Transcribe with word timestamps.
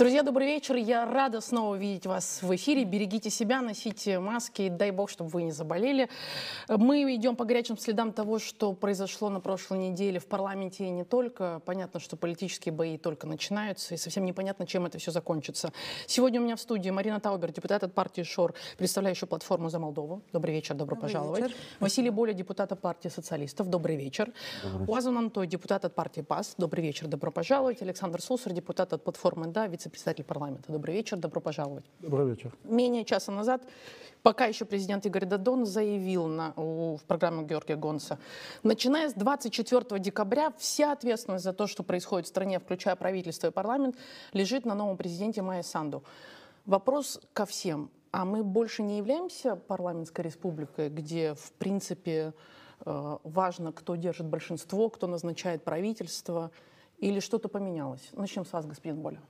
Друзья, 0.00 0.22
добрый 0.22 0.46
вечер. 0.46 0.76
Я 0.76 1.04
рада 1.04 1.42
снова 1.42 1.74
видеть 1.74 2.06
вас 2.06 2.40
в 2.40 2.56
эфире. 2.56 2.84
Берегите 2.84 3.28
себя, 3.28 3.60
носите 3.60 4.18
маски. 4.18 4.70
Дай 4.70 4.92
бог, 4.92 5.10
чтобы 5.10 5.28
вы 5.28 5.42
не 5.42 5.52
заболели. 5.52 6.08
Мы 6.68 7.14
идем 7.14 7.36
по 7.36 7.44
горячим 7.44 7.76
следам 7.76 8.14
того, 8.14 8.38
что 8.38 8.72
произошло 8.72 9.28
на 9.28 9.40
прошлой 9.40 9.90
неделе 9.90 10.18
в 10.18 10.24
парламенте 10.24 10.86
и 10.86 10.88
не 10.88 11.04
только. 11.04 11.60
Понятно, 11.66 12.00
что 12.00 12.16
политические 12.16 12.72
бои 12.72 12.96
только 12.96 13.26
начинаются, 13.26 13.92
и 13.92 13.98
совсем 13.98 14.24
непонятно, 14.24 14.66
чем 14.66 14.86
это 14.86 14.96
все 14.96 15.10
закончится. 15.10 15.70
Сегодня 16.06 16.40
у 16.40 16.44
меня 16.44 16.56
в 16.56 16.62
студии 16.62 16.88
Марина 16.88 17.20
Таубер, 17.20 17.52
депутат 17.52 17.82
от 17.82 17.92
партии 17.92 18.22
ШОР, 18.22 18.54
представляющая 18.78 19.28
платформу 19.28 19.68
«За 19.68 19.78
Молдову». 19.78 20.22
Добрый 20.32 20.54
вечер, 20.54 20.76
добро 20.76 20.96
Добрый 20.96 21.10
пожаловать. 21.10 21.42
вечер. 21.42 21.56
Василий 21.78 22.08
Боля, 22.08 22.32
депутат 22.32 22.72
от 22.72 22.80
партии 22.80 23.08
социалистов. 23.08 23.68
Добрый 23.68 23.96
вечер. 23.96 24.32
Уазан 24.88 25.18
Антой, 25.18 25.46
депутат 25.46 25.84
от 25.84 25.94
партии 25.94 26.22
ПАС. 26.22 26.54
Добрый 26.56 26.82
вечер, 26.82 27.06
добро 27.06 27.30
пожаловать. 27.30 27.82
Александр 27.82 28.22
Сусар, 28.22 28.54
депутат 28.54 28.94
от 28.94 29.04
платформы 29.04 29.48
«Да», 29.48 29.66
вице-председатель 29.90 30.24
парламента. 30.24 30.72
Добрый 30.72 30.94
вечер, 30.94 31.16
добро 31.16 31.40
пожаловать. 31.40 31.84
Добрый 32.00 32.30
вечер. 32.30 32.52
Менее 32.64 33.04
часа 33.04 33.32
назад, 33.32 33.62
пока 34.22 34.46
еще 34.46 34.64
президент 34.64 35.04
Игорь 35.06 35.26
Дадон 35.26 35.66
заявил 35.66 36.26
на, 36.26 36.52
у- 36.56 36.96
в 36.96 37.02
программе 37.04 37.44
Георгия 37.44 37.76
Гонса, 37.76 38.18
начиная 38.62 39.08
с 39.08 39.14
24 39.14 39.98
декабря 39.98 40.52
вся 40.58 40.92
ответственность 40.92 41.44
за 41.44 41.52
то, 41.52 41.66
что 41.66 41.82
происходит 41.82 42.26
в 42.26 42.28
стране, 42.28 42.58
включая 42.58 42.96
правительство 42.96 43.48
и 43.48 43.50
парламент, 43.50 43.96
лежит 44.32 44.64
на 44.64 44.74
новом 44.74 44.96
президенте 44.96 45.42
Майя 45.42 45.62
Санду. 45.62 46.02
Вопрос 46.66 47.20
ко 47.32 47.44
всем. 47.46 47.90
А 48.12 48.24
мы 48.24 48.42
больше 48.42 48.82
не 48.82 48.98
являемся 48.98 49.54
парламентской 49.56 50.22
республикой, 50.22 50.88
где, 50.88 51.34
в 51.34 51.52
принципе, 51.52 52.32
э, 52.84 53.16
важно, 53.22 53.72
кто 53.72 53.94
держит 53.94 54.26
большинство, 54.26 54.88
кто 54.88 55.06
назначает 55.06 55.62
правительство, 55.62 56.50
или 56.98 57.20
что-то 57.20 57.48
поменялось? 57.48 58.08
Начнем 58.12 58.44
с 58.44 58.52
вас, 58.52 58.66
господин 58.66 59.00
Боля. 59.00 59.20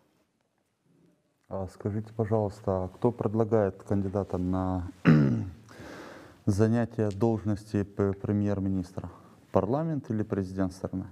А 1.53 1.67
Скажите, 1.67 2.13
пожалуйста, 2.15 2.85
а 2.85 2.89
кто 2.89 3.11
предлагает 3.11 3.83
кандидата 3.83 4.39
на 4.39 4.87
занятие 6.47 7.11
должности 7.11 7.83
премьер-министра? 7.83 9.11
Парламент 9.51 10.09
или 10.11 10.23
президент 10.23 10.73
страны? 10.73 11.07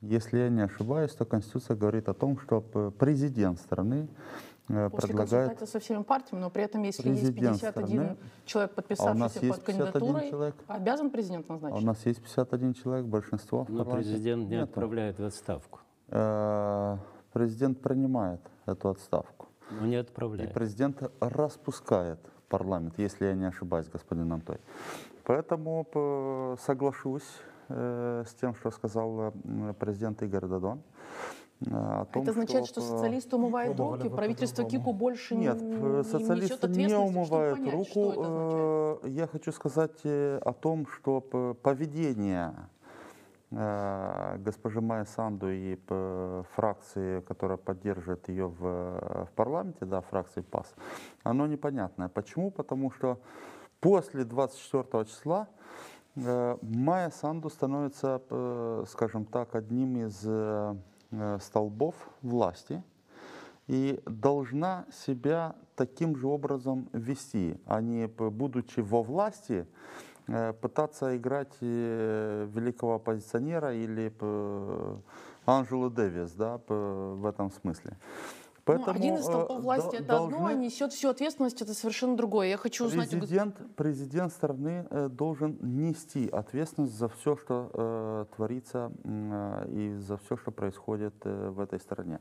Если 0.00 0.38
я 0.38 0.48
не 0.48 0.60
ошибаюсь, 0.62 1.10
то 1.10 1.24
Конституция 1.24 1.74
говорит 1.74 2.08
о 2.08 2.14
том, 2.14 2.38
что 2.38 2.60
президент 3.00 3.58
страны 3.58 4.06
э, 4.68 4.88
После 4.90 5.08
предлагает... 5.08 5.48
консультации 5.48 5.66
со 5.72 5.80
всеми 5.80 6.04
партиями, 6.04 6.42
но 6.42 6.50
при 6.50 6.62
этом, 6.62 6.84
если 6.84 7.08
есть 7.08 7.20
президент 7.22 7.58
51 7.58 7.72
страны. 7.72 8.16
человек, 8.44 8.74
подписавшийся 8.76 9.40
есть 9.40 9.56
под 9.56 9.64
51 9.64 9.92
кандидатурой, 9.92 10.30
человек? 10.30 10.54
обязан 10.68 11.10
президент 11.10 11.46
А 11.48 11.52
назначить? 11.54 11.82
у 11.82 11.84
нас 11.84 12.06
есть 12.06 12.22
51 12.22 12.74
человек, 12.74 13.06
большинство 13.06 13.66
Но 13.68 13.84
президент 13.84 14.44
не 14.48 14.50
Нету. 14.58 14.64
отправляет 14.66 15.18
в 15.18 15.24
отставку. 15.24 15.80
Э, 16.10 16.96
Президент 17.32 17.80
принимает 17.82 18.40
эту 18.68 18.88
отставку. 18.88 19.46
Но 19.70 19.86
не 19.86 19.94
И 19.94 19.96
отправляет. 19.96 20.52
президент 20.54 21.02
распускает 21.20 22.18
парламент, 22.48 22.94
если 22.98 23.26
я 23.26 23.34
не 23.34 23.46
ошибаюсь, 23.48 23.88
господин 23.92 24.32
Антой. 24.32 24.58
Поэтому 25.24 25.84
п- 25.84 26.56
соглашусь 26.64 27.28
э, 27.68 28.24
с 28.26 28.34
тем, 28.34 28.54
что 28.54 28.70
сказал 28.70 29.20
э, 29.20 29.74
президент 29.78 30.22
Игорь 30.22 30.46
Дадон. 30.46 30.80
э, 31.60 31.70
о 31.70 32.04
том, 32.06 32.22
Это 32.22 32.30
означает, 32.30 32.66
что 32.66 32.80
п- 32.80 32.86
социалисты 32.86 33.36
умывают 33.36 33.76
Пробовали 33.76 34.02
руки, 34.04 34.16
правительство. 34.16 34.64
Кику 34.64 34.92
больше 34.94 35.34
не, 35.36 35.44
Нет, 35.46 35.60
не 35.60 35.68
несет 35.72 36.06
социалисты 36.06 36.68
не 36.68 36.94
умывают 36.96 37.58
понять, 37.58 37.74
руку. 37.74 38.12
Что? 38.12 39.00
Э, 39.04 39.08
Я 39.08 39.26
хочу 39.26 39.52
сказать 39.52 40.00
э, 40.04 40.38
о 40.44 40.52
том, 40.54 40.86
что 40.86 41.20
поведение 41.62 42.54
э, 42.56 42.77
госпожи 43.50 44.80
Майя 44.80 45.04
Санду 45.04 45.50
и 45.50 45.74
п- 45.76 46.44
фракции, 46.54 47.20
которая 47.20 47.56
поддерживает 47.56 48.28
ее 48.28 48.48
в, 48.48 48.60
в 48.60 49.30
парламенте, 49.34 49.86
да, 49.86 50.02
фракции 50.02 50.42
ПАС, 50.42 50.74
оно 51.22 51.46
непонятное. 51.46 52.08
Почему? 52.08 52.50
Потому 52.50 52.90
что 52.90 53.18
после 53.80 54.24
24 54.24 55.04
числа 55.06 55.48
э, 56.16 56.56
Майя 56.60 57.10
Санду 57.10 57.48
становится, 57.48 58.20
э, 58.28 58.84
скажем 58.88 59.24
так, 59.24 59.54
одним 59.54 59.96
из 60.06 60.22
э, 60.26 60.76
э, 61.12 61.38
столбов 61.40 61.94
власти 62.20 62.82
и 63.66 64.00
должна 64.04 64.84
себя 64.92 65.54
таким 65.74 66.16
же 66.16 66.26
образом 66.26 66.88
вести, 66.92 67.58
а 67.66 67.80
не, 67.80 68.06
будучи 68.08 68.80
во 68.80 69.02
власти, 69.02 69.66
э, 69.66 70.07
пытаться 70.60 71.16
играть 71.16 71.52
э, 71.60 72.46
великого 72.52 72.94
оппозиционера 72.96 73.74
или 73.74 74.08
п- 74.08 74.96
Анжелу 75.46 75.90
Дэвис 75.90 76.32
да, 76.32 76.60
в 76.68 77.26
этом 77.26 77.50
смысле. 77.50 77.96
Ну, 78.66 78.84
один 78.86 79.14
из 79.14 79.20
э, 79.20 79.22
столпов 79.22 79.62
власти 79.62 79.96
до- 79.96 80.02
это 80.02 80.16
одно, 80.24 80.36
а 80.36 80.40
должны- 80.40 80.64
несет 80.64 80.92
всю 80.92 81.08
ответственность 81.08 81.62
это 81.62 81.72
совершенно 81.72 82.16
другое. 82.18 82.48
Я 82.48 82.58
хочу 82.58 82.84
узнать... 82.84 83.08
Президент, 83.08 83.56
президент 83.76 84.30
страны 84.30 84.86
э, 84.90 85.08
должен 85.08 85.56
нести 85.62 86.28
ответственность 86.28 86.92
за 86.92 87.08
все, 87.08 87.36
что 87.36 87.70
э, 87.72 88.26
творится 88.36 88.92
э, 89.04 89.68
и 89.70 89.94
за 89.96 90.18
все, 90.18 90.36
что 90.36 90.50
происходит 90.50 91.14
э, 91.24 91.48
в 91.48 91.60
этой 91.60 91.80
стране. 91.80 92.20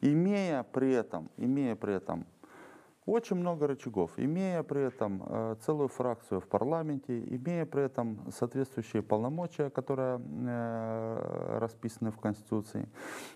Имея 0.00 0.62
при 0.72 0.92
этом, 0.94 1.28
имея 1.36 1.76
при 1.76 1.92
этом 1.94 2.24
очень 3.06 3.36
много 3.36 3.66
рычагов, 3.66 4.12
имея 4.16 4.62
при 4.62 4.82
этом 4.82 5.22
э, 5.26 5.56
целую 5.60 5.88
фракцию 5.88 6.40
в 6.40 6.46
парламенте, 6.46 7.18
имея 7.18 7.66
при 7.66 7.82
этом 7.82 8.30
соответствующие 8.30 9.02
полномочия, 9.02 9.70
которые 9.70 10.20
э, 10.20 11.58
расписаны 11.58 12.10
в 12.10 12.18
Конституции, 12.18 12.88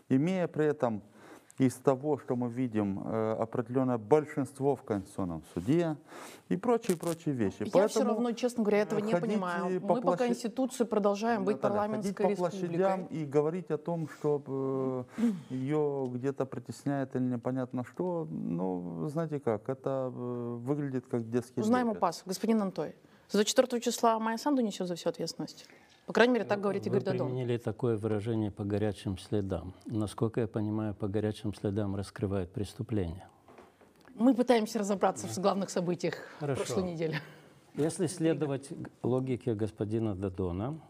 имея 0.09 0.47
при 0.47 0.67
этом 0.67 1.03
из 1.59 1.75
того, 1.77 2.19
что 2.19 2.37
мы 2.37 2.51
видим, 2.51 3.01
э, 3.05 3.33
определенное 3.41 3.97
большинство 3.97 4.77
в 4.77 4.83
Конституционном 4.83 5.43
суде 5.55 5.97
и 6.51 6.57
прочие-прочие 6.57 7.35
вещи. 7.35 7.65
Я 7.73 7.89
все 7.89 8.05
равно, 8.05 8.33
честно 8.33 8.63
говоря, 8.63 8.83
этого 8.83 9.01
не 9.01 9.15
понимаю. 9.17 9.81
по 9.81 9.95
Мы 9.95 10.01
по 10.03 10.09
площадь- 10.09 10.19
Конституции 10.19 10.85
продолжаем 10.85 11.45
быть 11.45 11.57
Наталья, 11.57 11.73
парламентской 11.73 12.23
ходить 12.25 12.39
по 12.39 12.47
республикой. 12.49 13.07
и 13.11 13.25
говорить 13.25 13.71
о 13.71 13.79
том, 13.79 14.09
что 14.09 15.07
э, 15.19 15.23
ее 15.49 16.11
где-то 16.13 16.45
притесняет 16.45 17.17
или 17.17 17.23
непонятно 17.25 17.85
что, 17.85 18.27
ну, 18.31 19.09
знаете 19.09 19.41
как, 19.41 19.69
это 19.71 20.13
э, 20.15 20.57
выглядит 20.61 21.07
как 21.07 21.31
детский 21.31 21.61
Узнаем 21.61 21.87
у 21.87 21.91
лепет. 21.91 22.01
ПАС. 22.01 22.23
Господин 22.27 22.61
Антой, 22.61 22.95
за 23.31 23.45
4 23.45 23.81
числа 23.81 24.19
Майя 24.19 24.37
Санду 24.37 24.61
несет 24.61 24.89
за 24.89 24.95
всю 24.95 25.09
ответственность? 25.09 25.67
По 26.07 26.13
крайней 26.13 26.35
мере, 26.35 26.45
так 26.45 26.61
говорит 26.61 26.85
Вы 26.85 26.91
Игорь 26.91 27.03
Дадон. 27.03 27.29
применили 27.29 27.57
такое 27.57 27.97
выражение 27.97 28.53
по 28.53 28.65
горячим 28.65 29.19
следам. 29.19 29.75
Насколько 29.87 30.43
я 30.43 30.47
понимаю, 30.47 30.95
по 30.95 31.09
горячим 31.09 31.53
следам 31.53 31.97
раскрывают 31.97 32.53
преступления. 32.53 33.29
Мы 34.15 34.35
пытаемся 34.35 34.79
разобраться 34.79 35.27
в 35.27 35.39
главных 35.39 35.69
событиях 35.69 36.15
Хорошо. 36.39 36.63
прошлой 36.65 36.93
недели. 36.93 37.21
Если 37.75 38.07
следовать 38.07 38.69
логике 39.03 39.55
господина 39.55 40.15
Дадона, 40.15 40.81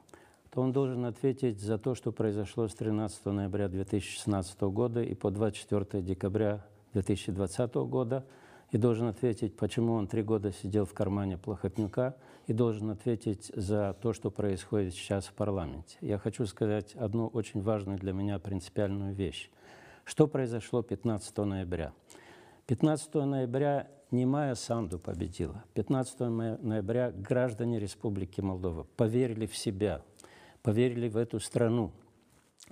то 0.51 0.61
он 0.61 0.73
должен 0.73 1.05
ответить 1.07 1.61
за 1.61 1.79
то, 1.79 1.95
что 1.95 2.13
произошло 2.13 2.69
с 2.69 2.75
13 2.75 3.25
ноября 3.27 3.69
2016 3.69 4.61
года 4.61 5.03
и 5.03 5.15
по 5.15 5.31
24 5.31 6.03
декабря 6.03 6.65
2020 6.93 7.75
года, 7.75 8.25
и 8.71 8.79
должен 8.79 9.07
ответить, 9.07 9.57
почему 9.57 9.95
он 9.95 10.07
три 10.07 10.23
года 10.23 10.53
сидел 10.53 10.85
в 10.85 10.93
кармане 10.93 11.39
Плохотнюка, 11.39 12.17
и 12.47 12.53
должен 12.53 12.91
ответить 12.91 13.51
за 13.55 13.97
то, 14.01 14.13
что 14.13 14.31
происходит 14.31 14.95
сейчас 14.95 15.27
в 15.27 15.33
парламенте. 15.33 15.97
Я 16.01 16.19
хочу 16.19 16.47
сказать 16.47 16.95
одну 16.95 17.27
очень 17.27 17.61
важную 17.61 17.99
для 17.99 18.13
меня 18.13 18.39
принципиальную 18.39 19.15
вещь. 19.15 19.51
Что 20.05 20.29
произошло 20.29 20.83
15 20.83 21.39
ноября? 21.39 21.93
15 22.67 23.15
ноября 23.15 23.89
не 24.13 24.25
Майя 24.25 24.55
Санду 24.55 24.99
победила. 24.99 25.65
15 25.75 26.21
ноя- 26.31 26.59
ноября 26.63 27.11
граждане 27.11 27.81
Республики 27.81 28.41
Молдова 28.41 28.87
поверили 28.97 29.47
в 29.47 29.57
себя, 29.57 30.03
поверили 30.63 31.09
в 31.09 31.17
эту 31.17 31.41
страну, 31.41 31.93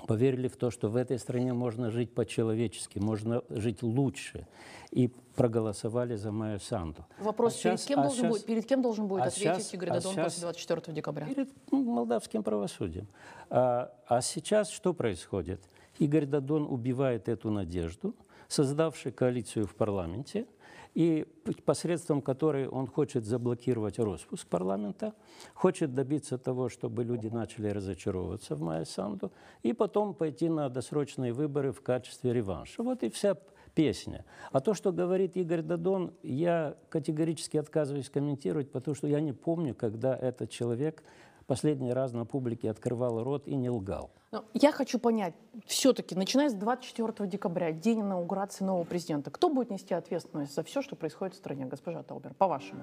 поверили 0.06 0.48
в 0.48 0.56
то, 0.56 0.70
что 0.70 0.88
в 0.88 0.96
этой 0.96 1.18
стране 1.18 1.52
можно 1.52 1.90
жить 1.90 2.12
по-человечески, 2.14 2.98
можно 2.98 3.42
жить 3.48 3.82
лучше, 3.82 4.46
и 4.90 5.08
проголосовали 5.34 6.16
за 6.16 6.30
Майю 6.30 6.60
Санду. 6.60 7.04
Вопрос, 7.18 7.58
А 7.58 7.62
перед, 7.62 7.80
щас- 7.80 7.86
кем 7.86 8.00
а 8.00 8.02
должен 8.04 8.24
щас- 8.24 8.30
будет, 8.32 8.46
перед 8.46 8.66
кем 8.66 8.82
должен 8.82 9.06
будет 9.06 9.22
а 9.22 9.26
ответить 9.26 9.64
щас- 9.64 9.74
Игорь 9.74 9.90
а 9.90 9.94
Дадон 9.94 10.14
щас- 10.14 10.24
после 10.24 10.40
24 10.42 10.94
декабря? 10.94 11.26
Перед 11.26 11.48
ну, 11.70 11.82
молдавским 11.82 12.42
правосудием. 12.42 13.06
А, 13.50 13.92
а 14.06 14.20
сейчас 14.20 14.70
что 14.70 14.94
происходит? 14.94 15.60
Игорь 15.98 16.26
Дадон 16.26 16.66
убивает 16.68 17.28
эту 17.28 17.50
надежду, 17.50 18.14
создавший 18.48 19.12
коалицию 19.12 19.66
в 19.66 19.74
парламенте, 19.74 20.46
и 20.94 21.26
посредством 21.64 22.22
которой 22.22 22.68
он 22.68 22.86
хочет 22.86 23.24
заблокировать 23.24 23.98
распуск 23.98 24.46
парламента, 24.46 25.12
хочет 25.54 25.92
добиться 25.92 26.38
того, 26.38 26.68
чтобы 26.68 27.04
люди 27.04 27.26
начали 27.26 27.68
разочаровываться 27.68 28.54
в 28.54 28.60
Майя 28.60 28.84
Санду, 28.84 29.32
и 29.62 29.72
потом 29.72 30.14
пойти 30.14 30.48
на 30.48 30.68
досрочные 30.68 31.32
выборы 31.32 31.72
в 31.72 31.82
качестве 31.82 32.32
реванша. 32.32 32.82
Вот 32.82 33.02
и 33.02 33.10
вся 33.10 33.36
песня. 33.74 34.24
А 34.52 34.60
то, 34.60 34.72
что 34.74 34.92
говорит 34.92 35.36
Игорь 35.36 35.62
Дадон, 35.62 36.14
я 36.22 36.76
категорически 36.88 37.56
отказываюсь 37.56 38.08
комментировать, 38.08 38.70
потому 38.70 38.94
что 38.94 39.08
я 39.08 39.20
не 39.20 39.32
помню, 39.32 39.74
когда 39.74 40.16
этот 40.16 40.50
человек 40.50 41.02
последний 41.44 41.92
раз 41.92 42.12
на 42.12 42.24
публике 42.24 42.70
открывал 42.70 43.22
рот 43.22 43.46
и 43.46 43.54
не 43.54 43.70
лгал. 43.70 44.10
Но 44.32 44.44
я 44.52 44.72
хочу 44.72 44.98
понять, 44.98 45.34
все-таки, 45.66 46.14
начиная 46.14 46.48
с 46.48 46.54
24 46.54 47.28
декабря, 47.28 47.72
день 47.72 48.00
инаугурации 48.00 48.64
нового 48.64 48.84
президента, 48.84 49.30
кто 49.30 49.48
будет 49.48 49.70
нести 49.70 49.94
ответственность 49.94 50.54
за 50.54 50.62
все, 50.64 50.82
что 50.82 50.96
происходит 50.96 51.34
в 51.34 51.38
стране, 51.38 51.66
госпожа 51.66 52.02
Таубер, 52.02 52.34
по-вашему? 52.34 52.82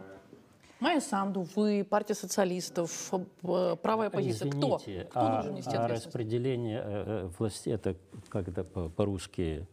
Майя 0.79 0.99
Санду, 0.99 1.45
вы, 1.55 1.85
партия 1.87 2.15
социалистов, 2.15 3.13
э, 3.43 3.75
правая 3.75 4.07
оппозиция. 4.07 4.49
Кто? 4.49 4.77
Извините, 4.81 5.05
Кто 5.11 5.19
а, 5.19 5.33
должен 5.33 5.53
нести 5.53 5.69
а 5.69 5.83
ответственность? 5.83 6.05
распределение 6.07 6.81
э, 6.83 7.03
э, 7.05 7.29
власти, 7.37 7.69
это 7.69 7.95
как 8.29 8.47
это 8.47 8.63
по- 8.63 8.89
по-русски 8.89 9.67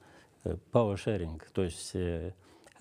э, 0.44 0.56
power 0.70 0.96
sharing, 0.96 1.41
то 1.55 1.62
есть 1.62 1.93
э, 1.94 2.34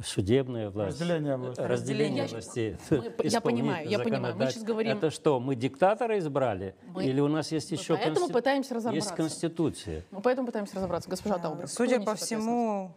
судебная 0.03 0.69
власть. 0.69 0.99
Разделение 0.99 1.37
власти. 1.37 1.61
Разделение 1.61 2.23
Я- 2.25 2.29
властей. 2.29 2.77
Мы- 2.89 3.13
я 3.23 3.41
понимаю, 3.41 3.87
я 3.89 3.99
понимаю. 3.99 4.35
Мы 4.35 4.47
сейчас 4.51 4.63
говорим- 4.63 4.97
Это 4.97 5.09
что, 5.11 5.39
мы 5.39 5.55
диктатора 5.55 6.17
избрали? 6.19 6.75
Мы- 6.87 7.05
Или 7.05 7.19
у 7.19 7.27
нас 7.27 7.51
есть 7.51 7.71
мы 7.71 7.77
еще 7.77 7.95
поэтому 7.95 8.27
конститу- 8.27 8.33
пытаемся 8.33 8.73
Есть 8.75 8.85
разобраться. 8.85 9.15
конституция. 9.15 10.05
Мы 10.11 10.21
поэтому 10.21 10.47
пытаемся 10.47 10.75
разобраться. 10.75 11.09
Госпожа 11.09 11.37
Таубер. 11.39 11.65
кто 11.65 11.73
Судя 11.75 11.99
по 12.01 12.15
всему, 12.15 12.91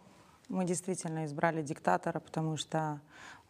мы 0.49 0.65
действительно 0.65 1.25
избрали 1.25 1.63
диктатора, 1.63 2.21
потому 2.21 2.57
что 2.57 3.01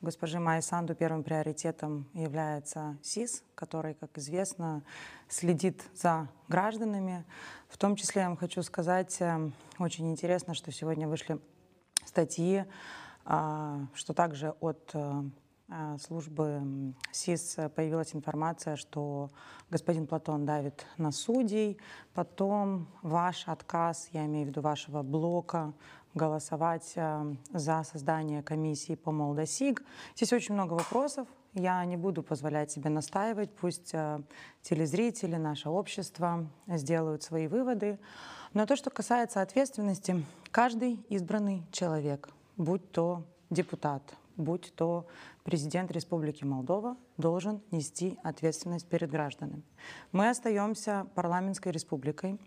у 0.03 0.07
госпожи 0.07 0.39
Майи 0.39 0.61
Санду 0.61 0.95
первым 0.95 1.23
приоритетом 1.23 2.07
является 2.15 2.97
СИС, 3.03 3.43
который, 3.55 3.95
как 3.95 4.17
известно, 4.17 4.83
следит 5.29 5.83
за 5.95 6.29
гражданами. 6.49 7.25
В 7.69 7.77
том 7.79 7.97
числе 7.97 8.23
я 8.23 8.29
вам 8.29 8.37
хочу 8.37 8.63
сказать, 8.63 9.17
э, 9.21 9.51
очень 9.79 10.11
интересно, 10.11 10.55
что 10.55 10.73
сегодня 10.73 11.07
вышли 11.07 11.39
статьи, 12.07 12.65
что 13.25 14.15
также 14.15 14.51
от 14.61 14.91
э, 14.95 15.23
а, 15.69 15.99
службы 15.99 16.95
СИС 17.13 17.59
появилась 17.77 18.15
информация, 18.15 18.75
что 18.75 19.31
господин 19.71 20.07
Платон 20.09 20.45
давит 20.45 20.85
на 20.97 21.13
судей, 21.13 21.79
потом 22.13 22.89
ваш 23.03 23.47
отказ, 23.47 24.09
я 24.13 24.27
имею 24.27 24.47
в 24.47 24.49
виду 24.49 24.63
вашего 24.63 25.03
блока, 25.03 25.73
голосовать 26.15 26.93
э, 26.97 27.35
за 27.53 27.85
создание 27.85 28.43
комиссии 28.43 28.95
по 28.97 29.13
Молдосиг. 29.13 29.85
Здесь 30.17 30.33
очень 30.33 30.55
много 30.55 30.75
вопросов. 30.75 31.29
Я 31.55 31.85
не 31.85 31.97
буду 31.97 32.23
позволять 32.23 32.71
себе 32.71 32.91
настаивать. 32.91 33.51
Пусть 33.55 33.91
э, 33.93 34.21
телезрители, 34.63 35.37
наше 35.37 35.69
общество 35.69 36.47
сделают 36.67 37.23
свои 37.23 37.47
выводы. 37.47 37.99
Но 38.55 38.67
то, 38.67 38.75
что 38.75 38.91
касается 38.91 39.41
ответственности, 39.41 40.25
каждый 40.51 40.95
избранный 41.09 41.63
человек, 41.71 42.29
будь 42.57 42.91
то 42.93 43.25
депутат, 43.51 44.03
будь 44.37 44.73
то 44.75 45.07
президент 45.45 45.91
Республики 45.91 46.45
Молдова, 46.45 46.97
должен 47.17 47.61
нести 47.71 48.19
ответственность 48.23 48.87
перед 48.87 49.11
гражданами. 49.11 49.63
Мы 50.13 50.29
остаемся 50.29 51.07
парламентской 51.15 51.73
республикой, 51.73 52.39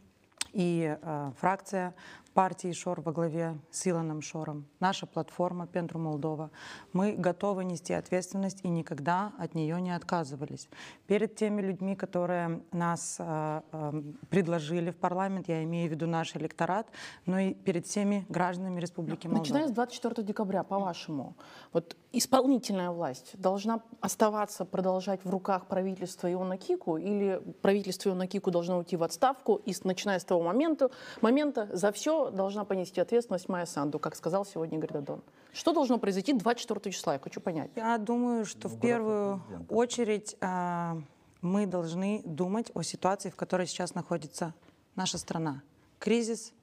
и 0.54 0.98
э, 1.02 1.32
фракция 1.40 1.96
партии 2.34 2.72
Шор 2.72 3.02
во 3.02 3.12
главе 3.12 3.58
с 3.72 3.88
Илоном 3.88 4.22
Шором, 4.22 4.66
наша 4.80 5.06
платформа 5.06 5.68
Пентру 5.68 6.00
Молдова, 6.00 6.50
мы 6.92 7.14
готовы 7.14 7.64
нести 7.64 7.94
ответственность 7.94 8.60
и 8.64 8.70
никогда 8.70 9.32
от 9.38 9.56
нее 9.56 9.80
не 9.82 9.96
отказывались. 9.96 10.68
Перед 11.08 11.36
теми 11.36 11.62
людьми, 11.62 11.96
которые 11.96 12.62
нас 12.72 13.18
э, 13.20 13.62
э, 13.72 14.04
предложили 14.30 14.92
в 14.92 14.98
парламент, 14.98 15.48
я 15.48 15.64
имею 15.64 15.90
в 15.90 15.92
виду 15.92 16.08
наш 16.08 16.36
электорат, 16.36 16.88
но 17.26 17.40
и 17.40 17.54
перед 17.54 17.86
всеми 17.86 18.26
гражданами 18.30 18.80
Республики 18.80 19.28
Молдова. 19.28 19.44
Начиная 19.44 19.68
с 19.68 19.72
24 19.72 20.26
декабря, 20.26 20.64
по-вашему, 20.64 21.36
вот 21.72 21.96
исполнительная 22.12 22.92
власть 22.92 23.32
должна 23.40 23.82
оставаться, 24.00 24.66
продолжать 24.66 25.24
в 25.24 25.30
руках 25.30 25.68
правительства 25.68 26.32
Иона 26.32 26.58
Кику, 26.58 26.98
или 26.98 27.42
правительство 27.62 28.10
Иона 28.10 28.28
Кику 28.28 28.52
должно 28.52 28.78
уйти 28.78 28.98
в 28.98 29.04
отставку, 29.04 29.62
и 29.66 29.74
начиная 29.84 30.20
с 30.20 30.24
того 30.24 30.42
момента, 30.42 30.90
момента 31.22 31.70
за 31.74 31.92
все 31.92 32.23
должна 32.32 32.66
понести 32.66 33.02
ответственность 33.02 33.50
Майя 33.50 33.66
Санду, 33.66 34.00
как 34.00 34.16
сказал 34.16 34.46
сегодня 34.46 34.78
Игорь 34.78 34.94
Дадон. 34.94 35.22
Что 35.54 35.74
должно 35.74 35.98
произойти 35.98 36.34
24 36.34 36.94
числа? 36.94 37.14
Я 37.14 37.20
хочу 37.20 37.40
понять. 37.42 37.72
Я 37.76 37.98
думаю, 37.98 38.46
что 38.46 38.68
в 38.68 38.80
первую 38.80 39.42
очередь 39.70 40.36
а, 40.42 40.98
мы 41.42 41.68
должны 41.68 42.22
думать 42.26 42.72
о 42.74 42.82
ситуации, 42.82 43.30
в 43.30 43.36
которой 43.36 43.68
сейчас 43.68 43.94
находится 43.94 44.54
наша 44.96 45.18
страна. 45.18 45.62
Кризис, 46.00 46.54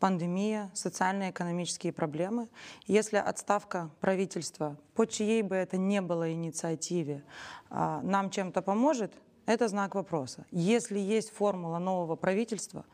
пандемия, 0.00 0.70
социально-экономические 0.74 1.92
проблемы. 1.92 2.48
Если 2.86 3.16
отставка 3.16 3.90
правительства, 4.00 4.76
по 4.94 5.06
чьей 5.06 5.42
бы 5.42 5.54
это 5.54 5.76
не 5.76 6.00
было 6.00 6.32
инициативе, 6.32 7.22
а, 7.68 8.00
нам 8.02 8.30
чем-то 8.30 8.62
поможет, 8.62 9.12
это 9.46 9.68
знак 9.68 9.94
вопроса. 9.94 10.46
Если 10.50 10.98
есть 10.98 11.30
формула 11.30 11.78
нового 11.78 12.16
правительства, 12.16 12.84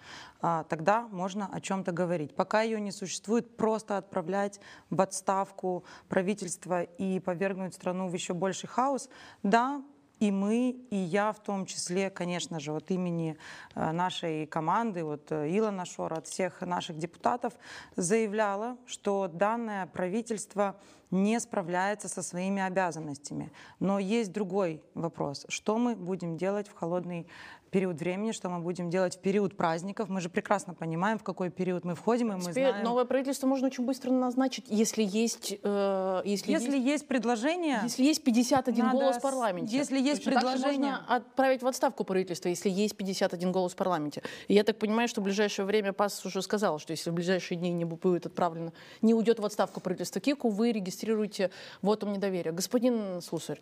а, 0.41 0.65
тогда 0.65 1.09
можно 1.09 1.49
о 1.53 1.61
чем-то 1.61 1.93
говорить. 1.93 2.35
Пока 2.35 2.63
ее 2.63 2.81
не 2.81 2.93
существует, 2.93 3.57
просто 3.57 3.97
отправлять 3.97 4.61
в 4.91 5.01
отставку 5.01 5.85
правительство 6.09 6.83
и 6.83 7.21
повергнуть 7.21 7.75
страну 7.75 8.09
в 8.09 8.15
еще 8.15 8.35
больший 8.35 8.69
хаос, 8.69 9.09
да, 9.43 9.83
и 10.19 10.31
мы, 10.31 10.71
и 10.91 10.97
я 10.97 11.33
в 11.33 11.41
том 11.41 11.67
числе, 11.67 12.11
конечно 12.11 12.59
же, 12.59 12.73
от 12.73 12.91
имени 12.91 13.37
э, 13.75 13.93
нашей 13.93 14.47
команды, 14.47 15.05
от 15.05 15.31
э, 15.31 15.57
Илона 15.57 15.85
Шора, 15.85 16.17
от 16.17 16.27
всех 16.27 16.63
наших 16.63 16.99
депутатов, 16.99 17.53
заявляла, 17.97 18.77
что 18.87 19.29
данное 19.29 19.87
правительство 19.87 20.77
не 21.11 21.39
справляется 21.39 22.09
со 22.09 22.23
своими 22.23 22.63
обязанностями. 22.63 23.53
Но 23.79 23.99
есть 23.99 24.33
другой 24.33 24.83
вопрос. 24.95 25.45
Что 25.49 25.79
мы 25.79 25.95
будем 25.95 26.37
делать 26.37 26.69
в 26.69 26.75
холодный 26.75 27.27
период 27.76 28.00
времени, 28.00 28.32
что 28.32 28.49
мы 28.49 28.61
будем 28.61 28.88
делать 28.88 29.17
в 29.17 29.19
период 29.20 29.55
праздников? 29.55 30.08
Мы 30.08 30.23
же 30.23 30.31
прекрасно 30.31 30.73
понимаем, 30.73 31.19
в 31.19 31.23
какой 31.23 31.50
период 31.50 31.84
мы 31.84 31.94
входим, 31.94 32.32
и 32.32 32.37
мы 32.37 32.40
Теперь 32.40 32.70
знаем... 32.70 32.82
новое 32.82 33.05
правительство 33.05 33.46
можно 33.46 33.67
очень 33.67 33.84
быстро 33.84 34.11
назначить, 34.12 34.64
если 34.69 35.02
есть, 35.02 35.58
э, 35.62 36.23
если 36.25 36.52
Если 36.52 36.76
есть 36.78 36.87
есть 36.87 37.06
предложение... 37.06 37.81
Если 37.82 38.02
есть 38.05 38.25
51 38.25 38.82
Надо 38.82 38.96
голос 38.99 39.17
в 39.17 39.20
парламенте. 39.20 39.76
если 39.76 40.00
есть 40.00 40.25
Точно 40.25 40.40
предложение- 40.40 40.93
можно 40.93 41.17
отправить 41.17 41.62
в 41.62 41.67
отставку 41.67 42.05
правительство, 42.05 42.49
если 42.49 42.70
есть 42.70 42.96
51 42.96 43.52
голос 43.52 43.75
в 43.75 43.76
парламенте. 43.76 44.23
И 44.49 44.55
я 44.55 44.64
так 44.64 44.78
понимаю, 44.78 45.06
что 45.06 45.20
в 45.20 45.25
ближайшее 45.25 45.67
время 45.67 45.93
ПАС 45.93 46.25
уже 46.25 46.40
сказал, 46.40 46.78
что 46.78 46.93
если 46.93 47.11
в 47.11 47.12
ближайшие 47.12 47.58
дни 47.58 47.70
не 47.73 47.84
будет 47.84 48.25
отправлено, 48.25 48.73
не 49.02 49.12
уйдет 49.12 49.38
в 49.38 49.44
отставку 49.44 49.81
правительство 49.81 50.19
Кику, 50.19 50.49
вы 50.49 50.73
регистрируете 50.73 51.50
вотум 51.82 52.14
недоверия. 52.14 52.52
Господин 52.52 53.21
Слусарь, 53.21 53.61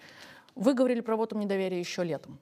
вы 0.55 0.75
говорили 0.75 1.01
про 1.01 1.17
вотум 1.17 1.41
недоверия 1.41 1.81
еще 1.81 2.05
летом. 2.05 2.39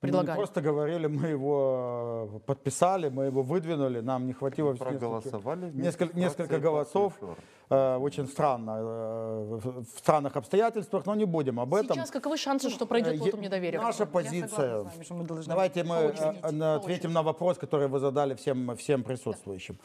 Мы 0.00 0.06
не 0.06 0.12
Предлагали. 0.12 0.36
просто 0.36 0.60
говорили, 0.60 1.08
мы 1.08 1.26
его 1.26 2.30
э, 2.36 2.38
подписали, 2.46 3.08
мы 3.08 3.24
его 3.24 3.42
выдвинули, 3.42 3.98
нам 4.00 4.26
не 4.28 4.32
хватило 4.32 4.72
Проголосовали 4.74 5.72
несколько, 5.72 6.16
несколько 6.16 6.60
голосов. 6.60 7.14
Э, 7.20 7.34
Очень 7.70 8.26
странно, 8.28 8.76
э, 8.80 9.58
в 9.60 9.98
странных 9.98 10.36
обстоятельствах, 10.36 11.04
но 11.06 11.14
не 11.14 11.26
будем 11.26 11.60
об 11.60 11.74
этом. 11.74 11.96
Сейчас 11.96 12.10
каковы 12.10 12.38
шансы, 12.38 12.70
что 12.70 12.86
пройдет 12.86 13.14
Э, 13.14 13.18
вотум 13.18 13.40
недоверия? 13.42 13.78
Наша 13.80 14.06
позиция. 14.06 14.80
вами, 14.84 15.02
что 15.04 15.14
мы 15.14 15.24
должны 15.24 15.44
Давайте 15.48 15.84
мы 15.84 16.06
очереди, 16.06 16.38
э, 16.42 16.50
на- 16.50 16.76
ответим 16.76 17.12
на 17.12 17.22
вопрос, 17.22 17.58
который 17.58 17.88
вы 17.88 17.98
задали 17.98 18.34
всем, 18.34 18.74
всем 18.76 19.02
присутствующим. 19.02 19.78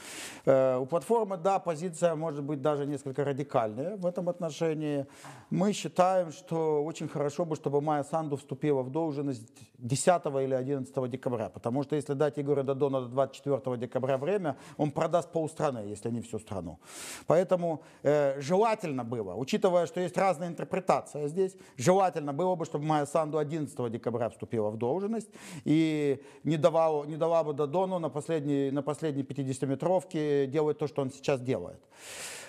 Э, 0.46 0.78
У 0.78 0.86
платформы, 0.86 1.36
да, 1.38 1.60
позиция 1.60 2.16
может 2.16 2.44
быть 2.44 2.62
даже 2.62 2.86
несколько 2.86 3.26
радикальная 3.26 3.98
в 3.98 4.06
этом 4.06 4.30
отношении. 4.30 5.06
Мы 5.50 5.74
считаем, 5.74 6.32
что 6.32 6.84
очень 6.86 7.10
хорошо 7.10 7.44
бы, 7.46 7.56
чтобы 7.58 7.82
Майя 7.82 8.04
Санду 8.04 8.36
вступила 8.38 8.82
в 8.82 8.90
должность 8.92 9.52
10 9.78 10.42
или 10.46 10.54
11 10.56 11.08
декабря, 11.10 11.50
потому 11.50 11.84
что 11.84 11.96
если 11.98 12.14
дать 12.14 12.40
Игорю 12.40 12.64
Дадону 12.64 13.02
до 13.02 13.08
24 13.08 13.78
декабря 13.78 14.18
время, 14.18 14.56
он 14.78 14.92
продаст 14.92 15.32
полстраны, 15.32 15.80
если 15.80 16.12
не 16.12 16.22
всю 16.22 16.40
страну. 16.40 16.80
Поэтому 17.28 17.73
э, 18.04 18.40
желательно 18.42 19.04
было, 19.04 19.36
учитывая, 19.36 19.86
что 19.86 20.00
есть 20.00 20.18
разная 20.18 20.48
интерпретация 20.48 21.28
здесь, 21.28 21.56
желательно 21.78 22.34
было 22.34 22.56
бы, 22.56 22.66
чтобы 22.66 22.86
Майя 22.86 23.06
Санду 23.06 23.38
11 23.38 23.92
декабря 23.92 24.30
вступила 24.30 24.70
в 24.70 24.78
должность 24.78 25.30
и 25.66 26.22
не 26.44 26.58
давала, 26.58 27.06
не 27.06 27.18
дала 27.18 27.44
бы 27.44 27.54
Дадону 27.54 28.00
на 28.00 28.10
последней, 28.10 28.72
на 28.72 28.82
последней 28.82 29.24
50-метровке 29.24 30.48
делать 30.48 30.78
то, 30.78 30.88
что 30.88 31.02
он 31.02 31.12
сейчас 31.12 31.42
делает. 31.42 31.80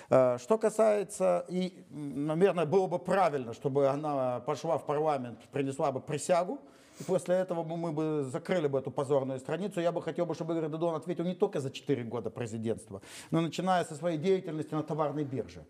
Э, 0.09 0.37
Что 0.37 0.57
касается, 0.57 1.45
и, 1.49 1.85
наверное, 1.89 2.65
было 2.65 2.87
бы 2.87 2.99
правильно, 2.99 3.53
чтобы 3.53 3.87
она 3.87 4.39
пошла 4.41 4.77
в 4.77 4.85
парламент, 4.85 5.39
принесла 5.51 5.91
бы 5.91 5.99
присягу, 5.99 6.59
после 7.03 7.35
этого 7.35 7.63
мы 7.63 7.91
бы 7.91 8.23
закрыли 8.23 8.67
бы 8.67 8.79
эту 8.79 8.91
позорную 8.91 9.39
страницу. 9.39 9.81
Я 9.81 9.91
бы 9.91 10.01
хотел, 10.01 10.25
бы, 10.25 10.33
чтобы 10.33 10.53
Игорь 10.53 10.69
Дадон 10.69 10.95
ответил 10.95 11.23
не 11.25 11.35
только 11.35 11.59
за 11.59 11.69
4 11.69 12.03
года 12.03 12.29
президентства, 12.29 13.01
но 13.31 13.41
начиная 13.41 13.83
со 13.85 13.95
своей 13.95 14.17
деятельности 14.17 14.73
на 14.73 14.83
товарной 14.83 15.23
бирже. 15.23 15.65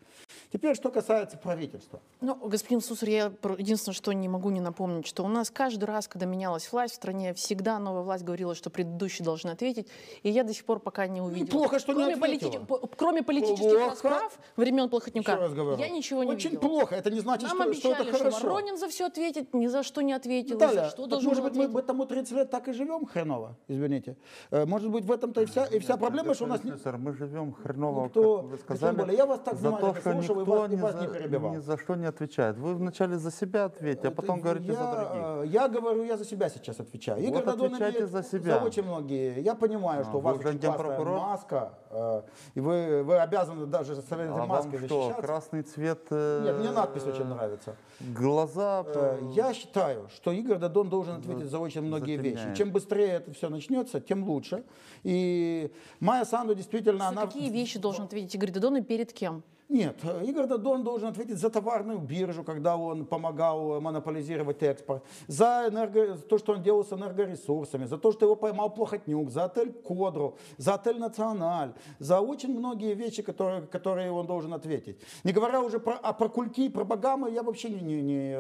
Теперь, 0.56 0.74
что 0.74 0.90
касается 0.90 1.38
правительства. 1.38 2.00
Ну, 2.22 2.34
господин 2.36 2.80
Сусар, 2.80 3.10
я 3.10 3.26
единственное, 3.58 3.94
что 3.94 4.14
не 4.14 4.30
могу 4.30 4.52
не 4.52 4.62
напомнить, 4.62 5.06
что 5.06 5.24
у 5.26 5.28
нас 5.28 5.52
каждый 5.52 5.84
раз, 5.84 6.08
когда 6.08 6.26
менялась 6.26 6.72
власть 6.72 6.94
в 6.94 6.96
стране, 6.96 7.34
всегда 7.34 7.78
новая 7.78 8.04
власть 8.04 8.24
говорила, 8.24 8.56
что 8.56 8.70
предыдущие 8.70 9.26
должны 9.26 9.50
ответить. 9.50 9.88
И 10.24 10.30
я 10.30 10.46
до 10.46 10.54
сих 10.54 10.64
пор 10.64 10.80
пока 10.80 11.08
не 11.08 11.20
увидела. 11.20 11.44
Неплохо, 11.48 11.78
что 11.78 11.92
не 11.92 11.98
кроме, 12.00 12.14
ответила. 12.16 12.50
политики- 12.52 12.66
по- 12.66 12.88
кроме 12.88 13.22
политических 13.22 13.70
Плохо. 13.70 13.90
расправ 13.90 14.40
времен 14.56 14.88
Плохотнюка, 14.90 15.34
Еще 15.34 15.42
раз 15.42 15.54
говорю. 15.54 15.78
я 15.78 15.90
ничего 15.90 16.24
не 16.24 16.32
Очень 16.32 16.52
видела. 16.52 16.62
плохо. 16.70 16.96
Это 16.96 17.12
не 17.12 17.20
значит, 17.20 17.50
Нам 17.50 17.58
что, 17.58 17.74
что 17.74 17.90
обещали, 17.90 18.08
это 18.08 18.18
что 18.18 18.30
хорошо. 18.30 18.48
Воронин 18.48 18.78
за 18.78 18.88
все 18.88 19.08
ответит, 19.08 19.54
ни 19.54 19.68
за 19.68 19.84
что 19.84 20.00
не 20.00 20.14
ответил, 20.14 20.58
Наталья, 20.58 20.84
за 20.86 20.90
что 20.92 21.02
так 21.02 21.10
должен 21.10 21.30
может 21.32 21.44
быть, 21.44 21.56
мы 21.58 21.68
потому 21.68 22.06
30 22.06 22.32
лет 22.32 22.50
так 22.50 22.70
и 22.70 22.72
живем 22.72 23.06
хреново, 23.06 23.58
извините. 23.68 24.16
Э, 24.52 24.66
Может 24.66 24.90
быть, 24.90 25.04
в 25.04 25.12
этом-то 25.12 25.42
и 25.42 25.46
вся, 25.48 25.66
и 25.66 25.80
вся 25.80 25.98
проблема, 25.98 26.34
что 26.34 26.46
у 26.46 26.48
нас... 26.48 26.64
не- 26.64 26.72
мы 26.98 27.12
живем 27.12 27.52
хреново, 27.52 28.06
Никто- 28.06 28.38
как 28.38 28.46
вы 28.52 28.58
сказали, 28.60 28.96
Боля, 28.96 29.14
я 29.14 29.26
вас 29.26 29.42
так 29.44 29.56
за 29.58 29.70
то, 29.72 29.76
внимательно 29.78 30.02
что 30.02 30.14
никто 30.14 30.45
вас- 30.46 30.72
ни 30.72 30.76
вас 30.76 30.94
за, 30.94 31.02
не 31.02 31.08
перебивал. 31.08 31.54
ни 31.54 31.58
за 31.58 31.78
что 31.78 31.96
не 31.96 32.06
отвечает. 32.06 32.58
Вы 32.58 32.76
вначале 32.76 33.18
за 33.18 33.32
себя 33.32 33.66
ответьте, 33.66 34.08
а 34.08 34.12
потом 34.12 34.36
Это 34.40 34.44
говорите 34.44 34.68
я, 34.68 34.74
за 34.74 34.92
других. 34.92 35.12
э, 35.14 35.44
Я 35.48 35.68
говорю, 35.68 36.04
я 36.04 36.18
за 36.18 36.26
себя 36.26 36.50
сейчас 36.50 36.80
отвечаю. 36.80 37.22
Игорь 37.22 37.36
Вот 37.44 37.46
Дадон 37.46 37.74
отвечайте 37.74 38.08
за 38.08 38.24
себя. 38.24 38.58
очень 38.64 38.84
многие. 38.84 39.40
Я 39.42 39.56
понимаю, 39.56 40.04
что 40.04 40.14
А, 40.14 40.18
у 40.18 40.20
вас 40.22 40.38
очень 40.38 40.60
классная 40.60 41.00
маска, 41.06 41.74
э, 41.90 42.22
и 42.56 42.60
вы, 42.60 43.04
вы 43.04 43.18
обязаны 43.18 43.66
даже 43.66 43.96
с 43.96 44.12
этой 44.12 44.28
А 44.30 44.32
вам 44.34 44.48
маской 44.50 44.78
что, 44.78 44.88
защищаться. 44.88 45.22
красный 45.22 45.62
цвет, 45.64 46.00
э, 46.12 46.42
Нет, 46.46 46.60
мне 46.60 46.72
надпись 46.72 47.04
очень 47.04 47.26
нравится. 47.26 47.76
глаза... 48.00 48.84
Э, 48.88 49.20
Я 49.34 49.54
считаю, 49.54 50.08
что 50.16 50.32
Игорь 50.32 50.58
Дадон 50.58 50.90
должен 50.90 51.16
ответить 51.18 51.50
за 51.50 51.60
очень 51.60 51.82
многие 51.82 52.18
вещи. 52.18 52.36
затемняет. 52.36 52.58
Чем 52.58 52.72
быстрее 52.72 53.08
это 53.14 53.32
все 53.34 53.50
начнется, 53.50 54.00
тем 54.02 54.24
лучше. 54.28 54.64
И 55.04 55.72
Майя 56.00 56.26
Санду 56.26 56.56
действительно, 56.56 57.00
За 57.00 57.08
она... 57.10 57.26
какие 57.26 57.50
вещи 57.50 57.80
должен 57.80 58.06
ответить 58.06 58.36
Игорь 58.36 58.52
Додон 58.52 58.78
и 58.78 58.82
перед 58.82 59.14
кем? 59.14 59.44
Нет, 59.68 59.96
Игорь 60.24 60.46
Дадон 60.46 60.84
должен 60.84 61.08
ответить 61.10 61.40
за 61.40 61.50
товарную 61.50 61.98
биржу, 61.98 62.44
когда 62.44 62.78
он 62.78 63.04
помогал 63.06 63.82
монополизировать 63.82 64.62
экспорт, 64.62 65.04
за 65.28 65.66
энерго... 65.68 66.18
то, 66.18 66.38
что 66.38 66.54
он 66.54 66.62
делал 66.62 66.86
с 66.86 66.94
энергоресурсами, 66.94 67.86
за 67.86 67.98
то, 67.98 68.12
что 68.12 68.26
его 68.26 68.36
поймал 68.36 68.70
Плохотнюк, 68.70 69.32
за 69.32 69.46
отель 69.46 69.74
Кодру, 69.74 70.38
за 70.58 70.76
отель 70.76 71.00
Националь, 71.00 71.74
за 71.98 72.22
очень 72.22 72.56
многие 72.56 72.94
вещи, 72.94 73.24
которые, 73.24 73.64
которые 73.64 74.12
он 74.12 74.28
должен 74.28 74.54
ответить. 74.54 75.00
Не 75.24 75.32
говоря 75.32 75.62
уже 75.62 75.80
про, 75.80 75.96
а 75.96 76.14
про 76.14 76.30
кульки, 76.30 76.70
про 76.70 76.84
богамы, 76.84 77.32
я 77.32 77.42
вообще 77.42 77.70
не... 77.70 77.82
не, 77.82 78.02
не 78.04 78.32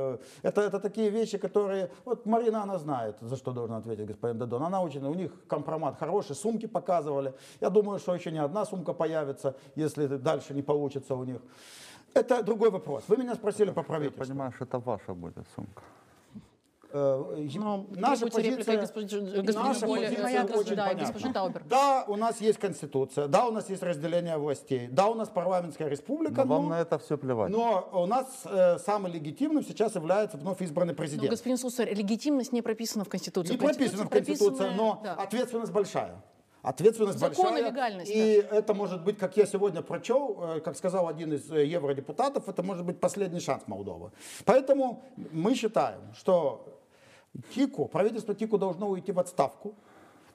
это, 0.43 0.61
это 0.61 0.79
такие 0.79 1.09
вещи, 1.09 1.39
которые... 1.39 1.89
Вот 2.05 2.27
Марина, 2.27 2.61
она 2.61 2.77
знает, 2.77 3.17
за 3.21 3.35
что 3.35 3.51
должен 3.51 3.75
ответить 3.75 4.05
господин 4.05 4.37
Дадон. 4.37 4.61
Она 4.61 4.79
очень... 4.83 5.03
У 5.03 5.15
них 5.15 5.31
компромат 5.47 5.97
хороший, 5.97 6.35
сумки 6.35 6.67
показывали. 6.67 7.33
Я 7.61 7.71
думаю, 7.71 7.97
что 7.97 8.13
еще 8.13 8.31
не 8.31 8.39
одна 8.39 8.63
сумка 8.63 8.93
появится, 8.93 9.55
если 9.75 10.05
дальше 10.05 10.53
не 10.53 10.61
получится 10.61 11.14
у 11.15 11.23
них. 11.23 11.41
Это 12.13 12.43
другой 12.43 12.69
вопрос. 12.69 13.03
Вы 13.07 13.17
меня 13.17 13.35
спросили 13.35 13.71
по 13.71 13.79
Я 13.79 13.85
правительству. 13.85 14.23
понимаю, 14.23 14.51
что 14.53 14.63
это 14.63 14.79
ваша 14.79 15.13
будет 15.13 15.45
сумка. 15.55 15.81
Э, 16.97 17.47
Но 17.55 17.85
наша 17.89 18.27
требуется 18.27 18.41
реплика 18.41 18.87
позиция, 18.87 19.41
господина 19.41 19.63
наша 19.63 19.85
позиция 19.85 20.23
моя 20.23 20.45
очень 20.45 20.75
да, 20.75 20.87
понятна. 20.87 21.61
Да, 21.69 22.05
у 22.07 22.15
нас 22.15 22.39
есть 22.39 22.57
конституция, 22.57 23.27
да, 23.27 23.47
у 23.47 23.51
нас 23.51 23.69
есть 23.69 23.83
разделение 23.83 24.37
властей, 24.37 24.87
да, 24.87 25.07
у 25.07 25.13
нас 25.13 25.27
парламентская 25.27 25.89
республика, 25.89 26.45
Но 26.45 26.55
вам 26.55 26.63
но, 26.63 26.69
на 26.69 26.79
это 26.79 26.97
все 26.97 27.17
плевать. 27.17 27.51
но 27.51 27.89
у 27.91 28.05
нас 28.05 28.27
э, 28.45 28.77
самым 28.79 29.11
легитимным 29.11 29.65
сейчас 29.65 29.95
является 29.95 30.37
вновь 30.37 30.61
избранный 30.61 30.93
Но, 30.93 30.97
президент. 30.97 31.29
господин 31.29 31.57
Сусар, 31.57 31.93
легитимность 31.93 32.53
не 32.53 32.61
прописана 32.61 33.03
в 33.03 33.09
Конституции. 33.09 33.51
Не 33.51 33.57
прописано 33.57 34.05
в 34.05 34.09
Конституции 34.09 34.45
Конституции, 34.45 34.77
но 34.77 35.01
да. 35.03 35.15
ответственность 35.15 35.73
большая. 35.73 36.21
Ответственность 36.65 37.19
Закон 37.19 37.51
большая. 37.51 37.69
легальности. 37.69 38.11
И 38.11 38.33
это 38.51 38.73
может 38.73 39.03
быть, 39.03 39.19
как 39.19 39.37
я 39.37 39.45
сегодня 39.45 39.83
прочел, 39.83 40.39
э, 40.41 40.59
как 40.61 40.75
сказал 40.75 41.07
один 41.07 41.31
из 41.33 41.51
э, 41.51 41.63
евродепутатов, 41.63 42.49
это 42.49 42.63
может 42.63 42.83
быть 42.83 42.99
последний 42.99 43.39
шанс 43.39 43.67
Молдовы. 43.67 44.11
Поэтому 44.45 45.03
мы 45.15 45.53
считаем, 45.53 45.99
что 46.15 46.79
ТИКу, 47.53 47.85
правительство 47.85 48.33
ТИКу 48.33 48.57
должно 48.57 48.89
уйти 48.89 49.11
в 49.11 49.19
отставку. 49.19 49.75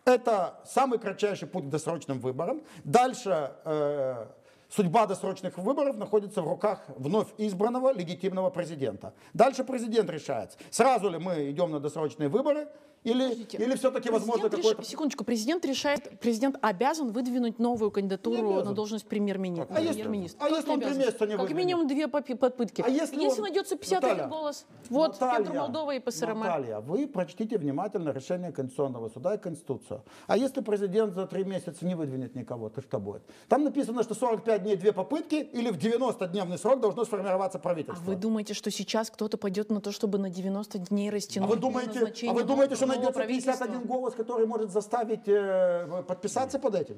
Это 0.04 0.60
самый 0.64 1.00
кратчайший 1.00 1.49
путь 1.49 1.64
к 1.64 1.68
досрочным 1.68 2.20
выборам. 2.20 2.62
Дальше 2.84 3.52
э, 3.64 4.26
судьба 4.68 5.06
досрочных 5.06 5.58
выборов 5.58 5.96
находится 5.96 6.42
в 6.42 6.49
руках 6.49 6.84
вновь 6.96 7.28
избранного 7.38 7.92
легитимного 7.92 8.50
президента. 8.50 9.12
Дальше 9.34 9.64
президент 9.64 10.08
решает, 10.08 10.56
сразу 10.70 11.10
ли 11.10 11.18
мы 11.18 11.50
идем 11.50 11.72
на 11.72 11.80
досрочные 11.80 12.28
выборы, 12.28 12.68
или, 13.02 13.23
Подождите. 13.23 13.57
или 13.57 13.75
все-таки 13.76 14.11
возможно 14.11 14.47
реш- 14.49 14.57
какой-то... 14.57 14.83
Секундочку, 14.85 15.25
президент 15.25 15.64
решает, 15.64 16.21
президент 16.21 16.57
обязан 16.61 17.12
выдвинуть 17.12 17.59
новую 17.59 17.90
кандидатуру 17.90 18.62
на 18.62 18.73
должность 18.75 19.07
премьер-министра. 19.07 19.75
А 19.75 19.80
если- 19.80 20.02
премьер-министра. 20.02 20.38
а 20.45 20.49
Как 20.49 20.59
если 20.59 20.71
он 20.71 20.80
три 20.80 20.90
месяца 20.99 21.26
не 21.26 21.33
Как 21.33 21.40
выдвинет? 21.40 21.57
минимум 21.57 21.87
две 21.88 22.09
попытки. 22.09 22.83
А 22.83 22.88
если 22.90 23.26
он- 23.26 23.40
найдется 23.40 23.76
51 23.76 24.11
Наталья, 24.11 24.28
голос, 24.28 24.66
вот 24.90 25.12
Наталья, 25.21 25.45
Петр 25.45 25.59
Молдова 25.59 25.95
и 25.95 25.99
ПСРМ. 26.00 26.40
Наталья, 26.40 26.80
вы 26.80 27.07
прочтите 27.07 27.57
внимательно 27.57 28.11
решение 28.11 28.52
Конституционного 28.52 29.09
суда 29.09 29.35
и 29.35 29.38
Конституцию. 29.38 30.02
А 30.26 30.37
если 30.37 30.61
президент 30.61 31.14
за 31.14 31.26
три 31.26 31.45
месяца 31.45 31.87
не 31.87 31.95
выдвинет 31.95 32.35
никого, 32.35 32.69
то 32.69 32.83
что 32.83 32.99
будет? 32.99 33.23
Там 33.49 33.64
написано, 33.64 34.02
что 34.02 34.14
45 34.14 34.62
дней 34.62 34.76
две 34.76 34.92
попытки 34.92 35.37
или 35.37 35.71
в 35.71 35.78
90-дневный 35.78 36.59
срок 36.59 36.80
должно 36.80 37.04
сформироваться 37.07 37.57
А 37.57 37.61
правительство. 37.62 38.04
вы 38.04 38.14
думаете, 38.16 38.52
что 38.52 38.71
сейчас 38.71 39.11
кто-то 39.11 39.38
пойдет 39.38 39.71
на 39.71 39.80
то, 39.80 39.90
чтобы 39.90 40.19
на 40.19 40.28
90 40.28 40.78
дней 40.78 41.09
А 41.09 41.12
растянуть 41.12 41.49
вы 41.49 41.54
до 41.57 41.62
думаете, 41.62 42.28
а 42.28 42.33
вы 42.35 42.45
думаете, 42.45 42.75
что 42.75 42.89
найдется 42.97 43.12
правительства? 43.12 43.52
51 43.52 43.87
голос, 43.87 44.14
который 44.14 44.47
может 44.47 44.70
заставить 44.70 45.26
э, 45.26 46.02
подписаться 46.06 46.59
под 46.59 46.75
этим? 46.75 46.97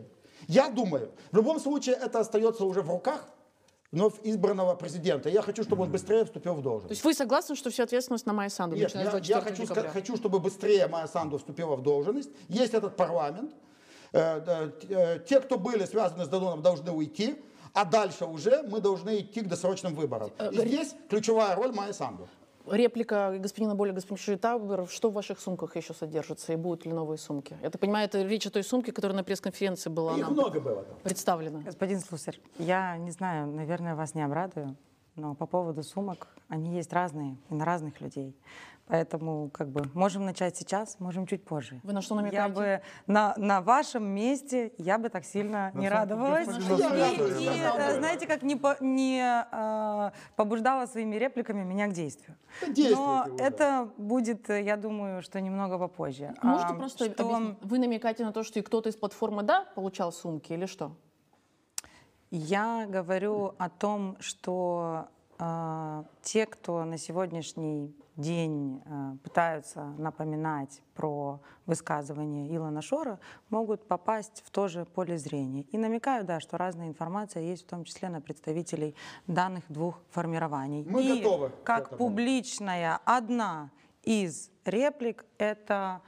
Я 0.49 0.68
думаю, 0.70 1.11
в 1.30 1.37
любом 1.37 1.61
случае 1.61 1.94
это 1.96 2.20
остается 2.20 2.64
уже 2.64 2.82
в 2.82 2.90
руках 2.90 3.28
вновь 3.92 4.14
избранного 4.25 4.75
президента. 4.75 5.28
Я 5.28 5.42
хочу, 5.42 5.62
чтобы 5.62 5.82
он 5.82 5.90
быстрее 5.92 6.25
вступил 6.25 6.54
в 6.54 6.62
должность. 6.62 6.88
То 6.88 6.92
есть 6.92 7.04
вы 7.04 7.14
согласны, 7.14 7.54
что 7.54 7.70
всю 7.70 7.82
ответственность 7.82 8.26
на 8.26 8.32
Майя 8.32 8.49
Санду, 8.49 8.75
Нет, 8.75 8.94
я, 8.94 9.11
24 9.11 9.34
я 9.34 9.40
хочу, 9.40 9.62
ска- 9.64 9.88
хочу, 9.90 10.16
чтобы 10.16 10.40
быстрее 10.40 10.87
Майя 10.88 11.06
Санду 11.06 11.38
вступила 11.38 11.76
в 11.76 11.82
должность. 11.82 12.30
Есть 12.49 12.75
этот 12.75 12.96
парламент. 12.96 13.52
Э, 14.12 14.40
э, 14.46 14.70
э, 14.88 15.18
Те, 15.28 15.40
кто 15.40 15.58
были 15.58 15.84
связаны 15.84 16.25
с 16.25 16.28
Дадоном, 16.28 16.62
должны 16.62 16.90
уйти. 16.90 17.37
А 17.75 17.84
дальше 17.87 18.26
уже 18.26 18.62
мы 18.64 18.80
должны 18.80 19.20
идти 19.20 19.40
к 19.40 19.49
досрочным 19.49 19.94
выборам. 19.94 20.30
Э, 20.38 20.50
И 20.52 20.58
здесь 20.66 20.94
ключевая 21.08 21.54
роль 21.54 21.72
Майя 21.72 21.92
Санду. 21.92 22.28
Реплика 22.66 23.37
господина 23.38 23.75
Боля, 23.75 23.92
господин 23.92 24.38
Таубер. 24.38 24.87
Что 24.88 25.11
в 25.11 25.14
ваших 25.14 25.40
сумках 25.40 25.76
еще 25.76 25.95
содержится 25.95 26.52
и 26.52 26.57
будут 26.57 26.87
ли 26.87 26.92
новые 26.92 27.19
сумки? 27.19 27.57
Я 27.62 27.71
так 27.71 27.81
понимаю, 27.81 28.07
это 28.07 28.23
речь 28.23 28.47
о 28.47 28.50
той 28.50 28.62
сумке, 28.62 28.92
которая 28.92 29.16
на 29.16 29.25
пресс-конференции 29.25 29.90
была 29.90 30.16
Их 30.16 30.28
много 30.31 30.61
было 30.61 30.83
там. 30.85 30.97
представлена. 31.02 31.61
Господин 31.61 32.00
Слусарь, 32.00 32.40
я 32.59 32.97
не 32.97 33.11
знаю, 33.11 33.47
наверное, 33.49 33.95
вас 33.95 34.14
не 34.14 34.23
обрадую, 34.23 34.76
но 35.16 35.35
по 35.35 35.47
поводу 35.47 35.83
сумок, 35.83 36.28
они 36.49 36.75
есть 36.76 36.92
разные 36.92 37.37
и 37.50 37.54
на 37.54 37.64
разных 37.64 38.00
людей. 38.00 38.37
Поэтому 38.88 39.49
как 39.50 39.69
бы 39.69 39.88
можем 39.95 40.25
начать 40.26 40.57
сейчас, 40.57 40.99
можем 40.99 41.26
чуть 41.26 41.45
позже. 41.45 41.81
Вы 41.85 41.92
на 41.92 42.02
что 42.02 42.16
Я 42.16 42.21
намекаете? 42.23 42.54
бы 42.54 42.83
на, 43.07 43.33
на 43.37 43.61
вашем 43.62 44.04
месте 44.04 44.73
я 44.76 44.99
бы 44.99 45.09
так 45.09 45.25
сильно 45.25 45.71
не 45.75 45.88
самом- 45.88 46.02
радовалась. 46.09 46.49
И, 46.49 46.50
и, 46.50 46.54
на 46.64 46.78
самом 46.78 47.81
э, 47.81 47.99
знаете, 47.99 48.26
как 48.26 48.42
не, 48.42 48.57
по- 48.57 48.76
не 48.81 49.23
э, 49.23 50.11
побуждала 50.37 50.87
своими 50.87 51.14
репликами 51.16 51.62
меня 51.62 51.87
к 51.87 51.92
действию. 51.92 52.37
Да 52.61 52.66
действуйте 52.66 52.97
Но 53.00 53.37
это 53.38 53.88
будет, 53.97 54.50
э, 54.50 54.62
я 54.62 54.76
думаю, 54.76 55.23
что 55.23 55.40
немного 55.40 55.78
попозже. 55.78 56.35
Можете 56.42 56.73
А, 56.73 56.75
просто 56.75 57.04
что- 57.11 57.23
объяснить? 57.23 57.59
Вы 57.62 57.78
намекаете 57.78 58.25
на 58.25 58.33
то, 58.33 58.42
что 58.42 58.59
и 58.59 58.62
кто-то 58.62 58.88
из 58.88 58.97
платформы 58.97 59.42
«Да» 59.42 59.64
получал 59.76 60.12
сумки 60.12 60.52
или 60.52 60.66
что? 60.66 60.90
Я 62.34 62.86
говорю 62.88 63.54
о 63.58 63.68
том, 63.68 64.16
что 64.18 65.06
э, 65.38 66.04
те, 66.22 66.46
кто 66.46 66.82
на 66.86 66.96
сегодняшний 66.96 67.94
день 68.16 68.80
э, 68.86 69.16
пытаются 69.22 69.84
напоминать 69.98 70.80
про 70.94 71.40
высказывание 71.66 72.56
Илона 72.56 72.80
Шора, 72.80 73.20
могут 73.50 73.86
попасть 73.86 74.42
в 74.46 74.50
то 74.50 74.68
же 74.68 74.86
поле 74.86 75.18
зрения. 75.18 75.64
И 75.72 75.76
намекаю, 75.76 76.24
да, 76.24 76.40
что 76.40 76.56
разная 76.56 76.88
информация 76.88 77.42
есть, 77.42 77.66
в 77.66 77.68
том 77.68 77.84
числе 77.84 78.08
на 78.08 78.22
представителей 78.22 78.96
данных 79.26 79.64
двух 79.68 80.00
формирований. 80.08 80.86
Мы 80.88 81.02
И 81.02 81.18
готовы 81.18 81.52
как 81.64 81.98
публичная 81.98 82.98
одна 83.04 83.68
из 84.04 84.50
реплик 84.64 85.26
это 85.36 86.00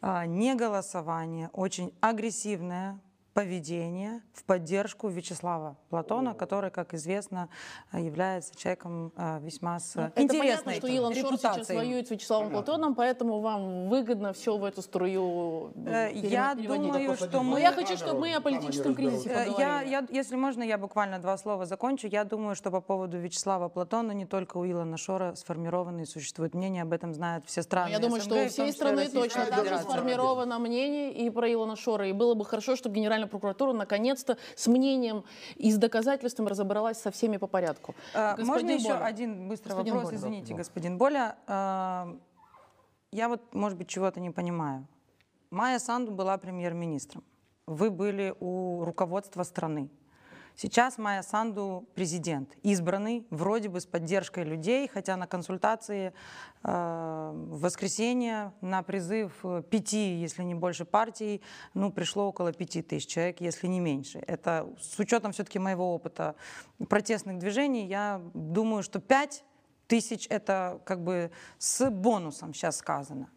а, 0.00 0.24
не 0.24 0.54
голосование, 0.54 1.50
очень 1.52 1.92
агрессивное 2.00 2.98
поведение 3.36 4.22
в 4.32 4.44
поддержку 4.44 5.08
Вячеслава 5.08 5.76
Платона, 5.90 6.32
который, 6.32 6.70
как 6.70 6.94
известно, 6.94 7.50
а, 7.90 8.00
является 8.00 8.56
человеком 8.56 9.12
а, 9.14 9.38
весьма 9.40 9.78
с 9.78 9.94
Ну, 9.94 10.02
Это 10.04 10.14
понятно, 10.14 10.36
интересной 10.36 10.74
что 10.76 10.86
Илон 10.86 11.14
Шор 11.14 11.36
сейчас 11.36 11.68
воюет 11.68 12.08
с 12.08 12.10
Вячеславом 12.10 12.50
Платоном, 12.50 12.94
поэтому 12.94 13.40
вам 13.40 13.90
выгодно 13.90 14.32
все 14.32 14.56
в 14.56 14.64
эту 14.64 14.80
струю 14.80 15.70
Э, 15.86 16.10
Я 16.14 16.54
думаю, 16.54 17.16
что 17.16 17.28
Но 17.30 17.42
мы... 17.42 17.60
я 17.60 17.72
хочу, 17.72 17.96
чтобы 17.96 18.20
мы 18.20 18.34
о 18.34 18.40
политическом 18.40 18.94
кризисе. 18.94 19.28
Э, 19.28 19.32
Я, 19.32 19.52
поговорили. 19.52 19.90
я, 19.90 20.06
если 20.10 20.36
можно, 20.36 20.62
я 20.62 20.78
буквально 20.78 21.18
два 21.18 21.36
слова 21.36 21.66
закончу. 21.66 22.06
Я 22.06 22.24
думаю, 22.24 22.56
что 22.56 22.70
по 22.70 22.80
поводу 22.80 23.18
Вячеслава 23.18 23.68
Платона 23.68 24.12
не 24.12 24.26
только 24.26 24.56
у 24.56 24.66
Илона 24.66 24.96
Шора 24.96 25.34
сформированы 25.34 26.02
и 26.02 26.04
существует 26.06 26.54
мнение, 26.54 26.82
об 26.82 26.92
этом 26.92 27.14
знают 27.14 27.44
все 27.46 27.62
страны. 27.62 27.90
Я 27.90 27.98
думаю, 27.98 28.22
СНГ, 28.22 28.32
что 28.32 28.44
у 28.44 28.48
всей 28.48 28.72
страны 28.72 29.08
точно 29.08 29.46
так 29.46 29.66
же 29.66 29.78
сформировано 29.78 30.58
мнение 30.58 31.12
и 31.12 31.30
про 31.30 31.52
Илона 31.52 31.76
Шора. 31.76 32.08
И 32.08 32.12
было 32.12 32.34
бы 32.34 32.44
хорошо, 32.44 32.76
чтобы 32.76 32.94
Генеральная 32.96 33.25
Генеральная 33.26 33.28
прокуратура 33.28 33.72
наконец-то 33.72 34.36
с 34.54 34.66
мнением 34.66 35.24
и 35.56 35.70
с 35.70 35.78
доказательствами 35.78 36.48
разобралась 36.48 36.98
со 36.98 37.10
всеми 37.10 37.36
по 37.38 37.46
порядку. 37.46 37.94
А, 38.14 38.36
Господин 38.36 38.46
Можно 38.46 38.70
еще 38.70 38.94
Боля. 38.94 39.04
один 39.04 39.48
быстрый 39.48 39.68
Господин 39.70 39.94
вопрос? 39.94 40.10
Боля. 40.10 40.16
Извините, 40.18 40.54
господин 40.54 40.98
Боля. 40.98 41.36
А, 41.46 42.16
Я 43.12 43.28
вот, 43.28 43.54
может 43.54 43.78
быть, 43.78 43.88
чего-то 43.88 44.20
не 44.20 44.30
понимаю. 44.30 44.86
Майя 45.50 45.78
Санду 45.78 46.12
была 46.12 46.36
премьер-министром. 46.38 47.22
Вы 47.66 47.90
были 47.90 48.34
у 48.40 48.84
руководства 48.84 49.44
страны. 49.44 49.88
Сейчас 50.58 50.96
Майя 50.96 51.20
Санду 51.20 51.86
президент, 51.94 52.56
избранный, 52.62 53.26
вроде 53.28 53.68
бы 53.68 53.78
с 53.78 53.84
поддержкой 53.84 54.44
людей, 54.44 54.88
хотя 54.88 55.18
на 55.18 55.26
консультации 55.26 56.14
э, 56.62 57.30
в 57.34 57.60
воскресенье 57.60 58.54
на 58.62 58.82
призыв 58.82 59.34
э, 59.44 59.62
пяти, 59.68 60.14
если 60.14 60.42
не 60.44 60.54
больше 60.54 60.86
партий, 60.86 61.42
ну, 61.74 61.92
пришло 61.92 62.26
около 62.26 62.54
пяти 62.54 62.80
тысяч 62.80 63.06
человек, 63.06 63.42
если 63.42 63.66
не 63.66 63.80
меньше. 63.80 64.18
Это 64.26 64.66
с 64.80 64.98
учетом 64.98 65.32
все-таки 65.32 65.58
моего 65.58 65.94
опыта 65.94 66.36
протестных 66.88 67.38
движений, 67.38 67.86
я 67.86 68.22
думаю, 68.32 68.82
что 68.82 68.98
пять 68.98 69.44
тысяч 69.88 70.26
это 70.30 70.80
как 70.86 71.04
бы 71.04 71.30
с 71.58 71.90
бонусом 71.90 72.54
сейчас 72.54 72.78
сказано. 72.78 73.28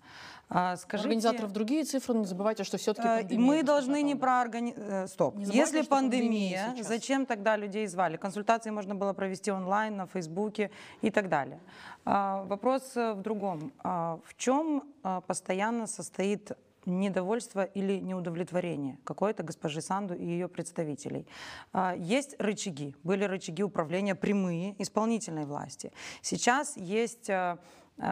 А, 0.50 0.76
Скажите, 0.78 1.08
Организаторов 1.10 1.52
другие 1.52 1.84
цифры, 1.84 2.18
не 2.18 2.26
забывайте, 2.26 2.64
что 2.64 2.78
все-таки 2.78 3.08
Э, 3.36 3.38
Мы 3.38 3.62
должны 3.64 4.02
не 4.02 4.16
про 4.16 4.42
органи... 4.42 4.74
э, 4.76 5.08
Стоп. 5.08 5.36
Не 5.36 5.46
забывайте, 5.46 5.78
Если 5.78 5.88
пандемия 5.88 6.66
пандемия, 6.66 6.84
зачем 6.84 7.26
тогда 7.26 7.56
людей 7.56 7.86
звали? 7.88 8.18
Консультации 8.18 8.72
можно 8.72 8.96
было 8.96 9.14
провести 9.14 9.52
онлайн, 9.52 9.96
на 9.98 10.08
Фейсбуке 10.08 10.72
и 11.02 11.12
так 11.12 11.30
далее. 11.30 11.60
А, 12.06 12.44
Вопрос 12.46 12.92
э, 12.96 13.14
в 13.14 13.22
другом. 13.22 13.72
А, 13.84 14.20
В 14.26 14.36
чем 14.38 14.84
а, 15.04 15.22
постоянно 15.22 15.86
состоит 15.88 16.52
недовольство 16.86 17.64
или 17.64 18.00
неудовлетворение 18.00 18.98
какой-то 19.04 19.44
госпожи 19.44 19.82
Санду 19.82 20.16
и 20.16 20.26
ее 20.26 20.48
представителей. 20.48 21.28
А, 21.74 21.94
Есть 21.96 22.36
рычаги, 22.40 22.96
были 23.04 23.24
рычаги 23.26 23.62
управления 23.64 24.16
прямые 24.16 24.76
исполнительной 24.82 25.46
власти. 25.46 25.92
Сейчас 26.22 26.76
есть 26.78 27.30
а, 27.30 27.36
а, 27.52 27.60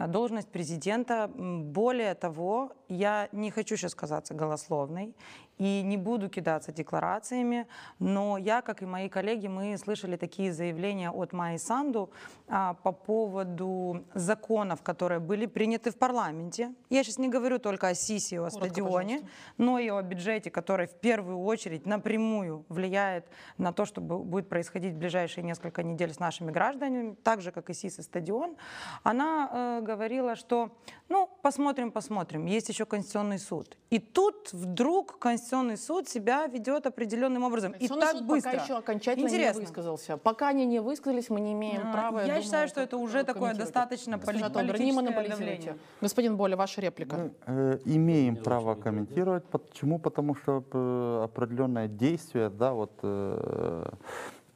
должность 0.08 0.48
президента. 0.48 1.30
Более 1.34 2.14
того, 2.14 2.72
я 2.88 3.28
не 3.32 3.50
хочу 3.50 3.76
сейчас 3.76 3.94
казаться 3.94 4.34
голословной 4.34 5.14
и 5.58 5.82
не 5.82 5.96
буду 5.96 6.28
кидаться 6.28 6.72
декларациями, 6.72 7.66
но 7.98 8.38
я, 8.38 8.62
как 8.62 8.82
и 8.82 8.86
мои 8.86 9.08
коллеги, 9.08 9.48
мы 9.48 9.76
слышали 9.76 10.16
такие 10.16 10.52
заявления 10.52 11.10
от 11.10 11.32
Майи 11.32 11.58
Санду 11.58 12.10
а, 12.48 12.74
по 12.74 12.92
поводу 12.92 14.04
законов, 14.14 14.82
которые 14.82 15.18
были 15.18 15.46
приняты 15.46 15.90
в 15.90 15.96
парламенте. 15.96 16.72
Я 16.90 17.02
сейчас 17.02 17.18
не 17.18 17.28
говорю 17.28 17.58
только 17.58 17.88
о 17.88 17.94
СИСе, 17.94 18.36
и 18.36 18.38
о 18.38 18.42
Коротко, 18.42 18.66
стадионе, 18.66 19.14
пожалуйста. 19.14 19.28
но 19.58 19.78
и 19.78 19.88
о 19.90 20.02
бюджете, 20.02 20.50
который 20.50 20.86
в 20.86 20.94
первую 20.94 21.40
очередь 21.40 21.86
напрямую 21.86 22.64
влияет 22.68 23.26
на 23.58 23.72
то, 23.72 23.84
что 23.84 24.00
бу- 24.00 24.22
будет 24.22 24.48
происходить 24.48 24.94
в 24.94 24.98
ближайшие 24.98 25.42
несколько 25.44 25.82
недель 25.82 26.12
с 26.12 26.20
нашими 26.20 26.50
гражданами, 26.52 27.16
так 27.24 27.40
же, 27.40 27.50
как 27.50 27.68
и 27.70 27.74
СИС 27.74 27.98
и 27.98 28.02
стадион. 28.02 28.56
Она 29.02 29.50
э, 29.52 29.80
говорила, 29.82 30.36
что, 30.36 30.70
ну, 31.08 31.28
посмотрим, 31.42 31.90
посмотрим, 31.90 32.46
есть 32.46 32.68
еще 32.68 32.86
Конституционный 32.86 33.38
суд. 33.38 33.76
И 33.90 33.98
тут 33.98 34.52
вдруг 34.52 35.18
Конституционный 35.18 35.47
суд 35.76 36.08
себя 36.08 36.46
ведет 36.46 36.86
определенным 36.86 37.42
образом. 37.44 37.72
И 37.72 37.88
Конституционный 37.88 38.06
так 38.06 38.16
суд 38.18 38.26
быстро. 38.26 38.50
пока 38.52 38.62
еще 38.64 38.76
окончательно 38.76 39.26
Интересно. 39.26 39.60
не 39.60 39.66
высказался. 39.66 40.16
Пока 40.16 40.48
они 40.48 40.66
не 40.66 40.80
высказались, 40.80 41.30
мы 41.30 41.40
не 41.40 41.52
имеем 41.52 41.82
А, 41.88 41.92
права. 41.92 42.20
я 42.20 42.26
думаю, 42.26 42.42
считаю, 42.42 42.68
что 42.68 42.80
это 42.80 42.96
уже 42.96 43.24
такое 43.24 43.54
достаточно 43.54 44.18
поли- 44.18 44.42
политическое 44.52 45.28
давление. 45.28 45.76
Господин 46.00 46.36
Боля, 46.36 46.56
ваша 46.56 46.80
реплика. 46.80 47.16
Мы 47.16 47.30
э, 47.46 47.78
имеем 47.84 48.36
право 48.36 48.74
комментировать. 48.74 49.44
Почему? 49.44 49.98
Потому 49.98 50.34
что 50.34 50.62
э, 50.72 51.24
определенное 51.24 51.88
действие, 51.88 52.50
да, 52.50 52.72
вот 52.72 52.92
э, 53.02 53.90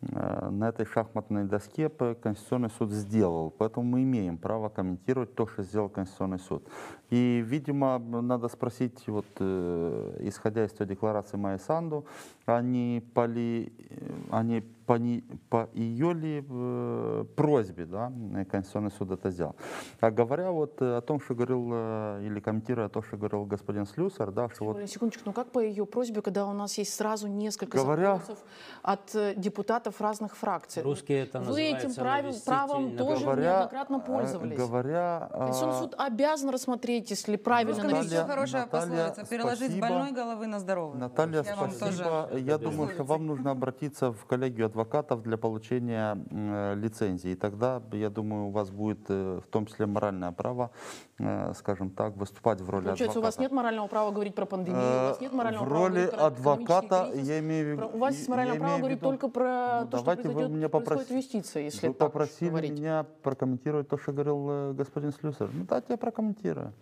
на 0.02 0.68
этой 0.68 0.84
шахматной 0.84 1.44
доске 1.44 1.88
Конституционный 1.88 2.70
суд 2.70 2.90
сделал. 2.90 3.50
Поэтому 3.50 3.86
мы 3.86 4.02
имеем 4.02 4.36
право 4.36 4.68
комментировать 4.68 5.34
то, 5.34 5.46
что 5.46 5.62
сделал 5.62 5.88
Конституционный 5.88 6.40
суд. 6.40 6.68
И, 7.10 7.42
видимо, 7.46 7.98
надо 7.98 8.48
спросить, 8.48 9.06
вот, 9.06 9.26
э, 9.38 10.18
исходя 10.22 10.64
из 10.64 10.72
той 10.72 10.86
декларации 10.86 11.36
Майи 11.36 11.58
Санду, 11.58 12.04
а 12.46 12.60
не 12.62 13.00
по, 13.14 13.26
ли, 13.26 13.72
э, 13.90 14.10
а 14.30 14.42
по, 14.86 14.94
не- 14.94 15.22
по 15.48 15.68
ее 15.74 16.12
ли 16.14 16.44
э, 16.48 17.24
просьбе 17.36 17.86
да, 17.86 18.12
Конституционный 18.50 18.90
суд 18.90 19.10
это 19.12 19.30
сделал. 19.30 19.54
А 20.00 20.10
говоря 20.10 20.50
вот 20.50 20.80
э, 20.82 20.96
о 20.96 21.00
том, 21.00 21.20
что 21.20 21.34
говорил, 21.34 21.70
э, 21.72 22.22
или 22.24 22.40
комментируя 22.40 22.88
то, 22.88 23.02
что 23.02 23.16
говорил 23.16 23.44
господин 23.44 23.86
Слюсар, 23.86 24.30
да, 24.30 24.48
что 24.48 24.64
вот 24.64 24.76
Ой, 24.76 24.86
Секундочку, 24.86 25.22
ну 25.26 25.32
как 25.32 25.50
по 25.52 25.60
ее 25.60 25.86
просьбе, 25.86 26.22
когда 26.22 26.46
у 26.46 26.52
нас 26.52 26.76
есть 26.78 26.94
сразу 26.94 27.28
несколько 27.28 27.78
Говоря- 27.78 28.16
запросов 28.16 28.38
от 28.82 29.14
э, 29.14 29.34
депутатов 29.36 30.00
разных 30.00 30.36
фракций? 30.36 30.82
Русские 30.82 31.24
это 31.24 31.40
Вы 31.40 31.62
этим 31.62 31.94
правил- 31.94 32.34
правом 32.44 32.96
тоже 32.96 33.20
наговорить. 33.20 33.44
неоднократно 33.44 33.96
э, 33.96 34.00
пользовались. 34.06 34.58
говоря, 34.58 35.28
Конституционный 35.32 35.78
суд 35.80 35.94
обязан 35.98 36.50
рассмотреть, 36.50 37.10
если 37.10 37.36
правильно 37.36 37.82
Наталья- 37.84 38.24
хорошая 38.26 38.62
Наталья, 38.62 39.06
пословица. 39.06 39.30
Переложить 39.30 39.58
с 39.72 39.76
спасибо. 39.76 39.88
больной 39.88 40.12
головы 40.12 40.46
на 40.46 40.58
здоровую. 40.60 40.98
Наталья, 40.98 41.42
Я 41.42 41.56
вам 41.56 41.70
спасибо. 41.70 42.28
тоже 42.28 42.40
Я 42.40 42.58
думаю, 42.58 42.90
что 42.90 43.04
вам 43.04 43.26
нужно 43.26 43.50
обратиться 43.52 44.12
в 44.12 44.24
коллегию 44.26 44.66
адвокатов 44.76 45.22
для 45.22 45.36
получения 45.36 46.16
э, 46.30 46.74
лицензии. 46.76 47.30
И 47.32 47.34
тогда, 47.34 47.82
я 47.92 48.08
думаю, 48.10 48.46
у 48.46 48.50
вас 48.50 48.70
будет 48.70 49.00
э, 49.08 49.40
в 49.44 49.46
том 49.50 49.66
числе 49.66 49.86
моральное 49.86 50.32
право, 50.32 50.70
э, 51.18 51.52
скажем 51.54 51.90
так, 51.90 52.16
выступать 52.16 52.60
в 52.60 52.70
роли 52.70 52.84
Получается, 52.86 53.18
у 53.18 53.22
вас 53.22 53.34
адвоката. 53.34 53.42
нет 53.42 53.52
морального 53.52 53.86
права 53.88 54.10
говорить 54.10 54.34
про 54.34 54.46
пандемию, 54.46 54.80
у 54.80 55.08
вас 55.08 55.20
нет 55.20 55.32
морального 55.32 55.64
в 55.64 55.68
права 55.68 55.88
роли 55.88 55.94
говорить 55.94 56.14
про 56.16 56.26
адвоката 56.26 57.08
кризис. 57.12 57.28
я 57.28 57.38
имею 57.40 57.64
в 57.66 57.68
виду... 57.78 57.90
У 57.94 57.98
вас 57.98 58.14
есть 58.14 58.28
моральное 58.28 58.58
право 58.58 58.78
говорить 58.78 58.98
виду- 58.98 59.06
только 59.10 59.28
про 59.28 59.80
Ну, 59.82 59.88
то, 59.88 59.96
что 59.98 60.04
давайте 60.06 60.22
вы 60.22 60.34
произойдет, 60.34 60.56
меня 60.56 60.68
происходит 60.68 61.08
в 61.10 61.14
юстиции, 61.14 61.62
если 61.64 61.88
Вы 61.88 61.94
так 61.94 62.06
попросили 62.12 62.48
говорить. 62.48 62.78
меня 62.78 63.06
прокомментировать 63.22 63.88
то, 63.88 63.98
что 63.98 64.12
говорил 64.12 64.72
господин 64.74 65.12
Слюсар. 65.12 65.48
Ну, 65.52 65.64
дайте 65.68 65.86
я 65.90 65.96
прокомментирую. 65.96 66.72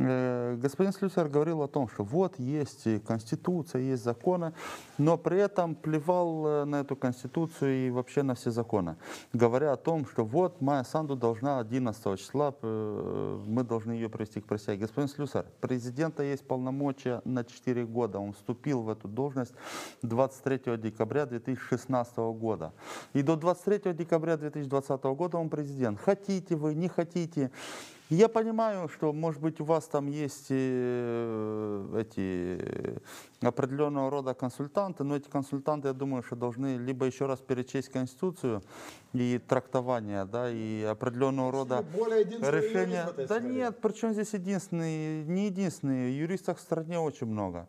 Э, 0.00 0.56
Господин 0.56 0.92
Слюсар 0.92 1.28
говорил 1.28 1.62
о 1.62 1.68
том, 1.68 1.88
что 1.88 2.04
вот 2.04 2.38
есть 2.38 2.86
Конституция, 3.04 3.82
есть 3.82 4.04
законы, 4.04 4.52
но 4.96 5.16
при 5.18 5.38
этом 5.38 5.74
плевал 5.74 6.46
э, 6.46 6.64
на 6.64 6.80
эту 6.80 6.94
Конституцию 6.94 7.86
и 7.86 7.90
вообще 7.90 8.22
на 8.22 8.34
все 8.34 8.50
законы, 8.50 8.96
говоря 9.32 9.72
о 9.72 9.76
том, 9.76 10.06
что 10.06 10.24
вот 10.24 10.60
Майя 10.60 10.84
Санду 10.84 11.16
должна 11.16 11.58
11 11.58 12.18
числа, 12.18 12.54
э, 12.62 13.40
мы 13.46 13.64
должны 13.64 13.92
ее 13.92 14.08
привести 14.08 14.40
к 14.40 14.46
присяге. 14.46 14.82
Господин 14.82 15.08
Слюсар, 15.08 15.46
президента 15.60 16.22
есть 16.22 16.46
полномочия 16.46 17.20
на 17.24 17.44
4 17.44 17.84
года. 17.84 18.20
Он 18.20 18.32
вступил 18.32 18.82
в 18.82 18.90
эту 18.90 19.08
должность 19.08 19.54
23 20.02 20.76
декабря 20.76 21.26
2016 21.26 22.16
года. 22.18 22.72
И 23.14 23.22
до 23.22 23.34
23 23.34 23.94
декабря 23.94 24.36
2020 24.36 25.02
года 25.04 25.38
он 25.38 25.48
президент. 25.48 26.00
Хотите 26.00 26.54
вы, 26.54 26.74
не 26.74 26.88
хотите. 26.88 27.50
Я 28.10 28.28
понимаю, 28.28 28.88
что, 28.88 29.12
может 29.12 29.42
быть, 29.42 29.60
у 29.60 29.64
вас 29.64 29.84
там 29.84 30.06
есть 30.06 30.46
э, 30.48 32.00
эти 32.00 32.58
э, 32.58 32.98
определенного 33.42 34.10
рода 34.10 34.32
консультанты, 34.32 35.04
но 35.04 35.14
эти 35.14 35.28
консультанты, 35.28 35.88
я 35.88 35.94
думаю, 35.94 36.22
что 36.22 36.34
должны 36.34 36.78
либо 36.78 37.04
еще 37.04 37.26
раз 37.26 37.40
перечесть 37.40 37.90
Конституцию 37.90 38.62
и 39.12 39.38
трактование, 39.46 40.24
да, 40.24 40.50
и 40.50 40.84
определенного 40.84 41.52
рода 41.52 41.84
более 41.94 42.24
решения. 42.24 43.08
юрист 43.12 43.28
Да 43.28 43.40
нет, 43.40 43.78
причем 43.82 44.14
здесь 44.14 44.32
единственный, 44.32 45.24
не 45.24 45.46
единственный. 45.46 46.10
Юристов 46.12 46.58
в 46.58 46.60
стране 46.62 46.98
очень 46.98 47.26
много. 47.26 47.68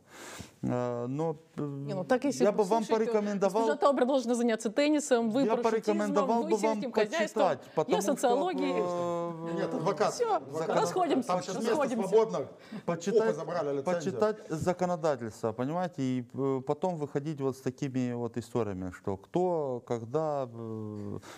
Э, 0.61 1.05
Но 1.07 1.37
э, 1.55 1.61
Не, 1.61 1.93
ну 1.93 2.03
так 2.03 2.25
если 2.25 2.43
я 2.43 2.51
бы 2.51 2.63
вам 2.63 2.83
порекомендовал... 2.85 3.61
Госпожа 3.61 3.77
Таубер 3.77 4.05
должна 4.05 4.35
заняться 4.35 4.69
теннисом, 4.69 5.29
вы 5.29 5.43
Я 5.43 5.55
порекомендовал 5.55 6.43
вы 6.43 6.49
бы 6.49 6.57
вам 6.57 6.81
почитать, 6.91 7.61
потому 7.75 7.95
я 7.95 8.01
социологией. 8.01 8.73
что 8.73 9.35
э, 9.49 9.53
Нет, 9.53 9.73
адвокат. 9.73 10.13
Всё, 10.13 10.35
адвокат. 10.35 10.75
расходимся, 10.75 11.27
Там 11.27 11.41
сейчас 11.41 11.55
место 11.55 11.69
расходимся. 11.69 12.07
свободно. 12.07 12.47
почитать, 12.85 13.35
забрали 13.35 13.81
почитать 13.81 14.37
законодательство, 14.49 15.53
понимаете, 15.53 16.01
и 16.01 16.21
потом 16.67 16.97
выходить 16.97 17.39
вот 17.39 17.55
с 17.55 17.61
такими 17.61 18.11
вот 18.13 18.37
историями, 18.37 18.91
что 18.91 19.15
кто, 19.15 19.81
когда 19.87 20.49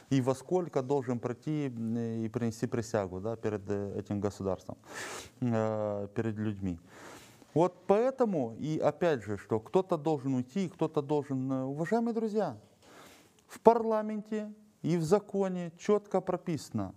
и 0.10 0.22
во 0.22 0.34
сколько 0.34 0.82
должен 0.82 1.20
пройти 1.20 1.68
и 1.68 2.30
принести 2.30 2.66
присягу 2.66 3.20
да, 3.20 3.36
перед 3.36 3.70
этим 3.70 4.20
государством, 4.20 4.78
перед 5.40 6.38
людьми. 6.38 6.80
Вот 7.54 7.86
поэтому, 7.88 8.56
и 8.60 8.80
опять 8.80 9.24
же, 9.24 9.38
что 9.38 9.60
кто-то 9.60 9.98
должен 9.98 10.36
уйти, 10.36 10.70
кто-то 10.70 11.02
должен... 11.02 11.52
э, 11.52 11.64
Уважаемые 11.64 12.14
друзья, 12.14 12.58
в 13.48 13.60
парламенте 13.60 14.54
и 14.82 14.98
в 14.98 15.04
законе 15.04 15.72
четко 15.78 16.22
прописано, 16.22 16.94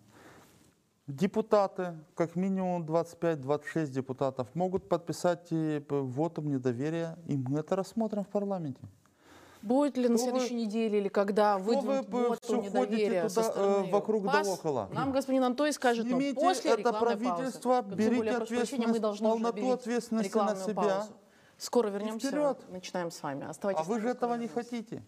Депутаты, 1.07 1.99
как 2.15 2.35
минимум 2.35 2.83
25-26 2.85 3.89
депутатов, 3.89 4.49
могут 4.55 4.89
подписать 4.89 5.49
э, 5.53 5.83
вотум 5.91 6.49
недоверия, 6.49 7.19
и 7.27 7.37
мы 7.37 7.59
это 7.59 7.77
рассмотрим 7.77 8.25
в 8.25 8.29
парламенте. 8.29 8.81
Будет 9.65 9.97
ли 9.97 10.09
на 10.09 10.19
Что 10.19 10.27
вы- 10.27 10.31
следующей 10.33 10.55
неделе 10.57 10.99
или 10.99 11.09
когда 11.09 11.57
вы 11.57 11.81
выйдет 11.81 12.09
вот 12.11 12.39
недоверие 12.51 13.23
ходите 13.23 13.29
со 13.31 13.45
туда, 13.45 13.63
э, 13.87 13.91
вокруг 13.91 14.25
да 14.25 14.43
около? 14.43 14.89
Нам 14.93 15.11
господин 15.11 15.43
Антой 15.43 15.73
скажет, 15.73 16.05
но 16.05 16.11
Снимите 16.19 16.35
после 16.39 16.73
это 16.73 16.93
правительство, 16.93 17.81
паузы. 17.81 17.97
Берите 17.97 18.23
прошу 18.37 18.57
прощения, 18.57 18.87
мы 18.89 18.97
ответственность, 18.97 19.01
должны 19.01 19.29
полноту 19.31 19.73
ответственности 19.73 20.37
на 20.37 20.55
себя. 20.57 20.75
паузу. 20.75 21.13
Скоро 21.57 21.89
вернемся. 21.89 22.29
вперед. 22.29 22.59
Начинаем 22.69 23.11
с 23.11 23.23
вами. 23.23 23.49
Оставайтесь 23.49 23.81
А 23.87 23.89
вы 23.89 24.01
же 24.01 24.11
этого 24.11 24.35
не 24.35 24.49
хотите. 24.49 25.03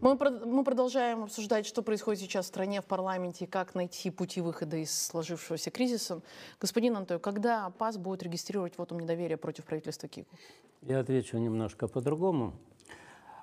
Мы, 0.00 0.14
мы 0.44 0.62
продолжаем 0.62 1.22
обсуждать, 1.22 1.64
что 1.64 1.82
происходит 1.82 2.20
сейчас 2.20 2.44
в 2.44 2.48
стране, 2.48 2.82
в 2.82 2.84
парламенте, 2.84 3.46
и 3.46 3.48
как 3.48 3.74
найти 3.74 4.10
пути 4.10 4.42
выхода 4.42 4.76
из 4.76 4.90
сложившегося 5.06 5.70
кризиса. 5.70 6.20
Господин 6.60 6.96
Антой, 6.96 7.18
когда 7.18 7.70
ПАС 7.70 7.96
будет 7.96 8.22
регистрировать 8.22 8.76
вотум 8.76 9.00
недоверия 9.00 9.38
против 9.38 9.64
правительства 9.64 10.08
Кику? 10.08 10.36
Я 10.82 11.00
отвечу 11.00 11.38
немножко 11.38 11.88
по-другому. 11.88 12.52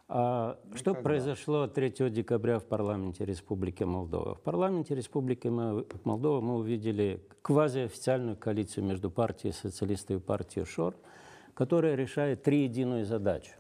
А, 0.08 0.60
что 0.76 0.94
произошло 0.94 1.66
3 1.66 2.12
декабря 2.12 2.60
в 2.60 2.66
парламенте 2.66 3.26
Республики 3.26 3.84
Молдова? 3.84 4.36
В 4.36 4.42
парламенте 4.42 4.94
Республики 4.94 5.48
Мо- 5.48 5.86
Молдова 6.04 6.40
мы 6.40 6.56
увидели 6.58 7.26
квазиофициальную 7.42 8.38
коалицию 8.38 8.84
между 8.84 9.10
партией 9.10 9.54
социалистов 9.54 10.18
и 10.18 10.20
партией 10.20 10.66
ШОР, 10.66 10.96
которая 11.56 11.96
решает 11.96 12.44
три 12.44 12.64
единую 12.64 13.06
задачи. 13.06 13.56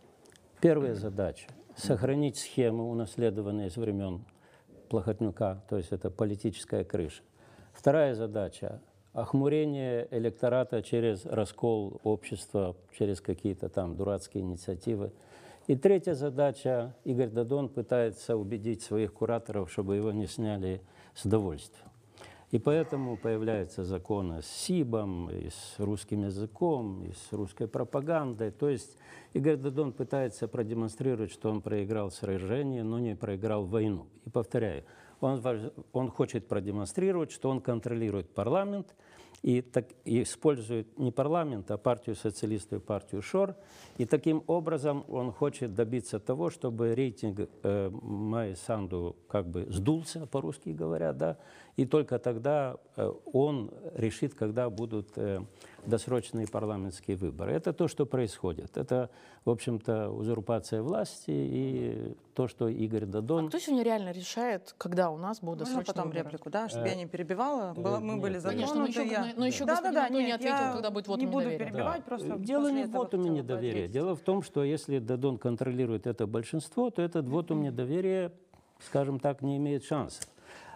Первая 0.61 0.93
задача– 0.93 1.47
сохранить 1.75 2.37
схемы, 2.37 2.89
унаследованные 2.89 3.69
с 3.69 3.77
времен 3.77 4.25
Плохотнюка, 4.89 5.63
то 5.69 5.77
есть 5.77 5.91
это 5.91 6.11
политическая 6.11 6.83
крыша. 6.83 7.23
Вторая 7.73 8.13
задача– 8.13 8.81
охмурение 9.13 10.07
электората 10.11 10.83
через 10.83 11.25
раскол 11.25 11.99
общества, 12.03 12.75
через 12.97 13.21
какие-то 13.21 13.69
там 13.69 13.95
дурацкие 13.95 14.43
инициативы. 14.43 15.11
И 15.65 15.75
третья 15.75 16.13
задача– 16.13 16.95
Игорь 17.05 17.29
Дадон 17.29 17.69
пытается 17.69 18.35
убедить 18.35 18.83
своих 18.83 19.13
кураторов, 19.13 19.71
чтобы 19.71 19.95
его 19.95 20.11
не 20.11 20.27
сняли 20.27 20.81
с 21.15 21.25
довольствия. 21.25 21.92
И 22.53 22.59
поэтому 22.59 23.17
появляются 23.17 23.83
законы 23.83 24.43
с 24.43 24.45
СИБом, 24.45 25.27
и 25.31 25.49
с 25.49 25.79
русским 25.79 26.25
языком, 26.25 27.03
и 27.03 27.11
с 27.11 27.33
русской 27.33 27.67
пропагандой. 27.67 28.51
То 28.51 28.69
есть 28.69 28.95
Игорь 29.33 29.55
Дадон 29.55 29.91
пытается 29.91 30.47
продемонстрировать, 30.47 31.31
что 31.31 31.49
он 31.49 31.63
проиграл 31.63 32.11
сражение, 32.11 32.83
но 32.83 32.99
не 32.99 33.15
проиграл 33.15 33.65
войну. 33.65 34.05
И 34.25 34.29
повторяю, 34.29 34.83
он, 35.19 35.41
он 35.93 36.11
хочет 36.11 36.47
продемонстрировать, 36.47 37.31
что 37.31 37.49
он 37.49 37.59
контролирует 37.59 38.29
парламент 38.35 38.93
и, 39.43 39.61
так, 39.61 39.85
использует 40.05 40.97
не 40.97 41.11
парламент, 41.11 41.69
а 41.69 41.77
партию 41.77 42.15
социалистов 42.15 42.81
и 42.81 42.85
партию 42.85 43.21
ШОР. 43.21 43.55
И 43.97 44.05
таким 44.05 44.43
образом 44.47 45.03
он 45.09 45.31
хочет 45.31 45.75
добиться 45.75 46.19
того, 46.19 46.49
чтобы 46.49 46.95
рейтинг 46.95 47.49
э, 47.61 47.89
Майи 47.91 48.55
Санду 48.55 49.17
как 49.27 49.47
бы 49.47 49.67
сдулся, 49.69 50.25
по-русски 50.25 50.69
говоря, 50.69 51.11
да, 51.11 51.37
и 51.75 51.85
только 51.85 52.19
тогда 52.19 52.77
э, 52.95 53.11
он 53.33 53.71
решит, 53.95 54.33
когда 54.33 54.69
будут 54.69 55.09
э, 55.17 55.41
досрочные 55.85 56.47
парламентские 56.47 57.17
выборы. 57.17 57.51
Это 57.53 57.73
то, 57.73 57.87
что 57.87 58.05
происходит. 58.05 58.77
Это, 58.77 59.09
в 59.45 59.49
общем-то, 59.49 60.09
узурпация 60.09 60.81
власти 60.81 61.31
и 61.31 62.15
то, 62.33 62.47
что 62.47 62.67
Игорь 62.69 63.05
Дадон... 63.05 63.45
А 63.45 63.49
кто 63.49 63.59
сегодня 63.59 63.83
реально 63.83 64.11
решает, 64.11 64.73
когда 64.77 65.09
у 65.11 65.17
нас 65.17 65.39
будут 65.41 65.59
Можно 65.61 65.75
досрочные 65.75 65.93
потом 65.93 66.07
выборы? 66.09 66.23
реплику, 66.25 66.49
да, 66.49 66.69
чтобы 66.69 66.87
я 66.87 66.95
не 66.95 67.05
перебивала. 67.05 67.73
Было- 67.73 67.99
мы 67.99 68.13
нет, 68.13 68.21
были 68.21 68.37
затронуты. 68.37 68.73
Конечно, 68.73 68.79
но 68.79 68.87
еще- 69.03 69.11
я- 69.11 69.33
но- 69.35 69.45
еще 69.45 69.65
да, 69.65 69.73
господин 69.73 69.93
да, 69.93 69.99
да, 70.01 70.05
Антон 70.07 70.21
не 70.21 70.25
нет, 70.27 70.35
ответил, 70.35 70.73
когда 70.73 70.91
будет 70.91 71.07
вотум 71.07 71.25
Не 71.25 71.31
буду 71.31 71.45
недоверия. 71.45 71.65
перебивать, 71.71 71.97
Да. 71.97 72.03
просто 72.07 72.37
Дело 72.37 72.71
не 72.71 72.83
в 72.85 72.91
вотуме 72.91 73.29
недоверия. 73.29 73.87
Дело 73.87 74.15
в 74.15 74.19
том, 74.21 74.41
что 74.41 74.63
если 74.63 74.99
Дадон 74.99 75.37
контролирует 75.37 76.07
это 76.07 76.27
большинство, 76.27 76.89
то 76.89 77.01
этот 77.01 77.27
вотум 77.27 77.61
недоверия, 77.61 78.31
скажем 78.79 79.19
так, 79.19 79.41
не 79.41 79.57
имеет 79.57 79.83
шансов. 79.83 80.27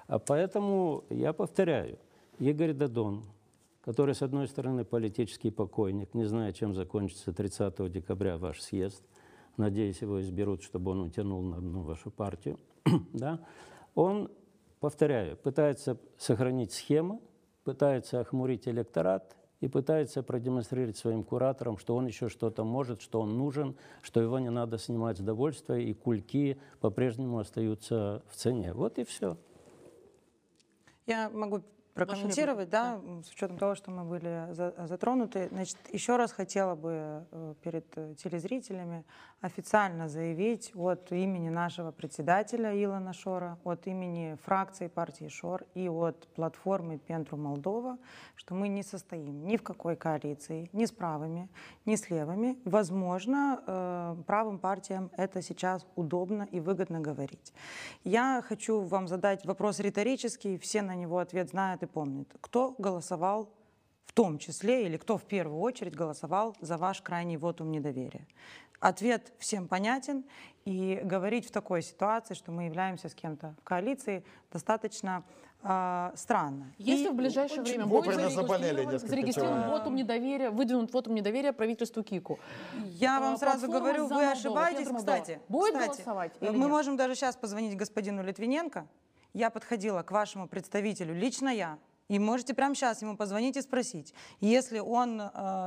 А 0.08 0.20
поэтому 0.20 1.04
я 1.10 1.34
повторяю, 1.34 1.98
Игорь 2.40 2.74
Дадон, 2.74 3.24
который, 3.88 4.16
с 4.16 4.22
одной 4.22 4.50
стороны, 4.50 4.84
политический 4.84 5.50
покойник, 5.50 6.14
не 6.14 6.26
знаю, 6.26 6.52
чем 6.52 6.74
закончится 6.74 7.32
30 7.32 7.90
декабря 7.90 8.38
ваш 8.38 8.62
съезд, 8.62 9.02
надеюсь, 9.56 10.02
его 10.02 10.20
изберут, 10.20 10.62
чтобы 10.62 10.92
он 10.92 11.04
утянул 11.04 11.42
на 11.42 11.56
одну 11.56 11.84
вашу 11.84 12.12
партию, 12.12 12.60
да, 13.14 13.40
он, 13.96 14.30
повторяю, 14.82 15.38
пытается 15.38 15.98
сохранить 16.18 16.74
схемы, 16.74 17.22
пытается 17.64 18.20
охмурить 18.20 18.68
электорат 18.68 19.38
и 19.62 19.70
пытается 19.70 20.22
продемонстрировать 20.22 20.98
своим 20.98 21.24
кураторам, 21.24 21.78
что 21.78 21.96
он 21.96 22.08
еще 22.08 22.28
что-то 22.28 22.66
может, 22.66 23.02
что 23.02 23.22
он 23.22 23.38
нужен, 23.38 23.78
что 24.02 24.20
его 24.20 24.38
не 24.38 24.50
надо 24.50 24.80
снимать 24.80 25.18
с 25.18 25.22
довольствия, 25.22 25.82
и 25.82 25.94
кульки 25.94 26.60
по-прежнему 26.82 27.40
остаются 27.40 28.22
в 28.30 28.36
цене. 28.36 28.74
Вот 28.74 29.00
и 29.00 29.06
все. 29.06 29.38
Я 31.06 31.30
могу 31.30 31.62
прокомментировать, 32.06 32.70
да, 32.70 33.02
с 33.24 33.30
учетом 33.30 33.58
того, 33.58 33.76
что 33.76 33.92
мы 33.92 34.04
были 34.04 34.48
за- 34.54 34.74
затронуты. 34.88 35.50
Значит, 35.52 35.78
еще 35.92 36.16
раз 36.18 36.32
хотела 36.32 36.76
бы 36.76 37.26
э, 37.32 37.54
перед 37.62 37.86
э, 37.98 38.16
телезрителями 38.16 39.04
официально 39.42 40.08
заявить 40.08 40.72
от 40.76 41.12
имени 41.12 41.50
нашего 41.50 41.92
председателя 41.92 42.72
Илона 42.84 43.14
Шора, 43.14 43.58
от 43.64 43.88
имени 43.88 44.38
фракции 44.44 44.88
партии 44.88 45.28
Шор 45.28 45.66
и 45.76 45.90
от 45.90 46.28
платформы 46.36 46.98
Пентру 46.98 47.38
Молдова, 47.38 47.98
что 48.36 48.56
мы 48.56 48.68
не 48.68 48.84
состоим 48.84 49.46
ни 49.46 49.58
в 49.58 49.64
какой 49.64 49.96
коалиции, 49.96 50.70
ни 50.74 50.86
с 50.86 50.92
правыми, 50.92 51.50
ни 51.86 51.96
с 51.96 52.10
левыми. 52.10 52.58
Возможно, 52.66 53.62
э, 53.66 54.16
правым 54.26 54.60
партиям 54.60 55.10
это 55.18 55.42
сейчас 55.42 55.86
удобно 55.96 56.48
и 56.52 56.60
выгодно 56.60 57.00
говорить. 57.00 57.54
Я 58.04 58.44
хочу 58.48 58.82
вам 58.82 59.08
задать 59.08 59.46
вопрос 59.46 59.80
риторический, 59.80 60.58
все 60.58 60.82
на 60.82 60.96
него 60.96 61.20
ответ 61.20 61.50
знают 61.50 61.84
и 61.84 61.87
помнят. 61.88 62.28
Кто 62.42 62.76
голосовал 62.78 63.50
в 64.06 64.14
том 64.14 64.38
числе, 64.38 64.86
или 64.86 64.98
кто 64.98 65.18
в 65.18 65.24
первую 65.24 65.60
очередь 65.60 65.96
голосовал 65.96 66.56
за 66.62 66.78
ваш 66.78 67.02
крайний 67.02 67.38
вотум 67.38 67.72
недоверия? 67.72 68.28
Ответ 68.80 69.34
всем 69.40 69.68
понятен, 69.68 70.24
и 70.66 71.00
говорить 71.04 71.48
в 71.48 71.52
такой 71.52 71.82
ситуации, 71.82 72.34
что 72.34 72.52
мы 72.52 72.66
являемся 72.66 73.08
с 73.08 73.16
кем-то 73.16 73.56
в 73.62 73.64
коалиции, 73.64 74.24
достаточно 74.52 75.24
а, 75.64 76.12
странно. 76.16 76.74
Если 76.78 77.06
И 77.06 77.10
в 77.10 77.16
ближайшее 77.16 77.62
время 77.62 77.86
будет 77.86 78.14
зарегистрирован, 78.14 79.00
зарегистрирован 79.00 79.70
вотум 79.70 79.96
недоверия, 79.96 80.52
выдвинут 80.52 80.94
вотум 80.94 81.16
недоверия 81.16 81.54
правительству 81.54 82.04
Кику. 82.04 82.38
Я 82.86 83.20
вам 83.20 83.36
А, 83.36 83.38
сразу 83.38 83.68
платформа 83.68 83.80
говорю, 83.80 84.08
«За 84.08 84.16
вы 84.16 84.26
Молдову», 84.26 84.32
ошибаетесь. 84.34 84.88
Кстати, 84.96 85.42
Будет 85.48 85.74
кстати, 85.74 85.88
голосовать 85.88 86.34
э, 86.42 86.52
мы 86.52 86.60
нет? 86.60 86.70
можем 86.70 86.98
даже 86.98 87.16
сейчас 87.16 87.36
позвонить 87.36 87.76
господину 87.76 88.22
Литвиненко. 88.24 88.88
Я 89.34 89.50
подходила 89.50 90.04
к 90.04 90.12
вашему 90.12 90.48
представителю, 90.48 91.14
лично 91.14 91.50
я, 91.50 91.80
и 92.10 92.20
можете 92.20 92.54
прямо 92.54 92.74
сейчас 92.74 93.02
ему 93.02 93.18
позвонить 93.18 93.58
и 93.58 93.62
спросить. 93.62 94.14
Если 94.40 94.80
он 94.80 95.22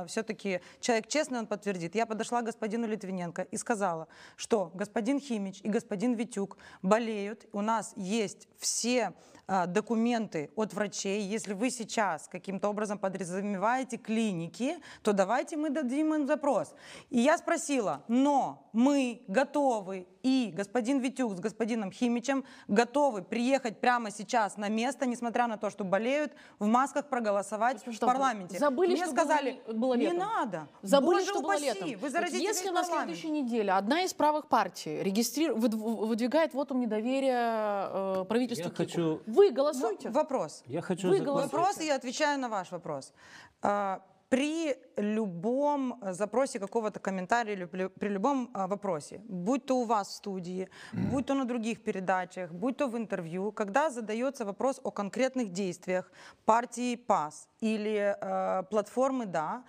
все-таки 0.07 0.61
человек 0.79 1.07
честный, 1.07 1.37
он 1.37 1.45
подтвердит. 1.45 1.93
Я 1.93 2.07
подошла 2.07 2.41
к 2.41 2.45
господину 2.45 2.87
Литвиненко 2.87 3.43
и 3.43 3.57
сказала, 3.57 4.07
что 4.35 4.71
господин 4.73 5.19
Химич 5.19 5.61
и 5.61 5.69
господин 5.69 6.15
Витюк 6.15 6.57
болеют. 6.81 7.45
У 7.53 7.61
нас 7.61 7.93
есть 7.95 8.47
все 8.57 9.13
документы 9.67 10.49
от 10.55 10.73
врачей. 10.73 11.21
Если 11.21 11.53
вы 11.53 11.69
сейчас 11.69 12.27
каким-то 12.31 12.69
образом 12.69 12.97
подразумеваете 12.97 13.97
клиники, 13.97 14.77
то 15.03 15.13
давайте 15.13 15.57
мы 15.57 15.69
дадим 15.69 16.13
им 16.13 16.27
запрос. 16.27 16.73
И 17.09 17.19
я 17.19 17.37
спросила, 17.37 18.03
но 18.07 18.69
мы 18.73 19.21
готовы, 19.27 20.07
и 20.23 20.51
господин 20.55 20.99
Витюк 20.99 21.35
с 21.35 21.39
господином 21.39 21.91
Химичем 21.91 22.45
готовы 22.67 23.23
приехать 23.23 23.79
прямо 23.81 24.11
сейчас 24.11 24.55
на 24.57 24.69
место, 24.69 25.05
несмотря 25.05 25.47
на 25.47 25.57
то, 25.57 25.69
что 25.69 25.83
болеют, 25.83 26.31
в 26.59 26.67
масках 26.67 27.07
проголосовать 27.09 27.85
в 27.85 27.91
Что, 27.91 28.05
парламенте. 28.05 28.57
Забыли, 28.59 28.91
Мне 28.93 29.03
что 29.03 29.11
сказали, 29.11 29.59
было, 29.67 29.73
было 29.75 29.93
не 29.95 30.03
летом. 30.03 30.19
надо. 30.19 30.67
Забыли, 30.83 31.15
Боже 31.19 31.25
что 31.25 31.41
было 31.41 31.51
упаси, 31.53 31.65
летом. 31.65 31.89
Вы 31.99 32.09
Вот 32.09 32.29
Если 32.31 32.69
на 32.69 32.83
следующей 32.83 33.29
неделе 33.29 33.71
одна 33.71 34.03
из 34.03 34.13
правых 34.13 34.47
партий 34.47 35.01
регистрирует, 35.03 35.61
выдв- 35.63 36.05
выдвигает 36.07 36.53
вотум 36.53 36.79
недоверия 36.79 37.89
э, 38.21 38.25
правительству 38.29 38.65
Я 38.69 38.69
Кику, 38.69 38.83
хочу- 38.83 39.21
вы 39.25 39.40
голосуете? 39.49 40.09
В- 40.09 40.13
Вопрос. 40.13 40.63
Я 40.67 40.81
хочу 40.81 41.09
Вы 41.09 41.19
голосуете? 41.19 41.57
Вопрос, 41.57 41.81
и 41.81 41.85
я 41.85 41.95
отвечаю 41.95 42.39
на 42.39 42.49
ваш 42.49 42.71
вопрос. 42.71 43.13
А, 43.61 43.99
при 44.29 44.75
любом 44.95 45.99
запросе 46.13 46.59
какого-то 46.59 46.99
комментария 46.99 47.53
или 47.53 47.65
при, 47.65 48.07
любом 48.09 48.49
а, 48.53 48.67
вопросе, 48.67 49.19
будь 49.27 49.65
то 49.65 49.75
у 49.81 49.83
вас 49.83 50.07
в 50.07 50.11
студии, 50.13 50.69
будь 50.93 51.25
то 51.25 51.33
на 51.33 51.45
других 51.45 51.83
передачах, 51.83 52.51
будь 52.51 52.77
то 52.77 52.87
в 52.87 52.95
интервью, 52.95 53.51
когда 53.51 53.89
задается 53.89 54.45
вопрос 54.45 54.79
о 54.83 54.91
конкретных 54.91 55.51
действиях 55.51 56.11
партии 56.45 56.95
ПАС 56.95 57.49
или 57.59 58.15
э, 58.21 58.63
платформы 58.69 59.25
«Да», 59.25 59.63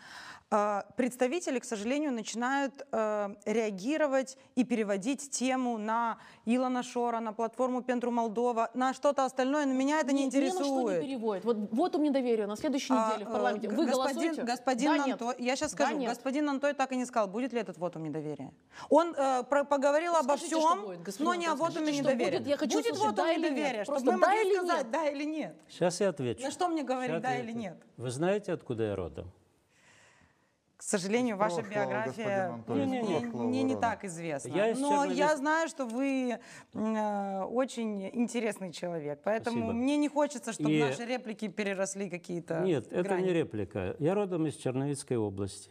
представители, 0.97 1.59
к 1.59 1.65
сожалению, 1.65 2.13
начинают 2.13 2.87
э, 2.93 3.35
реагировать 3.47 4.37
и 4.55 4.65
переводить 4.65 5.31
тему 5.31 5.79
на 5.79 6.19
Илона 6.45 6.83
Шора, 6.83 7.21
на 7.21 7.33
платформу 7.33 7.83
Пентру 7.83 8.11
Молдова, 8.11 8.71
на 8.75 8.93
что-то 8.93 9.25
остальное, 9.25 9.65
но 9.67 9.73
меня 9.73 10.01
это 10.01 10.13
не 10.13 10.27
Ни- 10.27 10.27
Ни 10.27 10.27
на 10.27 10.31
что 10.31 10.39
не 10.41 10.49
интересует. 10.49 11.01
переводит. 11.03 11.45
Вот, 11.45 11.57
вот 11.71 11.97
у 11.97 11.99
недоверие 12.03 12.47
на 12.47 12.57
следующей 12.57 12.93
А, 12.93 13.07
неделе 13.13 13.25
в 13.25 13.29
э, 13.29 13.33
парламенте. 13.33 13.69
Вы 13.69 13.87
господин, 13.87 13.93
голосуете? 14.15 14.43
господин 14.43 14.91
Да, 14.91 15.07
нет? 15.07 15.21
Нантой, 15.21 15.35
я 15.45 15.57
сейчас 15.57 15.73
Да, 15.73 15.85
скажу, 15.85 15.97
нет? 15.99 16.09
господин 16.11 16.45
Нантой 16.45 16.73
так 16.75 16.93
и 16.93 16.97
не 16.97 17.07
сказал, 17.07 17.29
будет 17.29 17.53
ли 17.53 17.61
этот 17.61 17.79
вотум 17.79 18.03
недоверия. 18.05 18.53
Он 18.91 19.15
э, 19.17 19.43
про- 19.45 19.65
поговорил 19.65 20.15
обо 20.17 20.37
Скажите, 20.37 20.57
всем, 20.59 20.83
будет, 20.83 21.19
но 21.21 21.35
не 21.35 21.47
о 21.47 21.57
скажите, 21.57 21.81
что 21.93 21.93
недоверия. 22.03 22.39
будет, 22.39 22.47
я 22.49 22.57
хочу 22.57 22.73
будет 22.79 22.97
вотум 22.99 23.15
да 23.15 23.33
или 23.33 23.43
нет? 23.43 23.51
недоверия, 23.53 23.85
чтобы 23.85 24.01
мы 24.01 24.13
да 24.13 24.17
могли 24.19 24.41
или 24.43 24.57
сказать, 24.59 24.77
нет? 24.85 24.91
да 24.91 25.09
или 25.09 25.25
нет. 25.25 25.57
Сейчас 25.69 26.01
я 26.01 26.09
отвечу. 26.11 26.43
На 26.43 26.51
что 26.51 26.69
мне 26.69 26.83
говорить, 26.83 27.21
да 27.23 27.29
отвечу. 27.31 27.45
или 27.49 27.53
нет? 27.53 27.77
Вы 27.97 28.11
знаете, 28.11 28.53
откуда 28.53 28.85
я 28.85 28.97
родом? 28.97 29.31
К 30.83 30.91
сожалению, 30.93 31.37
ваша 31.37 31.63
прошлого, 31.63 31.75
биография 31.75 32.53
мне, 32.67 33.21
прошлого 33.21 33.43
мне 33.45 33.63
не 33.63 33.75
рода. 33.75 33.87
так 33.87 34.05
известна. 34.05 34.49
Я 34.49 34.75
Но 34.75 35.05
Черновец- 35.07 35.15
я 35.15 35.37
знаю, 35.37 35.69
что 35.69 35.87
вы 35.87 36.39
э, 36.75 37.43
очень 37.45 38.09
интересный 38.13 38.73
человек, 38.73 39.21
поэтому 39.23 39.59
Спасибо. 39.59 39.73
мне 39.75 39.97
не 39.97 40.09
хочется, 40.09 40.53
чтобы 40.53 40.73
И- 40.73 40.81
наши 40.81 41.05
реплики 41.07 41.47
переросли 41.47 42.11
какие-то 42.11 42.61
Нет, 42.63 42.89
это 42.93 43.05
грани. 43.05 43.23
не 43.27 43.33
реплика. 43.33 43.95
Я 44.01 44.15
родом 44.15 44.47
из 44.49 44.57
Черновицкой 44.57 45.19
области. 45.19 45.71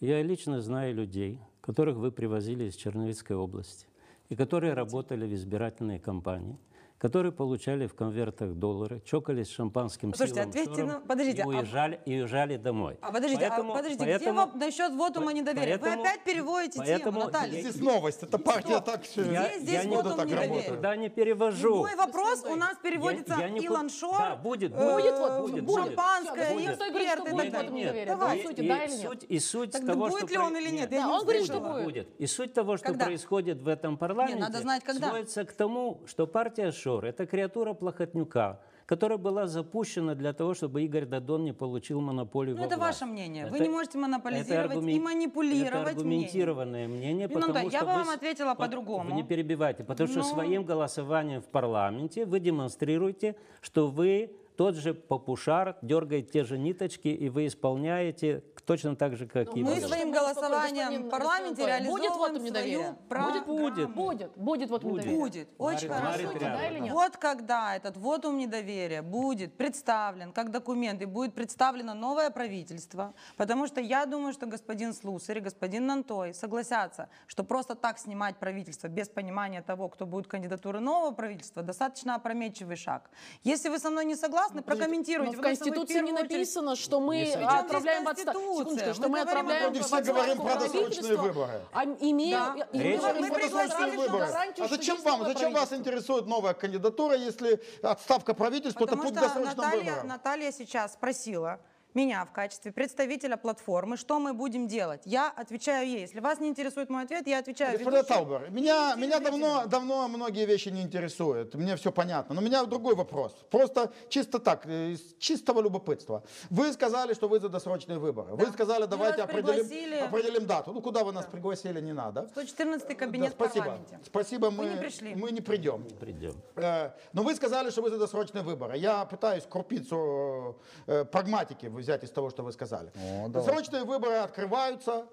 Я 0.00 0.20
лично 0.22 0.60
знаю 0.60 0.92
людей, 0.92 1.38
которых 1.60 1.96
вы 1.96 2.10
привозили 2.10 2.64
из 2.64 2.74
Черновицкой 2.74 3.36
области, 3.36 3.86
и 4.28 4.34
которые 4.34 4.74
работали 4.74 5.24
в 5.24 5.34
избирательной 5.34 6.00
кампании, 6.00 6.58
которые 6.98 7.30
получали 7.32 7.86
в 7.86 7.94
конвертах 7.94 8.54
доллары, 8.54 9.00
чокались 9.04 9.46
с 9.48 9.50
шампанским 9.50 10.10
Послушайте, 10.10 10.40
силом 10.42 10.50
ответьте 10.50 10.74
Шором 10.74 10.88
на- 10.88 11.00
подождите, 11.00 11.38
и 11.38 11.42
а- 11.42 11.46
уезжали, 11.46 12.00
и 12.04 12.14
уезжали 12.20 12.56
домой. 12.56 12.98
А 13.00 13.12
подождите, 13.12 13.46
Поэтому- 13.48 13.72
а 13.72 13.76
подождите, 13.76 14.04
поэтому- 14.04 14.46
где 14.46 14.52
воп- 14.52 14.58
насчет 14.66 14.92
вотума 14.94 15.32
недоверия? 15.32 15.78
поэтому- 15.78 16.02
Вы 16.02 16.08
опять 16.08 16.24
переводите 16.24 16.78
поэтому 16.78 17.12
тему, 17.20 17.24
Наталья. 17.26 17.60
Здесь 17.60 17.76
новость, 17.80 18.22
это 18.24 18.38
партия 18.38 18.80
так... 18.80 19.02
Я, 19.16 19.58
Здесь- 19.58 19.84
я 19.84 19.88
вотум 19.88 20.12
никуда, 20.12 20.24
недоверия. 20.24 20.80
я 20.82 20.96
не 20.96 21.08
перевожу. 21.08 21.68
Любой 21.76 21.94
вопрос 21.94 22.44
у 22.50 22.56
нас 22.56 22.76
переводится 22.82 23.34
Я- 23.34 23.46
я 23.46 23.48
не 23.50 23.60
Илон 23.60 23.90
Шор, 23.90 24.18
Да, 24.18 24.36
будет, 24.36 24.72
э, 24.72 24.92
будет, 24.94 25.14
э, 25.14 25.40
будет, 25.40 25.64
будет. 25.64 25.84
шампанское, 25.86 26.52
Будет. 26.54 26.70
Эксперты 26.80 27.28
и 27.28 27.32
будет 27.32 27.52
так 27.52 27.72
далее. 27.72 28.06
Давай. 28.06 28.38
И, 28.38 28.54
да 28.68 28.84
или 28.84 28.90
нет? 28.92 29.00
суть, 29.00 29.24
и 29.28 29.38
суть 29.38 29.70
Так 29.70 29.86
того, 29.86 30.08
будет 30.08 30.24
что 30.24 30.32
ли 30.32 30.38
он 30.38 30.56
или 30.56 30.70
нет? 30.70 30.92
Он 30.92 31.22
говорит, 31.22 31.44
что 31.44 31.60
будет. 31.60 31.84
будет. 31.84 32.08
И 32.20 32.26
суть 32.26 32.54
того, 32.54 32.76
что 32.76 32.92
происходит 32.92 33.62
в 33.62 33.68
этом 33.68 33.96
парламенте, 33.96 34.52
сводится 34.94 35.44
к 35.44 35.52
тому, 35.52 36.00
что 36.06 36.26
партия 36.26 36.72
Шор– 36.72 36.87
это 36.96 37.26
креатура 37.26 37.74
Плохотнюка, 37.74 38.60
которая 38.86 39.18
была 39.18 39.46
запущена 39.46 40.14
для 40.14 40.32
того, 40.32 40.54
чтобы 40.54 40.82
Игорь 40.82 41.04
Дадон 41.04 41.44
не 41.44 41.52
получил 41.52 42.00
монополию 42.00 42.56
Ну, 42.56 42.64
это 42.64 42.76
власть. 42.76 43.00
ваше 43.00 43.10
мнение. 43.12 43.46
Вы 43.46 43.56
Это- 43.56 43.64
не 43.64 43.70
можете 43.70 43.98
монополизировать 43.98 44.72
аргумен- 44.78 44.96
и 44.96 45.00
манипулировать 45.00 45.82
Это 45.82 45.90
аргументированное 45.90 46.88
мнение, 46.88 47.28
Ну, 47.28 47.34
потому 47.34 47.52
да, 47.52 47.60
что 47.60 47.70
я 47.70 47.80
бы 47.80 47.86
вы 47.86 47.92
вам 47.98 48.06
с- 48.06 48.14
ответила 48.14 48.54
по- 48.54 48.62
по-другому. 48.64 49.10
Вы 49.10 49.16
не 49.16 49.22
перебивайте, 49.24 49.84
потому 49.84 50.08
что 50.08 50.18
Ну. 50.20 50.24
своим 50.24 50.64
голосованием 50.64 51.42
в 51.42 51.46
парламенте 51.48 52.24
вы 52.24 52.40
демонстрируете, 52.40 53.36
что 53.60 53.88
вы 53.88 54.30
тот 54.58 54.74
же 54.74 54.92
попушар, 54.92 55.76
дергаете 55.82 56.28
те 56.32 56.44
же 56.44 56.58
ниточки, 56.58 57.06
и 57.06 57.28
вы 57.28 57.46
исполняете 57.46 58.42
точно 58.66 58.96
так 58.96 59.16
же, 59.16 59.26
как 59.28 59.56
и 59.56 59.62
Мы 59.62 59.76
мы. 59.76 59.80
своим 59.80 60.10
голосованием 60.12 61.04
в 61.04 61.08
парламенте 61.10 61.62
Анатолий, 61.62 61.88
Будет 61.88 62.42
недоверия? 62.42 62.78
свою 62.78 62.94
программу. 63.08 63.44
Будет. 63.46 63.94
Будет, 63.94 64.36
будет 64.36 64.70
вот 64.70 64.82
Будет. 64.82 64.94
недоверие. 65.04 65.20
Будет. 65.20 65.48
Очень 65.58 65.88
Марит- 65.88 66.02
хорошо. 66.02 66.22
Марит 66.26 66.32
Да 66.42 66.48
рядом, 66.50 66.70
или 66.72 66.78
нет? 66.80 66.92
Вот 66.92 67.16
когда 67.16 67.76
этот 67.76 67.96
вотум 67.96 68.36
недоверия 68.36 69.00
будет 69.02 69.56
представлен 69.56 70.32
как 70.32 70.50
документ 70.50 71.00
и 71.02 71.04
будет 71.06 71.34
представлено 71.34 71.94
новое 71.94 72.28
правительство, 72.30 73.14
потому 73.36 73.68
что 73.68 73.80
я 73.80 74.06
думаю, 74.06 74.32
что 74.32 74.46
господин 74.46 74.92
Слусарь 74.92 75.38
и 75.38 75.40
господин 75.40 75.86
Нантой 75.86 76.34
согласятся, 76.34 77.08
что 77.28 77.44
просто 77.44 77.76
так 77.76 77.98
снимать 77.98 78.36
правительство 78.38 78.88
без 78.88 79.08
понимания 79.08 79.62
того, 79.62 79.88
кто 79.88 80.04
будет 80.04 80.26
кандидатурой 80.26 80.82
нового 80.82 81.12
правительства, 81.12 81.62
достаточно 81.62 82.16
опрометчивый 82.16 82.76
шаг. 82.76 83.08
Если 83.44 83.68
вы 83.68 83.78
со 83.78 83.88
мной 83.90 84.04
не 84.04 84.16
согласны, 84.16 84.47
прокомментируйте. 84.62 85.32
Но 85.32 85.38
в 85.38 85.42
Конституции 85.42 86.00
не 86.00 86.12
очередь- 86.12 86.30
написано, 86.30 86.76
что 86.76 87.00
мы 87.00 87.16
Если- 87.16 87.42
отправляем 87.42 88.04
в 88.04 88.08
отставку. 88.08 88.64
что 88.94 89.02
мы 89.02 89.08
Мы 89.08 89.20
отправляем 89.20 89.62
Вроде 89.64 89.80
все 89.82 89.96
отставку 89.96 90.20
говорим 90.20 90.36
про 90.38 90.54
досрочные 90.56 91.16
выборы. 91.16 91.60
а 91.72 91.84
имея, 91.84 92.38
Да. 92.38 92.54
Речь- 92.72 93.00
Мы 93.02 93.30
пригласили 93.30 93.96
выборы. 93.96 94.26
гарантию, 94.26 94.64
А 94.64 94.68
зачем 94.68 95.00
вам, 95.02 95.24
зачем 95.24 95.52
вас 95.52 95.72
интересует 95.72 96.26
новая 96.26 96.54
кандидатура, 96.54 97.16
если 97.16 97.60
отставка 97.82 98.34
правительства, 98.34 98.84
это 98.84 98.96
путь 98.96 99.12
досрочным 99.14 99.44
Наталья, 99.56 99.84
выборам? 99.92 100.06
Наталья 100.08 100.52
сейчас 100.52 100.92
спросила 100.94 101.58
меня 101.98 102.24
в 102.24 102.32
качестве 102.32 102.70
представителя 102.70 103.36
платформы, 103.36 103.96
что 103.96 104.20
мы 104.20 104.32
будем 104.32 104.68
делать. 104.68 105.02
Я 105.04 105.32
отвечаю 105.36 105.88
ей. 105.88 106.00
Если 106.02 106.20
вас 106.20 106.38
не 106.38 106.48
интересует 106.48 106.90
мой 106.90 107.02
ответ, 107.02 107.26
я 107.26 107.38
отвечаю. 107.38 107.76
Ведущему. 107.76 108.04
Таубер, 108.04 108.50
меня, 108.50 108.94
меня 108.94 109.18
давно, 109.18 109.66
давно 109.66 110.06
многие 110.08 110.46
вещи 110.46 110.68
не 110.68 110.82
интересуют, 110.82 111.54
мне 111.54 111.74
все 111.74 111.90
понятно. 111.90 112.34
Но 112.36 112.40
у 112.40 112.44
меня 112.44 112.64
другой 112.64 112.94
вопрос. 112.94 113.32
Просто 113.50 113.92
чисто 114.08 114.38
так, 114.38 114.66
э, 114.66 114.92
из 114.92 115.16
чистого 115.18 115.60
любопытства. 115.60 116.22
Вы 116.50 116.72
сказали, 116.72 117.14
что 117.14 117.28
вы 117.28 117.40
за 117.40 117.48
досрочные 117.48 117.98
выборы. 117.98 118.36
Вы 118.36 118.46
сказали, 118.52 118.86
давайте 118.86 119.22
определим, 119.22 119.66
пригласили. 119.66 119.96
определим 119.96 120.46
дату. 120.46 120.72
Ну, 120.72 120.80
куда 120.80 121.02
вы 121.02 121.12
нас 121.12 121.26
пригласили, 121.26 121.80
не 121.80 121.92
надо. 121.92 122.28
114 122.28 122.96
кабинет 122.96 123.30
Да, 123.30 123.34
спасибо. 123.34 123.62
в 123.62 123.66
парламенте. 123.66 124.00
Спасибо, 124.04 124.50
мы, 124.50 124.66
не 124.66 124.76
пришли. 124.76 125.14
мы 125.16 125.32
не 125.32 125.40
придем. 125.40 125.82
Придем. 126.00 126.34
Э, 126.54 126.90
Но 127.12 127.22
вы 127.24 127.34
сказали, 127.34 127.70
что 127.70 127.82
вы 127.82 127.90
за 127.90 127.98
досрочные 127.98 128.44
выборы. 128.44 128.78
Я 128.78 129.04
пытаюсь 129.04 129.44
крупицу 129.50 130.56
э, 130.86 131.04
прагматики 131.04 131.66
взять 131.66 131.87
из 131.96 132.10
того, 132.10 132.30
что 132.30 132.42
вы 132.42 132.52
сказали. 132.52 132.90
О, 132.96 133.28
давай. 133.28 133.30
Досрочные 133.30 133.84
выборы 133.84 134.14
открываются, 134.16 135.06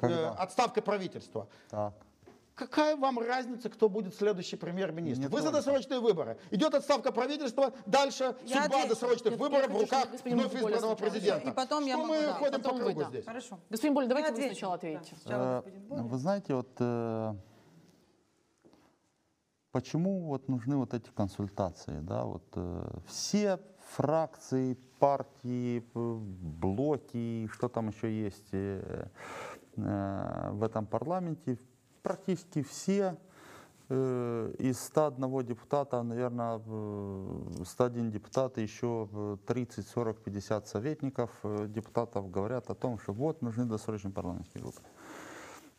э, 0.00 0.26
отставка 0.38 0.82
правительства. 0.82 1.46
Так. 1.70 1.94
Какая 2.54 2.96
вам 2.96 3.18
разница, 3.18 3.70
кто 3.70 3.88
будет 3.88 4.14
следующий 4.14 4.56
премьер-министр? 4.56 5.28
Вы 5.28 5.40
за 5.40 5.50
досрочные 5.50 6.00
выборы. 6.00 6.36
Идет 6.50 6.74
отставка 6.74 7.10
правительства, 7.10 7.72
дальше 7.86 8.36
Я 8.44 8.62
судьба 8.62 8.76
отвечу. 8.82 8.88
досрочных 8.90 9.30
Нет, 9.32 9.40
выборов 9.40 9.68
я 9.70 9.74
в 9.74 9.80
руках 9.80 10.06
вновь 10.24 10.54
избранного 10.54 10.78
сначала 10.78 10.94
президента. 10.96 11.48
И 11.48 11.52
потом 11.52 11.86
я 11.86 11.94
Что 11.94 12.02
могу, 12.06 12.14
мы 12.14 12.26
да, 12.26 12.32
ходим 12.34 12.52
по 12.52 12.58
потом 12.58 12.76
вы, 12.78 12.84
кругу 12.84 13.00
да. 13.00 13.08
здесь? 13.08 13.24
Хорошо. 13.24 13.58
Господин 13.70 13.94
Боль, 13.94 14.06
давайте 14.06 14.28
Я 14.28 14.34
вы 14.34 14.38
отвечу. 14.38 14.54
сначала 14.54 14.72
Да, 14.72 14.76
ответите. 14.76 15.16
сначала 15.22 15.64
Э, 15.66 15.70
Боль. 15.88 16.00
Вы 16.02 16.18
знаете, 16.18 16.54
вот 16.54 16.68
э, 16.78 17.34
почему 19.72 20.20
вот 20.26 20.48
нужны 20.48 20.76
вот 20.76 20.92
эти 20.94 21.08
консультации, 21.10 22.00
да, 22.00 22.24
вот 22.24 22.44
э, 22.54 22.90
все 23.06 23.58
фракции, 23.94 24.78
партии, 25.02 25.82
блоки, 25.94 27.48
что 27.52 27.68
там 27.68 27.88
еще 27.88 28.08
есть 28.08 28.50
э, 28.52 29.08
э, 29.76 30.50
в 30.52 30.62
этом 30.62 30.86
парламенте, 30.86 31.58
практически 32.02 32.62
все 32.62 33.16
э, 33.88 34.54
из 34.60 34.78
101 34.78 35.44
депутата, 35.44 36.04
наверное, 36.04 36.60
э, 36.64 37.64
101 37.64 38.10
депутат, 38.12 38.58
еще 38.58 39.08
э, 39.12 39.36
30, 39.44 39.88
40, 39.88 40.18
50 40.22 40.68
советников 40.68 41.30
депутатов 41.66 42.30
говорят 42.30 42.70
о 42.70 42.74
том, 42.74 43.00
что 43.00 43.12
вот 43.12 43.42
нужны 43.42 43.64
досрочные 43.64 44.12
парламентские 44.12 44.62
выборы. 44.62 44.84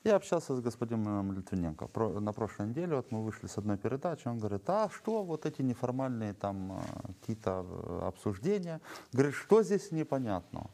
Я 0.04 0.18
общался 0.18 0.54
с 0.54 0.60
господином 0.60 1.32
Литвиненко 1.32 1.90
на 2.20 2.34
прошлой 2.34 2.68
неделе, 2.68 2.98
вот 2.98 3.12
мы 3.12 3.24
вышли 3.24 3.48
с 3.48 3.58
одной 3.58 3.78
передачи, 3.78 4.28
он 4.28 4.38
говорит, 4.38 4.70
а 4.70 4.90
что 4.90 5.24
вот 5.24 5.46
эти 5.46 5.62
неформальные 5.62 6.34
там 6.34 6.74
э, 6.74 7.14
какие-то 7.22 7.66
э, 7.66 8.08
обсуждения, 8.08 8.82
говорит, 9.14 9.34
что 9.34 9.64
здесь 9.64 9.92
непонятно? 9.92 10.70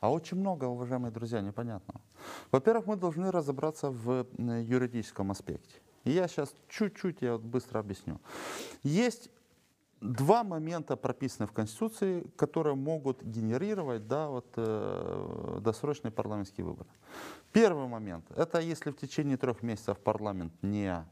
А 0.00 0.10
очень 0.10 0.38
много, 0.38 0.64
уважаемые 0.64 1.12
друзья, 1.12 1.42
непонятного. 1.42 2.00
Во-первых, 2.50 2.86
мы 2.86 2.96
должны 2.96 3.30
разобраться 3.30 3.90
в 3.90 4.26
э, 4.38 4.62
юридическом 4.62 5.30
аспекте. 5.30 5.74
И 6.04 6.12
я 6.12 6.26
сейчас 6.26 6.54
чуть-чуть, 6.68 7.20
я 7.20 7.32
вот 7.32 7.42
быстро 7.42 7.80
объясню. 7.80 8.18
Есть 8.82 9.28
два 10.00 10.44
момента 10.44 10.96
прописаны 10.96 11.46
в 11.46 11.52
Конституции, 11.52 12.26
которые 12.36 12.74
могут 12.74 13.22
генерировать 13.22 14.06
да, 14.06 14.28
вот, 14.28 14.52
э, 14.56 15.58
досрочные 15.60 16.10
парламентские 16.10 16.64
выборы. 16.64 16.88
Первый 17.52 17.86
момент– 17.86 18.24
это 18.36 18.60
если 18.60 18.90
в 18.90 18.96
течение 18.96 19.36
трех 19.36 19.62
месяцев 19.62 19.98
парламент 19.98 20.52
не 20.62 21.06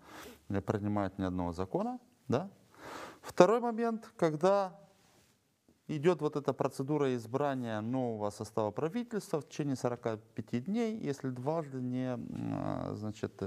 принимает 0.66 1.18
ни 1.18 1.24
одного 1.24 1.52
закона. 1.52 1.98
Да? 2.28 2.50
Второй 3.20 3.60
момент, 3.60 4.10
когда 4.16 4.78
идет 5.88 6.20
вот 6.20 6.36
эта 6.36 6.52
процедура 6.52 7.14
избрания 7.14 7.80
нового 7.80 8.30
состава 8.30 8.70
правительства 8.70 9.40
в 9.40 9.48
течение 9.48 9.76
45 9.76 10.64
дней, 10.64 10.96
если 10.98 11.30
дважды 11.30 11.80
не, 11.80 12.12
м, 12.12 12.96
значит, 12.96 13.42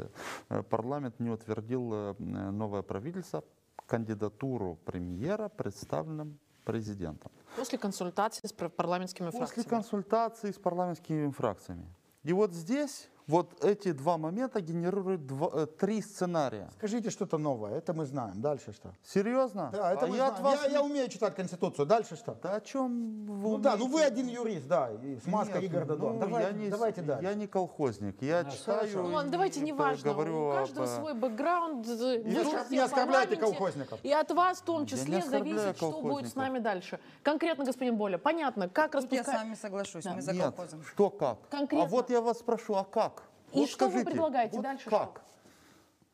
э, 0.50 0.64
парламент 0.70 1.20
не 1.20 1.30
утвердил 1.30 1.94
э, 1.94 2.16
новое 2.20 2.82
правительство, 2.82 3.44
кандидатуру 3.92 4.78
премьера, 4.86 5.50
представленным 5.50 6.40
президентом. 6.64 7.30
После 7.58 7.78
консультации 7.78 8.48
с 8.48 8.54
пар- 8.54 8.70
парламентскими 8.70 9.26
После 9.32 9.40
фракциями. 9.40 9.68
консультации 9.70 10.52
с 10.52 10.58
парламентскими 10.58 11.30
фракциями. 11.32 11.86
И 12.24 12.32
вот 12.32 12.54
здесь 12.54 13.10
вот 13.32 13.64
эти 13.64 13.94
два 13.94 14.18
момента 14.18 14.60
генерируют 14.60 15.26
два- 15.26 15.50
э, 15.54 15.66
три 15.66 16.02
сценария. 16.02 16.70
Скажите 16.78 17.10
что-то 17.10 17.38
новое, 17.38 17.78
это 17.78 17.94
мы 17.94 18.06
знаем. 18.06 18.42
Дальше 18.42 18.74
что? 18.74 18.90
Серьезно? 19.04 19.70
Да, 19.72 19.94
это 19.94 20.06
А 20.06 20.08
мы 20.08 20.18
я 20.18 20.28
знаем. 20.28 20.44
вас 20.44 20.60
Я, 20.66 20.72
я 20.72 20.84
умею 20.84 21.08
читать 21.08 21.36
Конституцию. 21.36 21.86
Дальше 21.86 22.16
что? 22.18 22.38
Да 22.44 22.56
о 22.56 22.62
чем 22.62 23.26
вы 23.26 23.50
Ну 23.52 23.58
да, 23.58 23.76
ну 23.78 23.86
вы 23.88 23.94
умеете? 23.96 24.08
один 24.14 24.28
юрист, 24.28 24.68
да, 24.68 24.90
и 25.02 25.18
с 25.18 25.26
маской 25.28 25.62
Нет, 25.62 25.64
Игорь 25.72 25.86
Дадон. 25.86 26.14
ну, 26.16 26.20
давайте, 26.20 26.48
я 26.50 26.54
не, 26.54 26.70
давайте 26.70 27.02
дальше. 27.02 27.24
Я 27.24 27.34
не 27.36 27.48
колхозник, 27.48 28.22
я 28.22 28.44
читаю. 28.44 28.90
Ну 29.04 29.14
ладно, 29.16 29.32
давайте 29.32 29.60
и 29.62 29.64
не 29.64 29.72
важно. 29.74 30.12
говорю 30.14 30.50
У 30.50 30.52
каждого 30.52 30.86
об, 30.86 30.92
э, 30.92 30.96
свой 30.98 31.14
бэкграунд. 31.14 31.88
э, 31.88 32.24
Не 32.26 32.44
тут 32.44 32.54
оскорбляйте 32.80 33.38
колхозников. 33.38 34.00
И 34.04 34.12
от 34.12 34.30
вас 34.32 34.60
в 34.60 34.64
том 34.66 34.86
числе 34.86 35.22
зависит, 35.22 35.78
что 35.78 36.02
будет 36.02 36.28
с 36.30 36.36
нами 36.36 36.60
дальше. 36.60 37.00
Конкретно, 37.24 37.64
господин 37.66 37.96
Боля, 37.96 38.18
понятно, 38.18 38.68
как 38.68 38.92
Тут 38.92 39.04
я 39.04 39.24
с 39.24 39.28
распускать... 39.28 39.44
вами 39.44 39.56
соглашусь, 39.56 40.06
мы 40.06 40.22
за 40.22 40.34
Нет, 40.34 40.44
колхозом. 40.56 40.84
что 40.84 41.10
как? 41.10 41.38
Конкретно. 41.50 41.86
А 41.86 41.90
вот 41.90 42.10
я 42.10 42.20
вас 42.22 42.40
спрошу, 42.40 42.76
а 42.76 42.84
как? 42.84 43.21
И 43.54 43.60
Вот 43.60 43.70
что 43.70 43.88
вы 43.90 44.04
предлагаете 44.06 44.56
вот 44.56 44.64
дальше, 44.64 44.90
Как? 44.90 45.22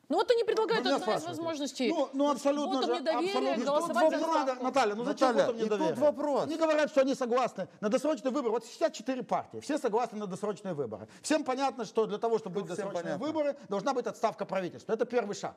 Ну 0.10 0.16
вот 0.16 0.32
они 0.32 0.46
предлагают 0.46 0.86
меня 0.86 0.96
одна 0.96 1.16
из 1.16 1.26
возможностей. 1.26 1.90
Ну, 1.90 2.08
ну 2.14 2.32
абсолютно 2.32 2.82
же, 2.82 3.02
недоверия, 3.02 3.28
абсолютно. 3.28 3.66
голосовать 3.66 4.10
за 4.12 4.18
Тут 4.20 4.28
надо- 4.28 4.40
отставку. 4.40 4.64
Наталья, 4.64 4.96
ну 4.96 5.04
зачем 5.04 5.28
Наталья, 5.28 5.46
вотом 5.48 5.56
и 5.58 5.60
тут 5.60 5.72
недоверия? 5.80 5.96
вопрос. 6.00 6.44
Они 6.46 6.56
говорят, 6.56 6.90
что 6.92 7.02
они 7.02 7.14
согласны 7.14 7.68
на 7.82 7.90
досрочный 7.90 8.32
выбор. 8.32 8.52
Вот 8.52 8.66
64 8.66 9.24
партии, 9.24 9.60
все 9.60 9.78
согласны 9.78 10.18
на 10.18 10.28
досрочные 10.28 10.74
выборы. 10.76 11.10
Всем 11.22 11.44
понятно, 11.44 11.84
что 11.84 12.06
для 12.06 12.20
того, 12.20 12.38
чтобы 12.40 12.62
быть 12.62 12.72
всем 12.72 12.86
досрочные 12.86 13.04
понятно. 13.04 13.26
выборы, 13.26 13.58
должна 13.68 13.94
быть 13.94 14.08
отставка 14.08 14.46
правительства. 14.46 14.94
Это 14.94 15.04
первый 15.06 15.36
шаг. 15.36 15.56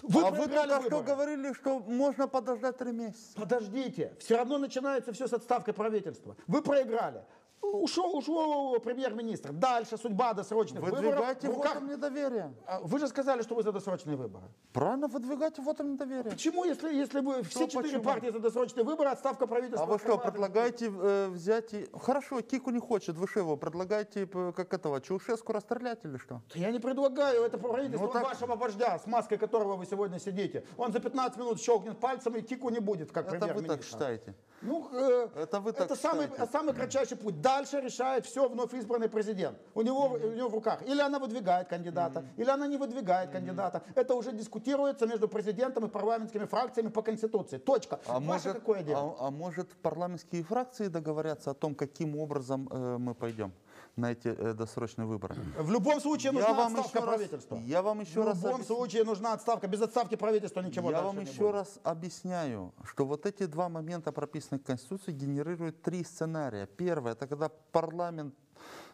Вы 0.00 0.22
а 0.22 0.30
вы 0.30 0.36
проиграли 0.38 0.70
только 0.70 0.86
что 0.86 0.96
выборы. 0.96 1.14
говорили, 1.14 1.52
что 1.52 1.78
можно 1.80 2.26
подождать 2.28 2.78
три 2.78 2.92
месяца. 2.92 3.34
Подождите, 3.36 4.16
все 4.20 4.38
равно 4.38 4.56
начинается 4.56 5.12
все 5.12 5.28
с 5.28 5.34
отставкой 5.34 5.74
правительства. 5.74 6.34
Вы 6.46 6.62
проиграли. 6.62 7.22
Ушел, 7.72 8.16
ушел 8.16 8.78
премьер-министр. 8.80 9.52
Дальше 9.52 9.96
судьба 9.96 10.34
досрочных 10.34 10.82
выборов. 10.82 11.04
Выдвигайте 11.04 11.48
в 11.48 11.54
руках- 11.54 11.74
вотом 11.74 11.88
недоверия. 11.88 12.52
А 12.66 12.80
Вы 12.82 12.98
же 12.98 13.06
сказали, 13.06 13.42
что 13.42 13.54
вы 13.54 13.62
за 13.62 13.70
досрочные 13.72 14.16
выборы. 14.16 14.44
Правильно, 14.72 15.06
выдвигайте 15.06 15.62
вотом 15.62 15.92
недоверия. 15.92 16.30
Почему, 16.30 16.64
если, 16.64 16.92
если 16.92 17.20
вы 17.20 17.42
все 17.44 17.68
четыре 17.68 17.98
почему? 17.98 18.02
партии 18.02 18.30
за 18.30 18.40
досрочные 18.40 18.84
выборы, 18.84 19.10
отставка 19.10 19.46
правительства? 19.46 19.86
А 19.86 19.90
вы 19.90 19.98
что, 20.00 20.18
предлагаете 20.18 20.92
э, 20.92 21.28
взять 21.28 21.72
и... 21.72 21.88
Хорошо, 21.94 22.40
Кику 22.40 22.70
не 22.70 22.80
хочет, 22.80 23.16
вы 23.16 23.26
его 23.36 23.56
предлагаете, 23.56 24.28
э, 24.32 24.52
как 24.54 24.74
этого, 24.74 25.00
Чаушеску 25.00 25.52
расстрелять 25.52 26.04
или 26.04 26.16
что? 26.16 26.42
Я 26.54 26.72
не 26.72 26.80
предлагаю, 26.80 27.42
это 27.44 27.58
правительство 27.58 28.06
Ну 28.06 28.12
так- 28.12 28.24
вашего 28.24 28.56
вождя, 28.56 28.98
с 28.98 29.06
маской 29.06 29.38
которого 29.38 29.76
вы 29.76 29.86
сегодня 29.86 30.18
сидите. 30.18 30.64
Он 30.76 30.92
за 30.92 30.98
15 30.98 31.38
минут 31.38 31.60
щелкнет 31.60 31.98
пальцем 32.00 32.34
и 32.36 32.42
тику 32.42 32.70
не 32.70 32.80
будет, 32.80 33.12
как 33.12 33.26
Это 33.26 33.34
вы 33.34 33.40
так 33.40 33.48
премьер-министр. 33.56 33.86
считаете? 33.88 34.34
Ну, 34.62 34.88
э, 34.92 35.28
Это 35.34 35.60
вы 35.60 35.72
так 35.72 35.94
самый, 35.96 36.28
считаете? 36.28 36.52
самый 36.52 36.74
кратчайший 36.74 37.16
путь. 37.16 37.40
Дальше 37.40 37.80
решает 37.80 38.26
все 38.26 38.48
вновь 38.48 38.72
избранный 38.74 39.08
президент. 39.08 39.58
У 39.74 39.82
него, 39.82 40.04
у 40.12 40.32
него 40.32 40.48
в 40.48 40.54
руках. 40.54 40.82
Или 40.86 41.00
она 41.00 41.18
выдвигает 41.18 41.68
кандидата, 41.68 42.24
или 42.36 42.48
она 42.48 42.66
не 42.66 42.76
выдвигает 42.76 43.30
кандидата. 43.30 43.82
Это 43.94 44.14
уже 44.14 44.32
дискутируется 44.32 45.06
между 45.06 45.28
президентом 45.28 45.84
и 45.86 45.88
парламентскими 45.88 46.44
фракциями 46.46 46.88
по 46.88 47.02
Конституции. 47.02 47.58
Точка. 47.58 47.98
А 48.06 48.14
Ваше 48.14 48.24
может, 48.26 48.52
какое 48.54 48.82
дело? 48.82 49.16
а- 49.18 49.26
а 49.28 49.30
может 49.30 49.68
парламентские 49.82 50.42
фракции 50.42 50.88
договорятся 50.88 51.50
о 51.50 51.54
том, 51.54 51.74
каким 51.74 52.16
образом 52.16 52.68
э, 52.70 52.96
мы 52.98 53.14
пойдем 53.14 53.52
на 53.96 54.12
эти 54.12 54.28
э, 54.28 54.54
досрочные 54.54 55.06
выборы? 55.06 55.34
В 55.58 55.70
любом 55.70 56.00
случае 56.00 56.32
нужна 56.32 56.48
Я 56.48 56.54
вам, 56.54 56.74
отставка 56.76 56.98
еще 56.98 57.06
раз, 57.06 57.14
правительства. 57.16 57.56
я 57.56 57.82
вам 57.82 58.00
еще 58.00 58.22
в 58.22 58.26
раз 58.26 58.36
любом 58.38 58.60
объяс- 58.60 58.66
случае 58.66 59.04
нужна 59.04 59.32
отставка. 59.34 59.68
Без 59.68 59.82
отставки 59.82 60.16
правительства 60.16 60.60
ничего 60.60 60.90
Я 60.90 61.02
вам 61.02 61.20
еще 61.20 61.38
будет. 61.40 61.52
раз 61.52 61.78
объясняю, 61.82 62.72
что 62.84 63.04
вот 63.04 63.26
эти 63.26 63.46
два 63.46 63.68
момента, 63.68 64.12
прописанные 64.12 64.60
в 64.60 64.64
Конституции, 64.64 65.12
генерируют 65.12 65.82
три 65.82 66.04
сценария. 66.04 66.66
Первое, 66.66 67.12
это 67.12 67.26
когда 67.26 67.48
парламент 67.48 68.34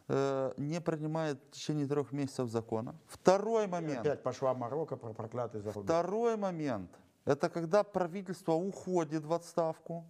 э, 0.09 0.53
не 0.57 0.81
принимает 0.81 1.39
в 1.49 1.51
течение 1.53 1.87
трех 1.87 2.13
месяцев 2.13 2.49
закона. 2.51 2.95
Второй 3.07 3.67
момент. 3.67 4.01
Опять 4.01 4.23
пошла 4.23 4.55
Марокко 4.55 4.97
про 4.97 5.13
проклятый 5.13 5.61
зарубеж. 5.61 5.85
Второй 5.85 6.37
момент. 6.37 6.91
Это 7.25 7.49
когда 7.51 7.83
правительство 7.85 8.53
уходит 8.53 9.25
в 9.25 9.33
отставку. 9.33 10.05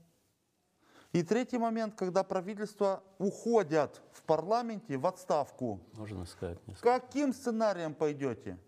И 1.12 1.22
третий 1.22 1.58
момент, 1.58 1.94
когда 1.94 2.22
правительство 2.22 3.02
уходят 3.18 4.02
в 4.12 4.22
парламенте 4.22 4.98
в 4.98 5.06
отставку. 5.06 5.80
Можно 5.94 6.26
сказать 6.26 6.58
несколько. 6.66 7.00
Каким 7.00 7.32
сценарием 7.32 7.94
пойдете? 7.94 8.58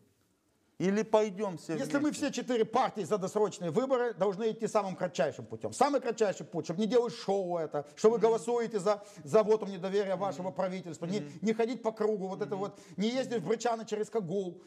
Или 0.80 1.02
пойдем 1.02 1.58
все 1.58 1.76
Если 1.76 1.98
мы 1.98 2.08
вместе? 2.08 2.30
все 2.30 2.32
четыре 2.32 2.64
партии 2.64 3.02
за 3.02 3.18
досрочные 3.18 3.70
выборы, 3.70 4.14
должны 4.14 4.50
идти 4.50 4.66
самым 4.66 4.96
кратчайшим 4.96 5.44
путем. 5.44 5.74
Самый 5.74 6.00
кратчайший 6.00 6.46
путь, 6.46 6.64
чтобы 6.64 6.80
не 6.80 6.86
делать 6.86 7.14
шоу 7.14 7.58
это, 7.58 7.86
что 7.96 8.08
вы 8.08 8.18
голосуете 8.18 8.78
за, 8.78 9.02
за 9.22 9.42
вотум 9.42 9.70
недоверия 9.70 10.16
вашего 10.16 10.50
правительства, 10.50 11.04
не, 11.04 11.22
не 11.42 11.52
ходить 11.52 11.82
по 11.82 11.92
кругу, 11.92 12.28
вот 12.28 12.40
это 12.40 12.56
вот, 12.56 12.80
не 12.96 13.10
ездить 13.10 13.42
в 13.42 13.46
Брычаны 13.46 13.84
через 13.84 14.08
Кагул. 14.08 14.62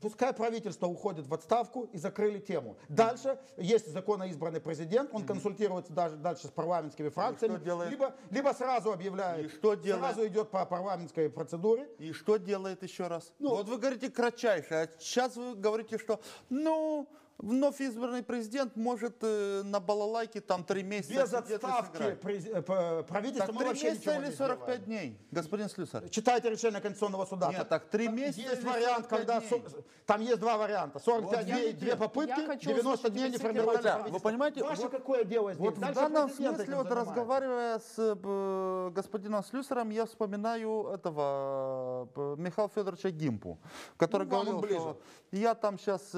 Пускай 0.00 0.32
правительство 0.32 0.86
уходит 0.86 1.26
в 1.26 1.34
отставку 1.34 1.84
и 1.92 1.98
закрыли 1.98 2.38
тему. 2.38 2.78
Дальше 2.88 3.38
есть 3.58 3.92
законоизбранный 3.92 4.62
президент, 4.62 5.10
он 5.12 5.26
консультируется 5.26 5.92
даже 5.92 6.16
дальше 6.16 6.46
с 6.46 6.50
парламентскими 6.50 7.10
фракциями, 7.10 7.58
делает? 7.62 7.90
либо, 7.90 8.14
либо 8.30 8.54
сразу 8.56 8.92
объявляет, 8.92 9.44
И 9.44 9.48
что 9.54 9.74
делает? 9.74 10.14
сразу 10.14 10.26
идет 10.26 10.50
по 10.50 10.64
парламентской 10.64 11.28
процедуре. 11.28 11.86
И 11.98 12.12
что 12.12 12.38
делает 12.38 12.82
еще 12.82 13.08
раз? 13.08 13.30
Ну, 13.38 13.50
вот 13.50 13.68
вы 13.68 13.76
говорите 13.76 14.08
кратчайшее, 14.08 14.84
а 14.84 14.88
сейчас 14.98 15.36
вы 15.36 15.49
говорите, 15.54 15.98
что 15.98 16.20
ну 16.48 17.08
вновь 17.42 17.80
избранный 17.80 18.22
президент 18.22 18.76
может 18.76 19.16
э, 19.22 19.62
на 19.64 19.80
балалайке 19.80 20.40
там 20.40 20.64
три 20.64 20.82
месяца 20.82 21.12
Без 21.14 21.32
отставки 21.34 22.02
э, 22.02 22.62
п- 22.62 23.02
правительства 23.04 23.46
Так 23.46 23.54
мы 23.54 23.60
три 23.60 23.68
вообще 23.68 23.90
месяца 23.92 24.14
или 24.16 24.26
не 24.26 24.32
45 24.32 24.60
сделаем. 24.66 24.84
дней, 24.84 25.18
господин 25.30 25.68
Слюсарь? 25.68 26.08
Читайте 26.08 26.50
решение 26.50 26.80
Конституционного 26.80 27.24
суда. 27.26 27.50
Нет, 27.50 27.68
так 27.68 27.84
три 27.86 28.08
месяца 28.08 28.40
Есть 28.40 28.62
вариант, 28.62 29.06
45 29.08 29.08
когда... 29.08 29.40
дней? 29.40 29.48
со- 29.48 29.82
Там 30.06 30.20
есть 30.20 30.38
два 30.40 30.56
варианта. 30.58 30.98
45 30.98 31.36
Вот 31.36 31.44
дней, 31.46 31.72
две 31.72 31.96
попытки, 31.96 32.40
я 32.40 32.46
хочу 32.46 32.68
90 32.68 32.88
услышать 32.88 33.12
дней 33.14 33.30
не 33.30 33.38
формируется 33.38 33.82
правительство. 33.82 34.12
вы 34.18 34.20
понимаете, 34.20 34.62
Ваше 34.64 34.82
вот- 34.82 34.90
какое 34.90 35.24
дело 35.24 35.52
здесь? 35.54 35.64
Вот 35.66 35.76
в 35.78 35.80
данном 35.94 36.30
смысле, 36.30 36.76
вот 36.76 36.90
разговаривая 36.90 37.78
с 37.78 37.94
э, 37.98 38.90
господином 38.94 39.42
Слюсарем, 39.44 39.90
я 39.90 40.04
вспоминаю 40.06 40.88
этого 40.92 42.08
э, 42.14 42.34
Михаила 42.38 42.70
Федоровича 42.74 43.10
Гимпу, 43.10 43.58
который 43.96 44.26
Ну, 44.26 44.58
говорил, 44.58 44.80
что 44.80 45.00
я 45.32 45.54
там 45.54 45.78
сейчас 45.78 46.10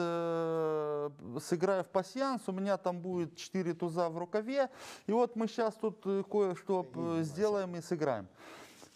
сыграю 1.40 1.84
в 1.84 1.88
пассианс, 1.88 2.42
у 2.46 2.52
меня 2.52 2.76
там 2.76 3.00
будет 3.00 3.36
4 3.36 3.74
туза 3.74 4.08
в 4.08 4.18
рукаве, 4.18 4.70
и 5.06 5.12
вот 5.12 5.36
мы 5.36 5.48
сейчас 5.48 5.74
тут 5.74 6.00
э, 6.06 6.22
кое-что 6.30 6.86
э, 6.94 7.22
сделаем 7.22 7.76
и 7.76 7.80
сыграем. 7.80 8.28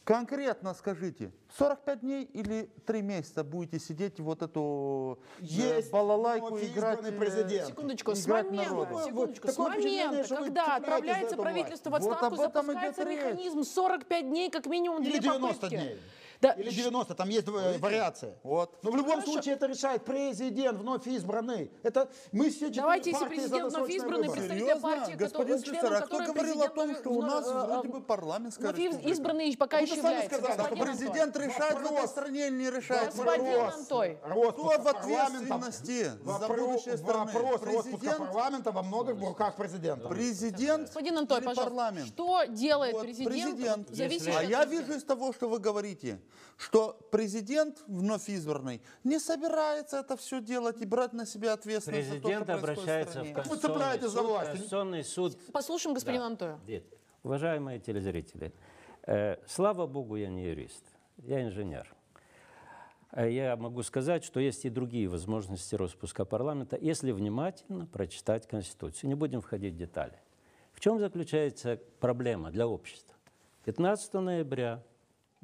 Конкретно 0.05 0.72
скажите, 0.72 1.33
45 1.59 2.00
дней 2.00 2.22
или 2.22 2.70
3 2.87 3.02
месяца 3.02 3.42
будете 3.42 3.81
сидеть 3.81 4.20
вот 4.20 4.40
эту 4.40 5.18
э, 5.40 5.44
Есть 5.44 5.90
балалайку 5.90 6.59
играть? 6.61 7.00
президент. 7.18 7.66
Секундочку, 7.66 8.14
с 8.14 8.24
играть 8.24 8.46
момента, 8.46 8.70
народу? 8.72 9.00
Секундочку, 9.05 9.48
с 9.48 9.55
такое 9.55 9.70
момента, 9.76 10.24
что 10.24 10.37
вы 10.37 10.44
когда 10.44 10.64
цепляетесь 10.64 10.66
за 10.66 10.76
отправляется 10.76 11.35
эту 11.35 11.42
правительство 11.42 11.90
в. 11.90 11.92
Вот 11.94 12.12
отставку, 12.12 12.26
об 12.26 12.33
этом 12.35 12.66
запускается 12.66 13.02
речь. 13.02 13.18
механизм 13.18 13.64
45 13.64 14.29
дней, 14.29 14.50
как 14.50 14.66
минимум 14.66 15.02
Или 15.02 15.11
две 15.11 15.20
90 15.22 15.55
попытки. 15.55 15.74
дней. 15.74 16.00
Да, 16.46 16.52
Или 16.52 16.70
90, 16.70 17.14
там 17.14 17.28
есть 17.28 17.48
э, 17.48 17.78
вариации. 17.78 18.35
Вот. 18.42 18.78
Но 18.82 18.90
в 18.90 18.96
любом 18.96 19.14
Хорошо. 19.16 19.32
случае 19.32 19.54
это 19.54 19.66
решает 19.66 20.04
президент, 20.04 20.78
вновь 20.78 21.06
избранный. 21.06 21.70
Это 21.82 22.09
мы 22.32 22.50
все 22.50 22.68
Давайте, 22.70 23.11
если 23.11 23.26
президент 23.26 23.72
вновь 23.72 23.90
избранный, 23.90 24.28
выборы. 24.28 24.32
представитель 24.40 24.66
Серьезно? 24.66 24.88
партии, 24.96 25.12
Господин 25.14 25.59
Слюсарь, 25.59 25.94
а 25.94 26.00
кто 26.02 26.18
говорил 26.18 26.62
о 26.62 26.68
том, 26.68 26.94
что 26.94 27.11
у 27.11 27.22
нас 27.22 27.46
э, 27.48 27.66
вроде 27.66 27.88
э, 27.88 27.92
бы 27.92 28.00
парламентская 28.00 28.72
республика? 28.72 29.09
избранный 29.11 29.56
пока 29.56 29.78
Вы 29.78 29.82
еще 29.85 29.96
является. 29.96 30.38
сказали, 30.38 30.66
что. 30.66 30.76
Президент 30.76 31.37
решает 31.37 31.74
в 31.78 31.82
Вопрос. 31.82 31.98
этой 31.98 32.09
стране 32.09 32.46
или 32.48 32.56
не 32.56 32.70
решает? 32.70 33.14
Господин 33.14 33.46
Вопрос. 33.46 33.74
Антой. 33.74 34.18
Кто 34.22 34.62
в 34.78 34.88
ответственности 34.88 36.04
за 36.04 36.32
Вопрос, 36.32 36.61
будущее 36.61 36.96
страны? 36.96 37.32
вопрос 37.32 37.62
распуска 37.62 37.88
Президент? 37.96 38.18
парламента 38.18 38.72
во 38.72 38.82
многих 38.82 39.16
в 39.16 39.24
руках 39.24 39.56
президента. 39.56 40.09
Президент 40.09 40.87
Господин 40.87 41.18
Антой, 41.18 41.38
или 41.38 41.44
пожалуйста, 41.46 41.70
парламент? 41.74 42.06
что 42.09 42.44
делает 42.44 43.00
президент? 43.00 43.30
президент. 43.32 43.88
Зависит 43.90 44.35
А 44.37 44.42
я 44.42 44.64
вижу 44.64 44.92
из 44.92 45.04
того, 45.04 45.32
что 45.32 45.48
вы 45.48 45.59
говорите, 45.59 46.20
что 46.57 46.99
президент 47.11 47.83
вновь 47.87 48.29
избранный 48.29 48.83
не 49.05 49.18
собирается 49.18 49.99
это 49.99 50.16
все 50.16 50.40
делать 50.40 50.81
и 50.81 50.87
брать 50.87 51.12
на 51.12 51.27
себя 51.27 51.53
ответственность 51.55 52.09
за 52.09 52.14
то, 52.16 52.20
Президент 52.20 52.44
что 52.44 52.53
в 52.53 52.59
обращается 52.59 53.09
в 53.22 53.27
стране. 53.29 53.35
Конституционный 53.35 53.99
за 54.01 54.09
суд. 54.18 54.27
власть. 54.27 54.51
Конституционный 54.51 55.05
суд. 55.05 55.38
Послушаем 55.53 55.94
господина 55.94 56.25
Да. 56.25 56.27
Антоя. 56.27 56.61
Нет. 56.66 56.85
Уважаемые 57.22 57.81
телезрители, 57.81 58.53
э, 59.07 59.37
слава 59.46 59.87
богу, 59.87 60.16
я 60.16 60.29
не 60.29 60.44
юрист, 60.44 60.85
я 61.18 61.42
инженер. 61.42 61.92
Э, 63.12 63.31
Я 63.31 63.57
могу 63.57 63.83
сказать, 63.83 64.25
что 64.25 64.40
есть 64.40 64.64
и 64.64 64.68
другие 64.70 65.09
возможности 65.09 65.75
распуска 65.75 66.25
парламента, 66.25 66.77
если 66.81 67.12
внимательно 67.12 67.87
прочитать 67.87 68.46
Конституцию. 68.46 69.09
Не 69.09 69.14
будем 69.14 69.40
входить 69.40 69.75
в 69.75 69.77
детали. 69.77 70.18
В 70.72 70.81
чем 70.81 70.99
заключается 70.99 71.81
проблема 72.01 72.51
для 72.51 72.66
общества? 72.68 73.14
15 73.64 74.14
ноября 74.20 74.83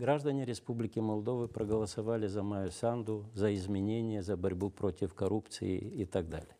граждане 0.02 0.44
Республики 0.44 0.98
Молдовы 0.98 1.48
проголосовали 1.48 2.26
за 2.26 2.42
Майю 2.42 2.70
Санду, 2.70 3.24
за 3.34 3.54
изменения, 3.54 4.22
за 4.22 4.36
борьбу 4.36 4.68
против 4.70 5.14
коррупции 5.14 5.78
и 5.78 6.04
так 6.04 6.28
далее. 6.28 6.56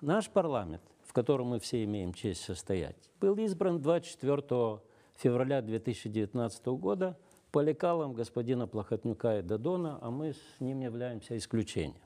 Наш 0.00 0.28
парламент 0.28 0.82
в 1.10 1.12
котором 1.12 1.48
мы 1.48 1.58
все 1.58 1.82
имеем 1.82 2.14
честь 2.14 2.44
состоять, 2.44 2.94
был 3.20 3.34
избран 3.34 3.82
24 3.82 4.78
февраля 5.16 5.60
2019 5.60 6.66
года 6.66 7.18
по 7.50 7.60
лекалам 7.60 8.12
господина 8.12 8.68
Плохотнюка 8.68 9.40
и 9.40 9.42
Дадона, 9.42 9.98
а 10.00 10.12
мы 10.12 10.34
с 10.34 10.60
ним 10.60 10.78
являемся 10.78 11.36
исключением. 11.36 12.00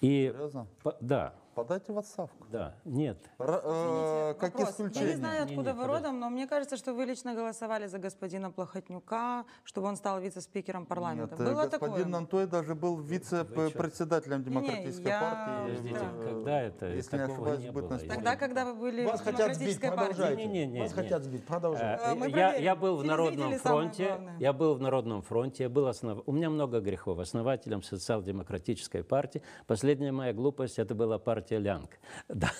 И, 0.00 0.32
Серьезно? 0.34 0.66
по- 0.82 0.96
да, 1.00 1.34
Подайте 1.54 1.92
в 1.92 1.98
отставку. 1.98 2.46
да, 2.50 2.74
нет. 2.84 3.18
Р- 3.38 3.60
э, 3.64 4.34
как 4.38 4.54
Вопрос. 4.58 4.78
Я 4.94 5.02
не 5.04 5.14
знаю, 5.16 5.44
Не, 5.46 5.50
откуда 5.52 5.70
не, 5.72 5.76
вы 5.76 5.82
подожди. 5.82 6.04
родом, 6.04 6.20
но 6.20 6.30
мне 6.30 6.46
кажется, 6.46 6.76
что 6.76 6.94
вы 6.94 7.04
лично 7.04 7.34
голосовали 7.34 7.86
за 7.86 7.98
господина 7.98 8.50
Плохотнюка, 8.50 9.44
чтобы 9.64 9.88
он 9.88 9.96
стал 9.96 10.20
вице-спикером 10.20 10.86
парламента. 10.86 11.34
Нет, 11.36 11.40
э, 11.40 11.52
Было 11.52 11.64
господин 11.66 12.04
такое? 12.04 12.16
Антой 12.18 12.46
даже 12.46 12.74
был 12.74 12.98
вице-председателем 13.00 14.42
демократической 14.44 15.08
я- 15.08 15.20
партии. 15.20 15.62
Подождите, 15.70 15.94
Да. 16.00 16.28
когда 16.28 16.62
это? 16.62 16.86
Если 16.86 17.16
не 17.16 17.22
ошибаюсь, 17.24 17.60
не 17.60 17.70
бытность 17.70 18.04
было. 18.06 18.14
Тогда, 18.14 18.30
Тогда, 18.30 18.36
когда 18.36 18.64
вы 18.66 18.74
были 18.74 19.04
Вас 19.04 19.20
в 19.20 19.24
хотят 19.24 19.54
сбить, 19.56 19.58
демократической 19.80 19.88
партии. 19.96 20.06
продолжайте. 20.14 20.46
Не-не-не, 20.46 20.80
Вас 20.82 20.90
нет. 20.90 20.98
хотят 21.04 21.24
сбить, 21.24 21.44
продолжайте. 21.46 22.04
Э, 22.04 22.14
мы 22.14 22.28
я, 22.30 22.54
я 22.54 22.76
был 22.76 22.96
в 22.96 23.04
Народном 23.04 23.52
фронте. 23.58 24.20
Я 24.38 24.52
был 24.52 24.74
в 24.76 24.80
Народном 24.80 25.22
фронте. 25.22 25.64
Я 25.64 25.68
был 25.68 25.86
основ... 25.88 26.22
У 26.26 26.32
меня 26.32 26.48
много 26.48 26.80
грехов. 26.80 27.18
Основателем 27.18 27.82
социал-демократической 27.82 29.02
партии. 29.02 29.42
Последняя 29.66 30.12
моя 30.12 30.32
глупость 30.32 30.78
это 30.78 30.94
была 30.94 31.18
партия 31.18 31.39
Лянг. 31.58 31.90
Да. 32.28 32.50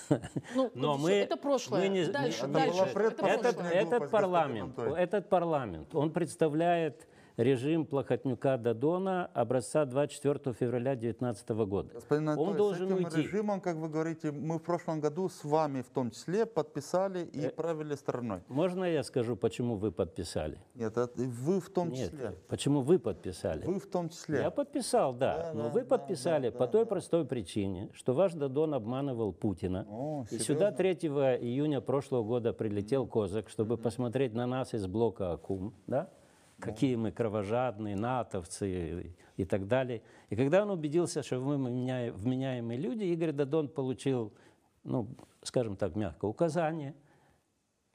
Ну, 0.54 0.70
Но 0.74 0.96
мы 0.96 1.12
это 1.12 1.36
прошлое. 1.36 1.80
мы 1.82 1.88
не- 1.88 2.06
Дальше, 2.06 2.46
не- 2.46 2.52
Это 2.52 2.52
дальше. 2.52 2.82
Это 2.82 3.26
этот, 3.62 4.10
парламент, 4.10 4.78
этот 4.78 5.28
парламент, 5.28 5.94
он 5.94 6.10
представляет 6.12 7.06
режим 7.42 7.86
Плохотнюка 7.86 8.56
Дадона 8.56 9.26
образца 9.34 9.84
24 9.84 10.54
февраля 10.54 10.94
2019 10.94 11.48
года. 11.50 11.94
Господин 11.94 12.28
Антой, 12.30 12.46
он 12.46 12.54
с 12.54 12.56
должен 12.56 12.86
этим 12.86 13.04
уйти. 13.04 13.22
режимом, 13.22 13.60
как 13.60 13.76
вы 13.76 13.88
говорите, 13.88 14.30
мы 14.30 14.58
в 14.58 14.62
прошлом 14.62 15.00
году 15.00 15.28
с 15.28 15.44
вами 15.44 15.82
в 15.82 15.88
том 15.88 16.10
числе 16.10 16.46
подписали 16.46 17.24
и 17.24 17.48
правили 17.48 17.94
страной. 17.94 18.42
Можно 18.48 18.84
я 18.84 19.02
скажу, 19.02 19.36
почему 19.36 19.76
вы 19.76 19.90
подписали? 19.90 20.58
Нет, 20.74 20.96
это 20.96 21.10
вы 21.16 21.60
в 21.60 21.70
том 21.70 21.90
Нет, 21.90 22.10
числе. 22.10 22.34
почему 22.48 22.82
вы 22.82 22.98
подписали? 22.98 23.64
Вы 23.64 23.80
в 23.80 23.86
том 23.86 24.08
числе. 24.08 24.40
Я 24.40 24.50
подписал, 24.50 25.14
да. 25.14 25.52
но 25.54 25.68
вы 25.70 25.84
подписали 25.84 26.50
по 26.50 26.66
той 26.66 26.86
простой 26.86 27.24
причине, 27.24 27.90
что 27.94 28.12
ваш 28.12 28.34
Дадон 28.34 28.74
обманывал 28.74 29.32
Путина. 29.32 29.86
О, 29.88 30.24
и 30.30 30.38
сюда 30.38 30.72
3 30.72 30.92
июня 30.92 31.80
прошлого 31.80 32.22
года 32.22 32.52
прилетел 32.52 33.06
Козак, 33.06 33.48
чтобы 33.48 33.78
посмотреть 33.78 34.34
на 34.34 34.46
нас 34.46 34.74
из 34.74 34.86
блока 34.86 35.32
Акум, 35.32 35.74
да? 35.86 36.10
Какие 36.60 36.96
мы 36.96 37.12
кровожадные, 37.12 37.96
натовцы 37.96 39.12
и, 39.36 39.44
так 39.44 39.66
далее. 39.66 40.02
И 40.28 40.36
когда 40.36 40.62
он 40.62 40.70
убедился, 40.70 41.22
что 41.22 41.40
мы 41.40 41.56
вменяемые 41.56 42.78
люди, 42.78 43.04
Игорь 43.04 43.32
Дадон 43.32 43.68
получил, 43.68 44.32
ну, 44.84 45.08
скажем 45.42 45.76
так, 45.76 45.96
мягко, 45.96 46.26
указание 46.26 46.94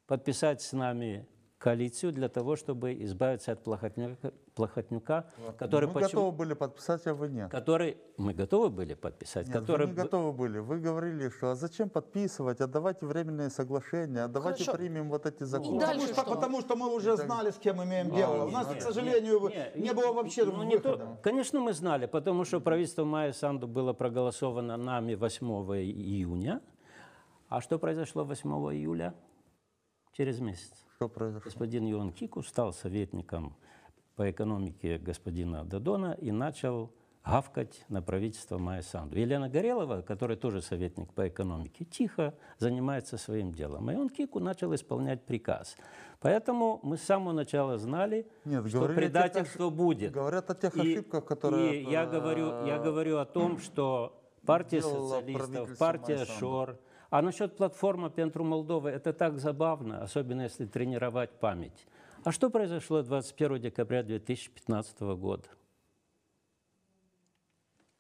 подписать 0.07 0.61
с 0.61 0.74
нами 0.74 1.26
коалицию 1.58 2.12
для 2.12 2.28
того, 2.30 2.56
чтобы 2.56 2.93
избавиться 3.03 3.53
от 3.53 3.64
Плохотнюка, 3.64 4.32
Плохотнюка 4.56 5.26
который, 5.58 5.88
мы 5.88 5.93
почему- 5.93 6.10
готовы 6.10 6.32
были 6.32 6.53
подписать, 6.53 7.08
а 7.08 7.14
вы 7.14 7.30
нет. 7.30 7.49
который 7.49 7.97
мы 8.18 8.34
готовы 8.34 8.70
были 8.70 8.93
подписать, 8.93 9.47
Нет, 9.47 9.58
который 9.60 9.88
вы 9.88 9.93
не 9.93 9.97
готовы 9.97 10.34
были. 10.34 10.60
Вы 10.60 10.80
говорили, 10.80 11.30
что 11.30 11.51
а 11.51 11.56
зачем 11.56 11.89
подписывать, 11.89 12.60
а 12.62 12.68
давайте 12.68 13.06
временные 13.06 13.49
соглашения, 13.49 14.24
а 14.26 14.28
давайте 14.28 14.64
Хорошо. 14.66 14.78
примем 14.78 15.10
вот 15.10 15.26
эти 15.26 15.43
законы. 15.43 15.80
дальше 15.80 16.08
Потому 16.10 16.14
что, 16.14 16.22
что? 16.22 16.36
потому 16.36 16.62
что 16.62 16.76
мы 16.76 16.93
уже 16.95 17.16
знали, 17.18 17.51
с 17.51 17.58
кем 17.58 17.82
имеем 17.84 18.12
дело. 18.14 18.45
У 18.45 18.51
нас, 18.51 18.68
к 18.68 18.82
сожалению, 18.82 19.49
Не, 19.76 19.82
не 19.82 19.93
было 19.93 20.14
вообще 20.14 20.45
ну, 20.45 20.64
не 20.64 20.78
то- 20.78 21.18
конечно, 21.24 21.60
мы 21.60 21.74
знали, 21.74 22.06
потому 22.06 22.43
что 22.45 22.60
правительство 22.60 23.06
Майя 23.06 23.32
Санду 23.34 23.68
было 23.68 23.93
проголосовано 23.93 24.78
нами 24.78 25.16
8 25.16 25.74
июня. 25.82 26.62
А 27.47 27.62
что 27.62 27.80
произошло 27.80 28.24
8 28.26 28.49
июля? 28.74 29.14
Через 30.16 30.39
месяц. 30.39 30.72
Что 30.95 31.09
произошло? 31.09 31.41
Господин 31.43 31.86
Йон 31.86 32.11
Кику 32.13 32.41
стал 32.41 32.72
советником 32.72 33.53
по 34.16 34.32
экономике 34.32 34.97
господина 34.97 35.66
Дадона 35.66 36.13
и 36.22 36.32
начал 36.32 36.89
гавкать 37.26 37.84
на 37.89 38.01
правительство 38.01 38.57
Майя 38.57 38.82
Санду. 38.82 39.18
Елена 39.18 39.49
Горелова, 39.49 40.01
которая 40.03 40.38
тоже 40.38 40.61
советник 40.61 41.11
по 41.13 41.28
экономике, 41.28 41.84
тихо 41.84 42.34
занимается 42.59 43.18
своим 43.18 43.51
делом. 43.51 43.89
А 43.89 43.93
Йон 43.93 44.09
Кику 44.09 44.39
начал 44.39 44.74
исполнять 44.74 45.26
приказ. 45.26 45.76
Поэтому 46.22 46.80
мы 46.82 46.95
с 46.97 47.01
самого 47.01 47.34
начала 47.34 47.78
знали, 47.78 48.26
Нет, 48.45 48.66
что 48.70 48.88
тех 48.88 48.95
предательство 48.95 49.66
ош- 49.66 49.72
будет. 49.72 50.13
Говорят 50.13 50.49
о 50.49 50.55
тех 50.55 50.78
И- 50.78 50.80
ошибках, 50.80 51.26
которые... 51.26 51.82
И 51.82 51.89
я 51.91 52.05
говорю, 52.05 52.66
я 52.66 52.80
говорю 52.80 53.18
о 53.18 53.26
том, 53.26 53.59
что 53.59 54.18
партия 54.45 54.82
социалистов, 54.82 55.78
партия 55.78 56.18
Майсанду. 56.20 56.39
ШОР, 56.39 56.80
а 57.10 57.22
насчет 57.22 57.56
платформы 57.58 58.10
Пентру 58.10 58.43
Молдовы, 58.43 58.89
это 58.89 59.14
так 59.14 59.38
забавно, 59.39 60.01
особенно 60.01 60.41
если 60.41 60.66
тренировать 60.66 61.32
память. 61.39 61.86
А 62.24 62.32
что 62.32 62.49
произошло 62.49 63.01
21 63.01 63.62
декабря 63.62 64.03
2015 64.03 64.99
года? 65.01 65.47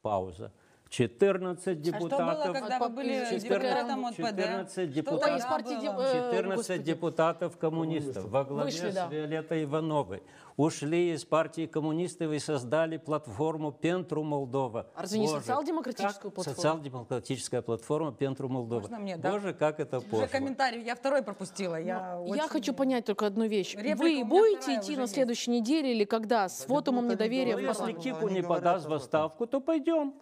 Пауза. 0.01 0.51
14 0.89 1.67
А 1.67 1.75
депутатов. 1.75 2.33
что 2.41 2.45
было, 2.51 2.53
когда 2.53 2.79
вы 2.79 2.89
были 2.89 3.13
14 3.29 3.43
депутатом 3.43 4.05
от 4.05 4.15
ПД? 4.15 4.21
14 4.21 4.71
Что 4.71 4.87
депутатов. 4.87 5.29
Ой, 5.31 5.37
из 5.37 5.41
тогда 5.43 5.49
партии 5.55 5.73
было? 5.75 5.81
дем- 5.81 5.99
э, 5.99 6.31
14 6.31 6.55
господи. 6.55 6.83
депутатов 6.83 7.57
коммунистов 7.57 8.25
во 8.29 8.43
главе 8.43 8.65
Вышли, 8.71 8.91
с 8.91 8.93
да. 8.93 9.07
Виолеттой 9.07 9.63
Ивановой 9.63 10.23
ушли 10.57 11.11
из 11.13 11.25
партии 11.25 11.65
коммунистов 11.65 12.31
и 12.31 12.39
создали 12.39 12.95
платформу 12.97 13.71
Пентру 13.73 14.23
Молдова. 14.23 14.87
А 14.95 15.01
разве 15.01 15.19
не 15.19 15.27
социал-демократическую 15.27 16.31
платформу? 16.31 16.55
Социал-демократическая 16.55 17.61
платформа 17.61 18.13
Пентру 18.13 18.47
Молдова. 18.47 18.81
Можно 18.81 18.99
мне, 18.99 19.17
да? 19.17 19.31
Боже, 19.31 19.53
как 19.53 19.79
это 19.81 19.97
Уже 19.97 20.07
пошло. 20.07 20.27
комментарий, 20.31 20.81
я 20.83 20.95
второй 20.95 21.23
пропустила. 21.23 21.75
Я, 21.75 21.83
Я 21.85 22.17
очень- 22.19 22.47
хочу 22.47 22.73
понять 22.73 23.05
только 23.05 23.25
одну 23.25 23.45
вещь. 23.47 23.75
Реплика 23.75 24.19
Вы 24.19 24.23
будете 24.23 24.75
идти 24.75 24.91
уже 24.91 24.97
на 24.97 25.01
есть. 25.01 25.13
следующей 25.15 25.51
неделе 25.51 25.91
или 25.93 26.05
когда? 26.05 26.47
С 26.47 26.65
они 26.69 27.01
недоверия 27.01 27.55
Ну, 27.57 27.61
если? 27.61 27.91
Кику 27.91 28.29
не 28.29 28.41
подаст 28.43 28.85
в 28.87 28.93
отставку, 28.93 29.45
то 29.47 29.59
пойдем. 29.59 30.13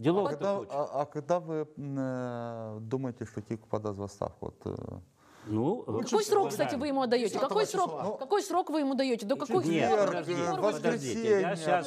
Делов-то 0.00 0.36
Когда- 0.36 0.56
куча. 0.56 0.70
а, 0.72 1.02
а 1.02 1.04
когда 1.04 1.40
вы 1.40 1.68
э, 1.76 2.78
думаете, 2.80 3.26
что 3.26 3.42
Кик 3.42 3.66
подаст 3.66 3.98
в 3.98 4.02
отставку? 4.02 4.46
Вот, 4.46 4.56
э, 4.64 4.98
Ну, 5.46 5.82
Какой 5.82 6.24
срок, 6.24 6.48
кстати, 6.50 6.74
вы 6.76 6.88
ему 6.88 7.02
отдаете? 7.02 7.34
10 7.34 7.40
Какой 7.40 7.66
срок, 7.66 8.18
какой 8.18 8.42
срок 8.42 8.70
вы 8.70 8.80
ему 8.80 8.94
даете? 8.94 9.26
До 9.26 9.36
какой 9.36 9.62
Нет, 9.64 9.90
подождите, 9.90 10.42
подождите, 10.60 11.40
я 11.40 11.56
сейчас, 11.56 11.86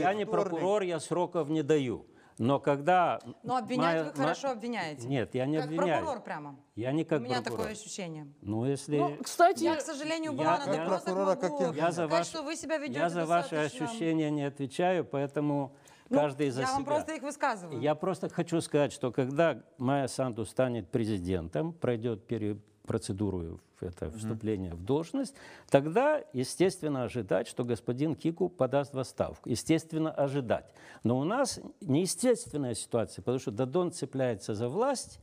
я 0.00 0.14
не 0.14 0.24
прокурор, 0.26 0.82
я 0.82 0.98
сроков 1.00 1.48
не 1.50 1.62
даю. 1.62 2.06
Но 2.38 2.58
когда... 2.58 3.20
Но 3.44 3.56
обвинять 3.58 3.94
моя- 3.94 4.04
вы 4.04 4.12
хорошо 4.12 4.50
обвиняете. 4.50 5.06
Нет, 5.06 5.34
я 5.36 5.46
не 5.46 5.56
как 5.56 5.66
обвиняю. 5.66 5.98
прокурор 6.02 6.22
прямо. 6.24 6.56
Я 6.74 6.90
не 6.90 7.02
У 7.02 7.06
как 7.06 7.20
меня 7.22 7.34
прокурор. 7.36 7.58
такое 7.58 7.72
ощущение. 7.72 8.26
Ну, 8.42 8.64
если... 8.64 8.98
Ну, 8.98 9.16
кстати, 9.22 9.62
Я, 9.62 9.76
к 9.76 9.82
сожалению, 9.82 10.32
Я- 10.32 10.38
была 10.38 10.58
на 10.58 10.64
я- 10.64 10.78
допросах, 10.80 11.04
Прокурора 11.04 11.36
могу 11.40 11.58
каким? 11.58 11.72
Я 11.76 11.86
за, 11.86 11.92
сказать, 11.92 12.10
ваш- 12.10 12.26
что 12.26 12.42
вы 12.42 12.56
себя 12.56 12.78
ведете 12.78 12.98
я 12.98 13.08
за 13.08 13.24
ваши 13.24 13.54
ощущения 13.54 14.30
не 14.32 14.42
отвечаю, 14.42 15.04
поэтому 15.04 15.76
Ну, 16.10 16.18
каждый 16.18 16.50
за 16.50 16.60
Я 16.62 16.66
себя. 16.66 16.76
вам 16.76 16.84
просто 16.84 17.12
их 17.14 17.22
высказываю. 17.22 17.80
Я 17.80 17.94
просто 17.94 18.28
хочу 18.28 18.60
сказать, 18.60 18.92
что 18.92 19.10
когда 19.10 19.62
Майя 19.78 20.06
Санду 20.06 20.44
станет 20.44 20.90
президентом, 20.90 21.72
пройдет 21.72 22.26
пере- 22.26 22.58
процедуру 22.86 23.60
это 23.80 24.10
вступление 24.10 24.74
в 24.74 24.82
должность, 24.82 25.34
тогда, 25.68 26.22
естественно, 26.32 27.04
ожидать, 27.04 27.48
что 27.48 27.64
господин 27.64 28.14
Кику 28.14 28.48
подаст 28.48 28.94
в 28.94 28.98
отставку. 28.98 29.48
Естественно, 29.48 30.10
ожидать. 30.10 30.66
Но 31.02 31.18
у 31.18 31.24
нас 31.24 31.60
неестественная 31.80 32.74
ситуация, 32.74 33.22
потому 33.22 33.38
что 33.38 33.50
Дадон 33.50 33.92
цепляется 33.92 34.54
за 34.54 34.68
власть, 34.68 35.18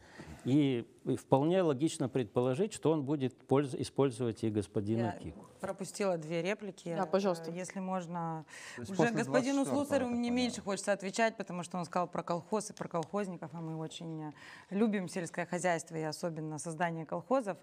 и 0.46 0.86
вполне 1.18 1.62
логично 1.62 2.10
предположить, 2.10 2.74
что 2.74 2.92
он 2.92 3.04
будет 3.04 3.34
польз- 3.48 3.76
использовать 3.80 4.44
и 4.44 4.50
господина 4.50 5.06
Я 5.06 5.12
Кику. 5.12 5.46
пропустила 5.60 6.18
две 6.18 6.42
реплики. 6.42 6.96
Да, 6.96 7.06
пожалуйста. 7.06 7.52
Э, 7.52 7.54
Если 7.56 7.80
можно. 7.80 8.46
Уже 8.78 9.12
господину 9.12 9.62
24-го, 9.62 9.66
Слусарю 9.76 10.08
мне 10.08 10.16
понимаю. 10.16 10.34
меньше 10.36 10.62
хочется 10.62 10.94
отвечать, 10.94 11.38
потому 11.38 11.64
что 11.64 11.78
он 11.78 11.86
сказал 11.86 12.08
про 12.08 12.24
колхоз 12.24 12.70
и 12.70 12.74
про 12.74 12.88
колхозников, 12.88 13.52
а 13.54 13.62
мы 13.62 13.78
очень 13.78 14.24
э, 14.30 14.32
любим 14.70 15.08
сельское 15.08 15.46
хозяйство 15.46 15.96
и 15.96 16.02
особенно 16.02 16.58
создание 16.58 17.06
колхозов. 17.06 17.58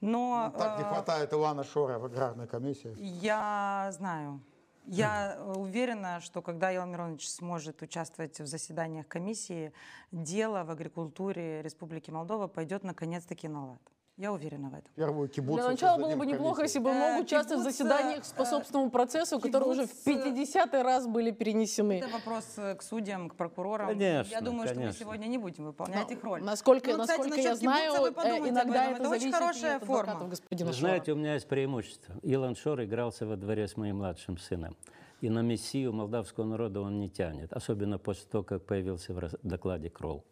Но 0.00 0.50
Ну, 0.52 0.58
Так 0.58 0.78
не 0.78 0.84
э, 0.84 0.88
хватает 0.88 1.32
Ивана 1.32 1.62
Шора 1.64 1.98
в 1.98 2.04
аграрной 2.04 2.46
комиссии. 2.46 2.94
Я 2.98 3.90
знаю. 3.92 4.40
Я 4.86 5.36
э, 5.36 5.52
уверена, 5.54 6.20
что 6.20 6.42
когда 6.42 6.70
Ел 6.70 6.84
Миронович 6.84 7.28
сможет 7.28 7.80
участвовать 7.82 8.38
в 8.38 8.46
заседаниях 8.46 9.08
комиссии, 9.08 9.72
дело 10.12 10.64
в 10.64 10.70
агрикультуре 10.70 11.62
Республики 11.62 12.10
Молдова 12.10 12.48
пойдет 12.48 12.84
наконец-таки 12.84 13.48
на 13.48 13.66
лад. 13.66 13.93
Я 14.16 14.32
уверена 14.32 14.70
в 14.70 14.74
этом. 14.74 14.92
Первую 14.94 15.28
кибуцу 15.28 15.58
Для 15.60 15.70
начала 15.70 15.98
было 15.98 16.14
бы 16.14 16.24
неплохо, 16.24 16.62
если 16.62 16.78
бы 16.78 16.90
он 16.90 16.96
Э, 16.96 17.12
мог 17.14 17.24
участвовать 17.24 17.62
в 17.62 17.64
кибуц, 17.64 17.76
заседаниях 17.78 18.24
по 18.36 18.42
э, 18.42 18.46
собственному 18.46 18.90
процессу, 18.90 19.40
которые 19.40 19.70
уже 19.70 19.86
в 19.86 20.04
кибуц, 20.04 20.20
э, 20.20 20.34
50 20.34 20.74
раз 20.84 21.08
были 21.08 21.32
перенесены. 21.32 21.98
Это 21.98 22.08
вопрос 22.08 22.44
э, 22.56 22.76
к 22.76 22.82
судьям, 22.82 23.28
к 23.28 23.34
прокурорам. 23.34 23.88
Конечно, 23.88 24.30
я 24.30 24.40
думаю, 24.40 24.68
что 24.68 24.78
мы 24.78 24.92
сегодня 24.92 25.26
не 25.26 25.38
будем 25.38 25.64
выполнять 25.64 26.08
Но 26.08 26.14
их 26.14 26.22
роль. 26.22 26.42
Насколько, 26.44 26.92
Ну, 26.92 27.00
кстати, 27.00 27.18
насколько 27.18 27.40
я 27.40 27.56
знаю, 27.56 27.92
кибуца 27.92 28.02
вы 28.02 28.08
э, 28.08 28.12
подумайте 28.12 28.42
об 28.44 28.54
иногда 28.54 28.84
этом. 28.84 28.94
это 28.94 29.02
Это 29.02 29.10
очень 29.10 29.20
зависит 29.20 29.28
и 29.28 29.42
хорошая 29.42 29.78
форма. 29.80 30.28
господина 30.28 30.72
знаете, 30.72 31.12
у 31.12 31.16
меня 31.16 31.34
есть 31.34 31.48
преимущество. 31.48 32.14
Илон 32.22 32.54
Шор 32.54 32.84
игрался 32.84 33.26
во 33.26 33.34
дворе 33.36 33.66
с 33.66 33.76
моим 33.76 33.96
младшим 33.96 34.38
сыном. 34.38 34.76
И 35.22 35.28
на 35.28 35.40
мессию 35.42 35.92
молдавского 35.92 36.44
народа 36.44 36.80
он 36.82 37.00
не 37.00 37.10
тянет, 37.10 37.52
особенно 37.52 37.98
после 37.98 38.28
того, 38.30 38.44
как 38.44 38.64
появился 38.64 39.12
в 39.12 39.30
докладе 39.42 39.90
Кролл. 39.90 40.24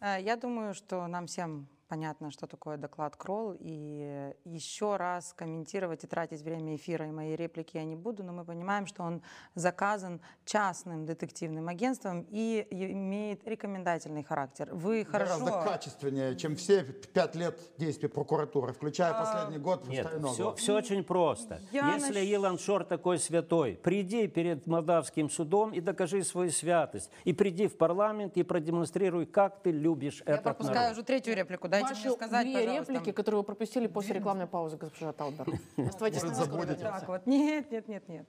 Э, 0.00 0.20
Я 0.20 0.36
думаю, 0.36 0.74
что 0.74 1.06
нам 1.06 1.26
всем 1.28 1.66
понятно, 1.90 2.30
что 2.30 2.46
такое 2.46 2.76
доклад 2.76 3.16
Кролл, 3.16 3.56
и 3.58 4.32
еще 4.44 4.96
раз 4.96 5.34
комментировать 5.36 6.04
и 6.04 6.06
тратить 6.06 6.40
время 6.42 6.76
эфира 6.76 7.08
и 7.08 7.10
моей 7.10 7.34
реплики 7.34 7.76
я 7.76 7.84
не 7.84 7.96
буду, 7.96 8.22
но 8.22 8.32
мы 8.32 8.44
понимаем, 8.44 8.86
что 8.86 9.02
он 9.02 9.22
заказан 9.56 10.20
частным 10.44 11.04
детективным 11.04 11.66
агентством 11.68 12.26
и 12.30 12.64
имеет 12.70 13.46
рекомендательный 13.46 14.22
характер. 14.22 14.68
Вы 14.72 15.02
Гораздо 15.02 15.46
хорошо... 15.46 15.68
качественнее, 15.68 16.36
чем 16.36 16.54
все 16.54 16.84
пять 16.84 17.34
лет 17.34 17.58
действий 17.76 18.08
прокуратуры, 18.08 18.72
включая 18.72 19.12
последний 19.12 19.58
год 19.58 19.88
Нет, 19.88 20.06
все, 20.32 20.54
все 20.54 20.76
очень 20.76 21.02
просто. 21.02 21.60
Я 21.72 21.94
Если 21.94 22.20
нач- 22.20 22.34
Илон 22.34 22.58
Шор 22.60 22.84
такой 22.84 23.18
святой, 23.18 23.80
приди 23.82 24.28
перед 24.28 24.64
молдавским 24.68 25.28
судом 25.28 25.72
и 25.72 25.80
докажи 25.80 26.22
свою 26.22 26.52
святость. 26.52 27.10
И 27.24 27.32
приди 27.32 27.66
в 27.66 27.76
парламент 27.76 28.36
и 28.36 28.44
продемонстрируй, 28.44 29.26
как 29.26 29.60
ты 29.62 29.72
любишь 29.72 30.22
Я 30.24 30.34
этот 30.34 30.44
пропускаю 30.44 30.80
народ. 30.80 30.92
уже 30.92 31.02
третью 31.02 31.34
реплику. 31.34 31.68
Дайте 31.80 31.94
Ваши 31.94 32.08
мне 32.08 32.16
сказать, 32.16 32.46
две 32.46 32.58
пожалуйста. 32.58 32.92
реплики, 32.92 33.12
которые 33.12 33.38
вы 33.40 33.44
пропустили 33.44 33.86
после 33.86 34.14
рекламной 34.14 34.46
паузы, 34.46 34.76
госпожа 34.76 35.12
Талбер. 35.12 35.46
Оставайтесь 35.88 36.22
на. 36.22 36.34
Так 36.34 37.08
вот, 37.08 37.26
нет, 37.26 37.70
нет, 37.70 37.88
нет, 37.88 38.08
нет. 38.08 38.26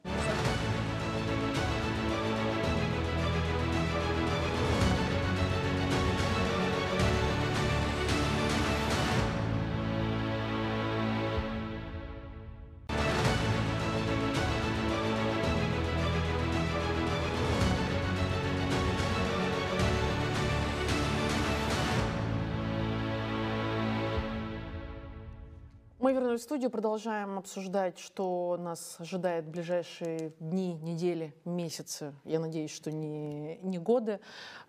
Мы 26.01 26.13
вернулись 26.13 26.41
в 26.41 26.43
студию, 26.45 26.71
продолжаем 26.71 27.37
обсуждать, 27.37 27.99
что 27.99 28.57
нас 28.59 28.95
ожидает 28.97 29.45
в 29.45 29.49
ближайшие 29.51 30.33
дни, 30.39 30.73
недели, 30.73 31.31
месяцы. 31.45 32.15
Я 32.23 32.39
надеюсь, 32.39 32.71
что 32.71 32.91
не, 32.91 33.57
не 33.57 33.77
годы 33.77 34.19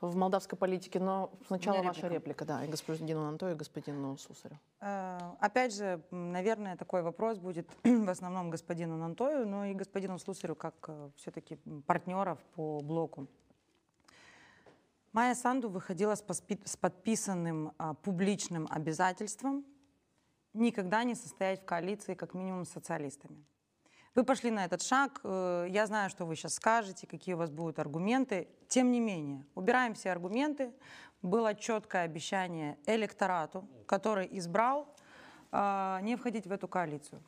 в 0.02 0.14
молдавской 0.14 0.58
политике. 0.58 1.00
Но 1.00 1.32
сначала 1.46 1.78
меня 1.78 1.88
ваша 1.88 2.08
реплика, 2.08 2.44
да, 2.44 2.62
и 2.66 2.68
господину 2.68 3.24
Антою, 3.24 3.54
и 3.54 3.54
господину 3.54 4.18
Сусарю. 4.18 4.58
Э, 4.82 5.18
Опять 5.40 5.74
же, 5.74 6.02
наверное, 6.10 6.76
такой 6.76 7.00
вопрос 7.00 7.38
будет 7.38 7.66
в 7.82 8.10
основном 8.10 8.50
господину 8.50 8.98
Нантою, 8.98 9.46
но 9.46 9.64
и 9.64 9.72
господину 9.72 10.18
Слусарю, 10.18 10.54
как 10.54 10.90
все-таки 11.16 11.56
партнеров 11.86 12.40
по 12.54 12.80
блоку. 12.80 13.26
Майя 15.12 15.34
Санду 15.34 15.70
выходила 15.70 16.14
с 16.14 16.76
подписанным 16.76 17.72
а, 17.78 17.94
публичным 17.94 18.68
обязательством 18.70 19.64
никогда 20.54 21.04
не 21.04 21.14
состоять 21.14 21.62
в 21.62 21.64
коалиции, 21.64 22.14
как 22.14 22.34
минимум, 22.34 22.64
с 22.64 22.70
социалистами. 22.70 23.44
Вы 24.14 24.24
пошли 24.24 24.50
на 24.50 24.66
этот 24.66 24.82
шаг, 24.82 25.20
э, 25.24 25.66
я 25.70 25.86
знаю, 25.86 26.10
что 26.10 26.26
вы 26.26 26.36
сейчас 26.36 26.54
скажете, 26.54 27.06
какие 27.06 27.34
у 27.34 27.38
вас 27.38 27.50
будут 27.50 27.78
аргументы. 27.78 28.46
Тем 28.68 28.92
не 28.92 29.00
менее, 29.00 29.46
убираем 29.54 29.94
все 29.94 30.10
аргументы. 30.10 30.72
Было 31.22 31.54
четкое 31.54 32.02
обещание 32.02 32.76
электорату, 32.86 33.66
который 33.86 34.28
избрал, 34.38 34.94
э, 35.50 35.98
не 36.02 36.16
входить 36.16 36.46
в 36.46 36.52
эту 36.52 36.68
коалицию. 36.68 37.22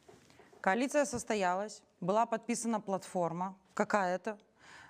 Коалиция 0.61 1.07
состоялась, 1.07 1.83
была 2.01 2.27
подписана 2.27 2.81
платформа 2.81 3.57
какая-то, 3.73 4.39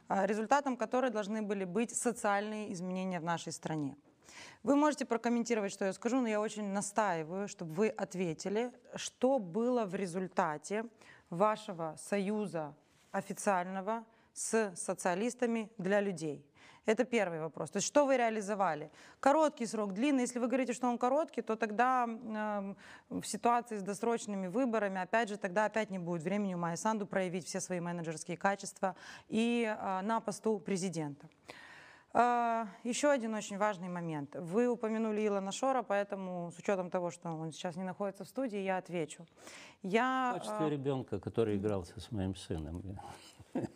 э, 0.09 0.27
результатом 0.27 0.77
которой 0.77 1.11
должны 1.11 1.43
были 1.43 1.65
быть 1.65 1.95
социальные 1.95 2.73
изменения 2.73 3.21
в 3.21 3.25
нашей 3.25 3.53
стране. 3.53 3.97
Вы 4.63 4.77
можете 4.77 5.05
прокомментировать, 5.05 5.73
что 5.73 5.85
я 5.85 5.93
скажу, 5.93 6.21
но 6.21 6.29
я 6.29 6.41
очень 6.41 6.65
настаиваю, 6.65 7.49
чтобы 7.49 7.73
вы 7.75 7.89
ответили, 7.89 8.73
что 8.95 9.39
было 9.39 9.85
в 9.85 9.95
результате 9.95 10.85
вашего 11.31 11.97
союза 11.99 12.75
официального 13.11 14.05
с 14.33 14.73
социалистами 14.75 15.71
для 15.79 16.01
людей. 16.01 16.45
Это 16.87 17.05
первый 17.05 17.41
вопрос. 17.41 17.71
То 17.71 17.79
есть 17.79 17.87
что 17.87 18.05
вы 18.05 18.19
реализовали? 18.19 18.91
Короткий 19.21 19.67
срок, 19.67 19.95
длинный. 19.95 20.23
Если 20.23 20.39
вы 20.39 20.49
говорите, 20.49 20.75
что 20.75 20.87
он 20.87 20.99
короткий, 20.99 21.41
то 21.41 21.57
тогда 21.57 22.05
эм, 22.05 22.77
в 23.09 23.25
ситуации 23.25 23.79
с 23.79 23.83
досрочными 23.83 24.49
выборами, 24.49 25.01
опять 25.01 25.31
же, 25.31 25.39
тогда 25.39 25.65
опять 25.65 25.89
не 25.89 25.99
будет 25.99 26.23
времени 26.23 26.55
у 26.55 26.59
Майи 26.59 26.77
Санду 26.77 27.07
проявить 27.07 27.47
все 27.47 27.61
свои 27.61 27.81
менеджерские 27.81 28.37
качества 28.37 28.97
и 29.29 29.65
э, 29.65 30.01
на 30.03 30.21
посту 30.21 30.59
президента. 30.59 31.27
А, 32.17 32.69
Еще 32.85 33.11
один 33.11 33.35
очень 33.35 33.59
важный 33.59 33.89
момент. 33.89 34.37
Вы 34.37 34.69
упомянули 34.69 35.27
Илона 35.27 35.51
Шора, 35.51 35.83
поэтому 35.83 36.53
с 36.53 36.59
учетом 36.59 36.89
того, 36.89 37.11
что 37.11 37.29
он 37.29 37.51
сейчас 37.51 37.75
не 37.75 37.83
находится 37.83 38.25
в 38.25 38.29
студии, 38.29 38.61
я 38.61 38.79
отвечу. 38.79 39.27
Я, 39.83 40.31
В 40.31 40.39
качестве 40.39 40.67
а, 40.67 40.71
ребенка, 40.71 41.19
который 41.19 41.57
игрался 41.57 41.99
с 41.99 42.13
моим 42.13 42.37
сыном. 42.37 42.83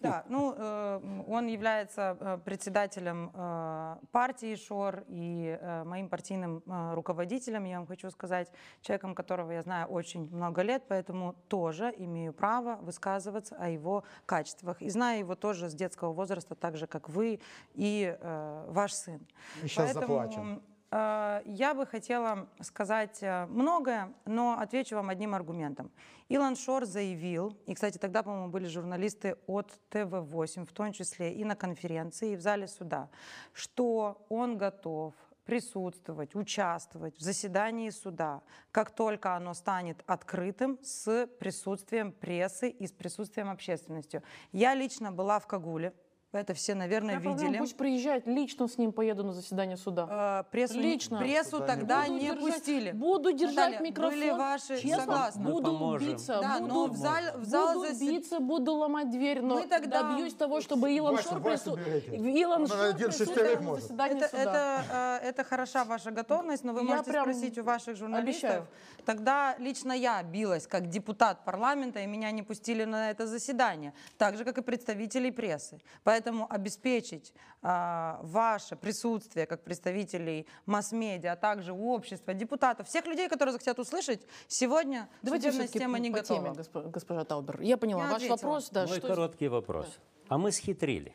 Да, 0.01 0.25
ну, 0.29 0.55
э, 0.57 1.23
он 1.29 1.47
является 1.47 2.17
э, 2.19 2.39
председателем 2.45 3.31
э, 3.35 3.97
партии 4.11 4.57
ШОР 4.57 5.05
и 5.09 5.59
э, 5.61 5.85
моим 5.85 6.09
партийным 6.09 6.63
руководителем, 6.95 7.65
я 7.65 7.79
вам 7.79 7.87
хочу 7.87 8.11
сказать, 8.11 8.51
человеком, 8.81 9.15
которого 9.15 9.53
я 9.53 9.63
знаю 9.63 9.87
очень 9.89 10.29
много 10.35 10.63
лет, 10.63 10.85
поэтому 10.89 11.35
тоже 11.49 11.95
имею 11.97 12.33
право 12.33 12.77
высказываться 12.77 13.57
о 13.57 13.69
его 13.69 14.05
качествах. 14.27 14.83
И 14.83 14.91
знаю 14.91 15.21
его 15.21 15.35
тоже 15.35 15.69
с 15.69 15.75
детского 15.75 16.13
возраста, 16.13 16.55
так 16.55 16.77
же, 16.77 16.87
как 16.87 17.09
вы 17.09 17.41
и 17.75 18.17
ваш 18.69 18.93
сын. 18.93 19.27
Мы 19.63 19.69
сейчас 19.69 19.93
заплачем. 19.93 20.63
Э, 20.91 21.43
Я 21.45 21.75
бы 21.75 21.87
хотела 21.87 22.49
сказать 22.61 23.19
э, 23.23 23.47
многое, 23.47 24.13
но 24.25 24.59
отвечу 24.59 24.97
вам 24.97 25.11
одним 25.11 25.35
аргументом. 25.35 25.91
Илон 26.29 26.57
Шор 26.57 26.85
заявил, 26.85 27.57
и, 27.67 27.75
кстати, 27.75 27.99
тогда, 27.99 28.23
по-моему, 28.23 28.49
были 28.49 28.67
журналисты 28.67 29.37
от 29.47 29.73
ТВ-8, 29.91 30.67
в 30.67 30.73
том 30.73 30.93
числе 30.93 31.33
и 31.35 31.45
на 31.45 31.57
конференции, 31.57 32.33
и 32.33 32.37
в 32.37 32.41
зале 32.41 32.69
суда, 32.69 33.09
что 33.53 34.27
он 34.29 34.59
готов 34.59 35.15
присутствовать, 35.45 36.35
участвовать 36.35 37.17
в 37.17 37.23
заседании 37.23 37.89
суда, 37.89 38.43
как 38.71 38.91
только 38.91 39.35
оно 39.35 39.55
станет 39.55 40.05
открытым 40.07 40.79
с 40.83 41.27
присутствием 41.41 42.13
прессы 42.13 42.69
и 42.69 42.87
с 42.87 42.93
присутствием 42.93 43.49
общественности. 43.49 44.23
Я 44.53 44.75
лично 44.75 45.11
была 45.11 45.39
в 45.39 45.47
Кагуле, 45.47 45.95
это 46.33 46.53
все, 46.53 46.75
наверное, 46.75 47.15
проблема? 47.21 47.39
видели. 47.41 47.59
Пусть 47.59 47.77
приезжает, 47.77 48.27
лично 48.27 48.69
с 48.69 48.77
ним 48.77 48.93
поеду 48.93 49.25
на 49.25 49.33
заседание 49.33 49.79
суда. 49.79 50.45
Э, 50.47 50.51
прессу, 50.51 50.79
Лично. 50.79 51.19
прессу 51.19 51.61
тогда 51.61 52.03
Буду 52.03 52.13
не 52.15 52.21
держать- 52.21 52.41
пустили. 52.55 52.93
Буду 52.93 53.33
держать 53.33 53.57
Наталья, 53.73 53.81
микрофон. 53.81 54.11
были 54.11 54.31
ваши- 54.31 54.79
Честно, 54.83 54.99
согласна. 55.01 55.43
Буду 55.51 55.73
поможем. 55.73 56.09
биться, 56.09 56.39
Да, 56.43 56.59
буду, 56.61 56.75
но 56.75 56.87
в 56.89 56.97
зал, 56.97 57.15
в 57.37 57.45
зал 57.45 57.75
буду 57.75 57.87
засед- 57.87 58.11
биться, 58.11 58.41
буду 58.41 58.75
ломать 58.75 59.11
дверь, 59.11 59.41
но 59.41 59.55
Мы 59.55 59.67
тогда- 59.67 60.03
добьюсь 60.03 60.35
того, 60.35 60.61
чтобы 60.61 60.93
Илон 60.93 61.17
Вася, 61.17 61.31
Шор, 61.31 61.41
прису-. 61.43 61.79
Илон 62.13 62.63
Он 62.63 62.69
Шор 62.69 62.81
один 62.83 63.07
присутствовал 63.09 63.55
на 63.55 63.61
может. 63.63 63.83
заседании 63.85 64.17
Это, 64.19 64.29
суда. 64.29 64.43
это, 64.43 65.21
э, 65.23 65.29
это 65.29 65.45
хороша 65.45 65.85
ваша 65.87 66.11
готовность, 66.11 66.63
но 66.63 66.73
вы 66.75 66.81
Я 66.81 66.85
можете 66.87 67.11
прям 67.11 67.25
спросить 67.25 67.57
у 67.59 67.63
ваших 67.65 67.97
журналистов. 67.97 68.45
обещаю. 68.51 68.67
Тогда 69.07 69.57
лично 69.59 69.93
я 69.93 70.23
билась 70.23 70.67
как 70.67 70.89
депутат 70.91 71.43
парламента, 71.47 72.01
и 72.01 72.07
меня 72.07 72.31
не 72.33 72.43
пустили 72.43 72.85
на 72.85 73.11
это 73.11 73.27
заседание, 73.27 73.95
так 74.19 74.37
же, 74.37 74.45
как 74.45 74.59
и 74.59 74.63
представителей 74.63 75.31
прессы. 75.31 75.81
Поэтому 76.05 76.18
обеспечить 76.27 77.33
а, 77.63 78.21
ваше 78.23 78.77
присутствие 78.77 79.47
как 79.47 79.65
представителей 79.65 80.47
масс-медиа, 80.67 81.33
а 81.33 81.37
также 81.37 81.73
общества, 81.73 82.35
депутатов, 82.35 82.89
всех 82.89 83.07
людей, 83.07 83.29
которые 83.29 83.53
захотят 83.53 83.79
услышать, 83.79 84.27
сегодня 84.47 85.09
Давайте 85.23 85.49
судебная 85.49 85.67
система 85.69 85.99
не 85.99 86.11
по 86.11 86.19
готова. 86.19 86.41
теме, 86.41 86.55
госпо- 86.55 86.91
госпожа 86.91 87.25
Таубер. 87.25 87.61
Я 87.61 87.77
поняла. 87.77 88.03
Я 88.05 88.07
Ваш 88.09 88.17
ответила. 88.17 88.37
вопрос, 88.37 88.71
да, 88.71 88.87
Мой 88.87 88.99
что... 88.99 89.09
короткий 89.09 89.49
вопрос. 89.49 89.99
А 90.29 90.39
мы 90.39 90.53
схитрили. 90.53 91.15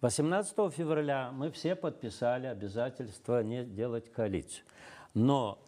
18 0.00 0.72
февраля 0.72 1.30
мы 1.30 1.50
все 1.50 1.74
подписали 1.76 2.46
обязательство 2.46 3.42
не 3.42 3.64
делать 3.64 4.10
коалицию. 4.10 4.64
Но 5.14 5.58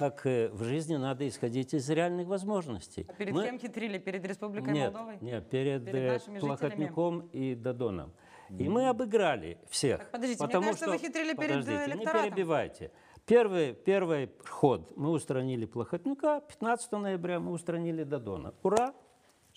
как 0.00 0.24
э, 0.24 0.48
в 0.48 0.64
жизни 0.64 0.96
надо 0.96 1.28
исходить 1.28 1.74
из 1.74 1.90
реальных 1.90 2.26
возможностей. 2.26 3.04
А 3.06 3.12
перед 3.12 3.34
Мы- 3.34 3.44
кем 3.44 3.58
хитрили? 3.58 3.98
Перед 3.98 4.24
Республикой 4.24 4.72
нет, 4.72 4.94
Молдовой? 4.94 5.18
Нет, 5.20 5.50
перед, 5.50 5.84
Перед 5.84 5.94
э, 5.94 6.12
нашими 6.12 6.34
жителями? 6.38 6.56
Плохотником 6.56 7.20
и 7.32 7.54
Додоном. 7.54 8.12
И 8.58 8.66
мы 8.68 8.88
обыграли 8.88 9.58
всех. 9.68 9.98
Так, 9.98 10.10
подождите, 10.10 10.42
мне 10.42 10.48
потому 10.48 10.64
кажется, 10.64 10.84
что... 10.86 10.92
вы 10.92 10.98
хитрили 10.98 11.34
перед, 11.34 11.50
э, 11.50 11.58
Подождите, 11.58 11.86
не 11.86 11.92
электоратом. 11.92 12.30
перебивайте. 12.30 12.90
Первый, 13.26 13.74
первый 13.74 14.30
ход 14.48 14.96
мы 14.96 15.10
устранили 15.10 15.66
Плохотника, 15.66 16.40
15 16.48 16.92
ноября 16.92 17.38
мы 17.38 17.52
устранили 17.52 18.02
Додона. 18.02 18.54
Ура! 18.62 18.94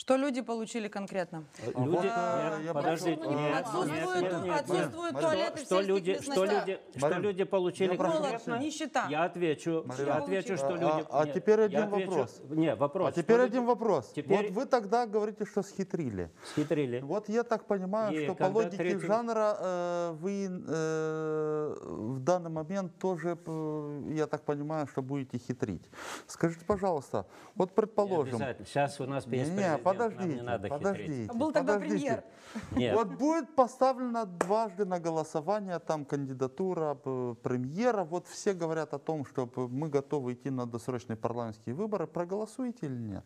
Что 0.03 0.17
люди 0.17 0.41
получили 0.41 0.89
конкретно? 0.89 1.45
А 1.73 1.79
Люди, 1.85 2.11
э, 2.13 2.57
нет, 2.57 2.65
я 2.65 2.73
подождите, 2.73 3.21
нет, 3.25 3.55
Отсутствуют, 3.61 4.21
нет, 4.21 4.31
нет, 4.33 4.43
нет, 4.43 4.59
отсутствуют 4.59 5.13
нет. 5.13 5.21
туалеты 5.21 5.55
в 5.55 5.61
что 5.63 5.75
сельских 5.75 5.87
люди, 5.87 6.21
что 6.21 6.43
люди, 6.43 6.79
что 6.97 7.13
люди 7.19 7.43
получили 7.45 7.95
конкретно? 7.95 8.57
нищета. 8.59 9.07
Я 9.09 9.23
отвечу, 9.23 9.85
я 9.97 10.15
отвечу, 10.15 10.57
что 10.57 10.67
а- 10.67 10.77
люди. 10.77 11.05
а 11.09 11.25
теперь 11.27 11.61
один 11.61 11.83
отвечу- 11.83 12.09
вопрос. 12.09 12.41
Не, 12.49 12.75
вопрос. 12.75 13.07
А 13.07 13.11
теперь 13.13 13.37
люди 13.37 13.47
один 13.47 13.65
вопрос. 13.65 14.11
Теперь- 14.13 14.47
Вот 14.47 14.51
вы 14.51 14.65
тогда 14.65 15.05
говорите, 15.05 15.45
что 15.45 15.63
схитрили. 15.63 16.29
Схитрили. 16.51 16.99
Вот 16.99 17.29
я 17.29 17.43
так 17.43 17.63
понимаю, 17.65 18.13
И 18.13 18.25
что 18.25 18.35
по 18.35 18.43
логике 18.47 18.75
третий- 18.75 19.07
жанра 19.07 19.55
э, 19.57 20.11
вы 20.19 20.47
э, 20.67 21.75
в 21.81 22.19
данный 22.19 22.49
момент 22.49 22.97
тоже, 22.99 23.37
я 24.13 24.27
так 24.27 24.41
понимаю, 24.43 24.85
что 24.87 25.01
будете 25.01 25.37
хитрить. 25.37 25.89
Скажите, 26.27 26.65
пожалуйста, 26.65 27.25
вот 27.55 27.73
предположим... 27.73 28.37
Сейчас 28.65 28.99
у 28.99 29.05
нас 29.05 29.23
президент, 29.23 29.81
подождите, 29.93 30.27
нам 30.27 30.35
не 30.35 30.41
надо 30.41 30.67
хитрить. 30.69 30.83
подождите. 30.83 31.33
Был 31.33 31.51
тогда 31.51 31.73
подождите. 31.73 31.99
премьер. 32.05 32.23
Нет. 32.77 32.95
Вот 32.95 33.07
будет 33.17 33.55
поставлена 33.55 34.25
дважды 34.25 34.85
на 34.85 34.99
голосование 34.99 35.79
там 35.79 36.05
кандидатура 36.05 36.97
э, 37.05 37.35
премьера. 37.41 38.03
Вот 38.03 38.27
все 38.27 38.53
говорят 38.53 38.93
о 38.93 38.99
том, 38.99 39.25
что 39.25 39.49
мы 39.55 39.89
готовы 39.89 40.33
идти 40.33 40.49
на 40.49 40.65
досрочные 40.65 41.17
парламентские 41.17 41.75
выборы. 41.75 42.07
Проголосуете 42.07 42.85
или 42.87 42.97
нет? 42.97 43.25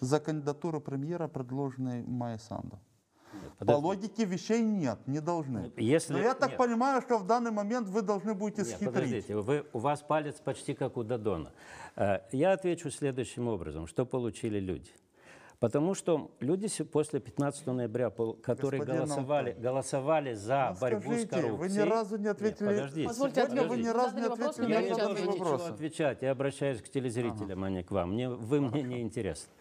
За 0.00 0.18
кандидатуру 0.20 0.80
премьера, 0.80 1.28
предложенной 1.28 2.02
Майя 2.02 2.38
Санду. 2.38 2.78
По 3.58 3.64
подожди. 3.64 3.82
логике 3.82 4.24
вещей 4.24 4.62
нет, 4.62 4.98
не 5.06 5.20
должны. 5.20 5.72
Если- 5.76 6.12
Но 6.12 6.18
я 6.18 6.34
так 6.34 6.50
нет. 6.50 6.58
понимаю, 6.58 7.00
что 7.00 7.16
в 7.18 7.26
данный 7.26 7.50
момент 7.50 7.88
вы 7.88 8.02
должны 8.02 8.34
будете 8.34 8.60
Нет, 8.62 8.68
схитрить. 8.70 8.92
подождите, 8.92 9.36
вы, 9.36 9.64
у 9.72 9.78
вас 9.78 10.02
палец 10.02 10.34
почти 10.40 10.74
как 10.74 10.96
у 10.96 11.02
Дадона. 11.02 11.52
Э, 11.96 12.18
Я 12.32 12.52
отвечу 12.52 12.90
следующим 12.90 13.48
образом, 13.48 13.86
что 13.86 14.04
получили 14.04 14.60
люди. 14.60 14.90
Потому 15.62 15.94
что 15.94 16.32
люди 16.40 16.66
после 16.82 17.20
15 17.20 17.68
ноября, 17.68 18.10
которые 18.10 18.80
Господин 18.80 19.04
голосовали, 19.06 19.52
голосовали 19.52 20.34
за 20.34 20.72
ну 20.74 20.80
борьбу 20.80 21.00
с 21.00 21.04
скажите, 21.04 21.28
коррупцией. 21.28 21.56
вы 21.56 21.68
ни 21.68 21.78
разу 21.88 22.18
не 22.18 22.26
ответили- 22.26 22.66
Нет, 22.66 22.76
подождите. 22.76 23.06
Позвольте 23.06 23.34
Сегодня 23.42 23.60
ответить. 23.60 23.70
вы 23.70 23.76
ни 23.84 23.88
разу 23.94 24.16
не 24.16 24.22
вопрос, 24.22 24.40
ответили 24.40 24.66
не 24.66 24.72
Я 24.72 24.82
не 24.82 24.88
должен 24.88 25.26
вопрос. 25.26 25.68
отвечать. 25.70 26.22
Я 26.22 26.30
обращаюсь 26.32 26.82
к 26.82 26.88
телезрителям, 26.88 27.62
а 27.62 27.70
не 27.70 27.84
к 27.84 27.92
вам. 27.92 28.10
Мне, 28.14 28.28
вы 28.28 28.60
мне 28.60 28.82
не 28.82 29.02
интересны. 29.02 29.52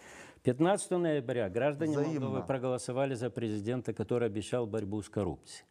15 0.41 0.97
ноября 0.97 1.49
граждане 1.49 1.91
Взаимно. 1.91 2.19
Молдовы 2.21 2.47
проголосовали 2.47 3.13
за 3.13 3.29
президента, 3.29 3.93
который 3.93 4.27
обещал 4.27 4.65
борьбу 4.65 5.03
с 5.03 5.07
коррупцией. 5.09 5.67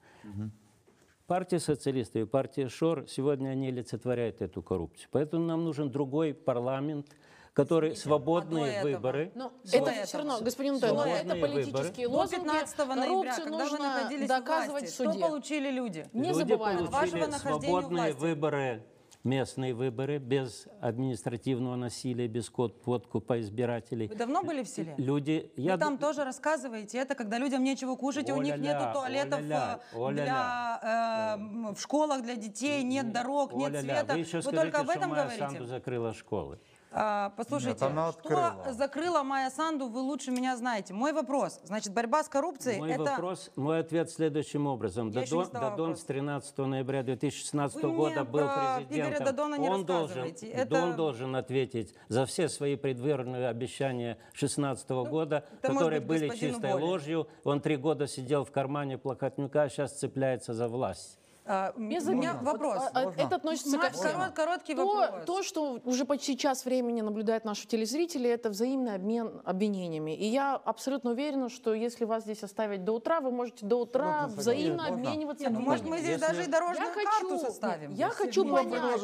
Партия 1.26 1.58
социалистов 1.58 2.22
и 2.22 2.24
партия 2.24 2.68
ШОР 2.68 3.06
сегодня 3.08 3.48
они 3.48 3.66
олицетворяют 3.66 4.42
эту 4.42 4.62
коррупцию. 4.62 5.08
Поэтому 5.10 5.44
нам 5.44 5.64
нужен 5.64 5.90
другой 5.90 6.34
парламент, 6.34 7.08
который 7.54 7.96
свободные 7.96 8.78
а 8.78 8.82
до 8.82 8.88
этого? 8.88 8.98
выборы. 8.98 9.32
Но 9.34 9.52
Что 9.64 9.76
это 9.78 10.06
все 10.06 10.18
равно, 10.18 10.40
господин 10.40 10.74
Антон, 10.74 10.96
но 10.96 11.06
это 11.06 11.34
политические 11.36 12.08
До 12.08 12.14
лозунги. 12.14 12.44
15 12.44 12.78
ноября, 12.78 13.04
Коррупцию 13.04 13.44
когда 13.44 13.56
вы 13.58 13.62
нужно 13.70 13.78
находились 13.78 14.28
доказывать 14.28 14.82
власти, 14.82 14.96
суде. 14.96 15.10
что 15.18 15.28
получили 15.28 15.70
люди? 15.70 16.06
Не 16.12 16.28
Люди 16.28 16.38
забываем. 16.38 16.86
Получили 16.88 17.30
свободные 17.30 18.12
выборы, 18.12 18.84
местные 19.24 19.74
выборы, 19.74 20.18
без 20.18 20.66
административного 20.80 21.76
насилия, 21.76 22.26
без 22.28 22.48
код- 22.48 22.80
подкупа 22.82 23.40
избирателей. 23.40 24.08
Вы 24.08 24.14
давно 24.14 24.42
были 24.42 24.62
в 24.62 24.68
селе? 24.68 24.94
Люди, 24.96 25.52
Вы 25.56 25.62
я 25.62 25.76
там 25.76 25.98
тоже 25.98 26.24
рассказываете 26.24 26.98
это, 26.98 27.14
когда 27.14 27.36
людям 27.38 27.62
нечего 27.62 27.96
кушать, 27.96 28.28
и 28.28 28.32
у 28.32 28.40
них 28.40 28.56
нету 28.56 28.92
туалетов 28.94 29.40
э, 29.40 29.82
для, 30.12 31.36
э, 31.36 31.72
в 31.74 31.80
школах 31.80 32.22
для 32.22 32.36
детей, 32.36 32.82
нет 32.82 33.12
дорог, 33.12 33.52
нет 33.52 33.80
света. 33.80 34.14
Вы 34.14 34.20
еще 34.20 34.36
Вы 34.38 34.42
скажите, 34.42 34.62
только 34.62 34.78
об 34.80 34.86
что 34.86 34.98
этом 34.98 35.10
Майя 35.10 35.24
говорите? 35.24 35.46
Санду 35.46 35.66
закрыла 35.66 36.14
школы. 36.14 36.58
А, 36.92 37.32
послушайте, 37.36 37.84
Нет, 37.84 37.92
она 37.92 38.10
что 38.12 38.72
закрыла 38.72 39.22
Майя 39.22 39.50
Санду, 39.50 39.86
вы 39.86 40.00
лучше 40.00 40.32
меня 40.32 40.56
знаете. 40.56 40.92
Мой 40.92 41.12
вопрос, 41.12 41.60
значит, 41.64 41.92
борьба 41.94 42.24
с 42.24 42.28
коррупцией, 42.28 42.78
Мой 42.80 42.90
это... 42.90 43.04
вопрос, 43.04 43.50
мой 43.54 43.78
ответ 43.78 44.10
следующим 44.10 44.66
образом. 44.66 45.10
Я 45.10 45.20
еще 45.20 45.36
не 45.36 45.42
Дадон, 45.42 45.44
задала 45.46 45.70
Дадон 45.70 45.86
вопрос. 45.90 46.00
с 46.02 46.04
13 46.06 46.58
ноября 46.58 47.02
2016 47.04 47.82
Вы 47.82 47.92
года 47.92 48.24
был 48.24 48.40
про 48.40 48.48
Игоря 48.48 48.76
президентом. 48.88 49.24
Дадона 49.24 49.54
не 49.54 49.68
он, 49.68 49.84
должен. 49.86 50.24
Это- 50.52 50.82
он 50.82 50.96
должен 50.96 51.36
ответить 51.36 51.94
за 52.08 52.26
все 52.26 52.48
свои 52.48 52.74
предвыборные 52.74 53.48
обещания 53.48 54.16
2016 54.32 55.04
года, 55.04 55.44
Ну, 55.62 55.68
может 55.68 55.78
которые 55.78 56.00
быть 56.00 56.08
были 56.20 56.36
чистой 56.36 56.72
Воле. 56.72 56.84
ложью. 56.84 57.28
Он 57.44 57.60
три 57.60 57.76
года 57.76 58.08
сидел 58.08 58.44
в 58.44 58.50
кармане 58.50 58.98
Плохотнюка, 58.98 59.68
сейчас 59.68 59.92
цепляется 59.92 60.54
за 60.54 60.66
власть. 60.66 61.19
А, 61.52 61.72
Без 61.76 62.06
у 62.06 62.12
меня 62.12 62.34
вопрос. 62.34 62.78
Вот, 62.78 62.90
а, 62.94 63.12
Это 63.16 63.34
относится 63.34 63.76
ко 63.76 63.90
всем. 63.90 64.12
корот- 64.12 64.34
короткий 64.34 64.74
то, 64.76 64.86
вопрос. 64.86 65.24
то, 65.26 65.42
что 65.42 65.80
уже 65.84 66.04
почти 66.04 66.36
час 66.38 66.64
времени 66.64 67.00
наблюдают 67.00 67.44
наши 67.44 67.66
телезрители, 67.66 68.30
это 68.30 68.50
взаимный 68.50 68.94
обмен 68.94 69.42
обвинениями. 69.44 70.14
И 70.16 70.26
я 70.26 70.54
абсолютно 70.54 71.10
уверена, 71.10 71.48
что 71.48 71.74
если 71.74 72.04
вас 72.04 72.22
здесь 72.22 72.44
оставить 72.44 72.84
до 72.84 72.92
утра, 72.92 73.20
вы 73.20 73.32
можете 73.32 73.66
до 73.66 73.80
утра 73.80 74.26
Абсолютно 74.26 74.40
взаимно. 74.42 74.82
Можно? 74.82 74.94
обмениваться 74.94 75.44
Не, 75.44 75.50
ну, 75.50 75.60
может, 75.60 75.84
мы 75.86 75.98
здесь 75.98 76.20
даже 76.20 76.44
и 76.44 76.46
дорожную 76.46 76.86
Я 76.88 76.94
карту 76.94 77.28
хочу, 77.30 77.38
составим. 77.40 77.94
я 77.94 78.10
хочу 78.10 78.44
Мы 78.44 78.52
вам 78.52 78.70
понять, 78.70 79.00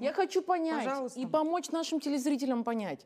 я 0.00 0.12
хочу 0.14 0.40
понять 0.40 1.16
и 1.16 1.26
помочь 1.26 1.68
нашим 1.68 2.00
телезрителям 2.00 2.64
понять. 2.64 3.04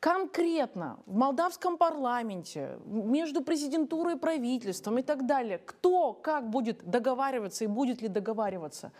Конкретно 0.00 1.00
в 1.06 1.16
молдавском 1.16 1.76
парламенте, 1.76 2.78
между 2.86 3.42
президентурой 3.42 4.14
и 4.14 4.16
правительством 4.16 4.98
и 4.98 5.02
так 5.02 5.26
далее, 5.26 5.58
кто 5.58 6.12
как 6.12 6.50
будет 6.50 6.88
договариваться 6.88 7.64
и 7.64 7.66
будет 7.66 8.00
ли 8.00 8.06
договариваться, 8.06 8.92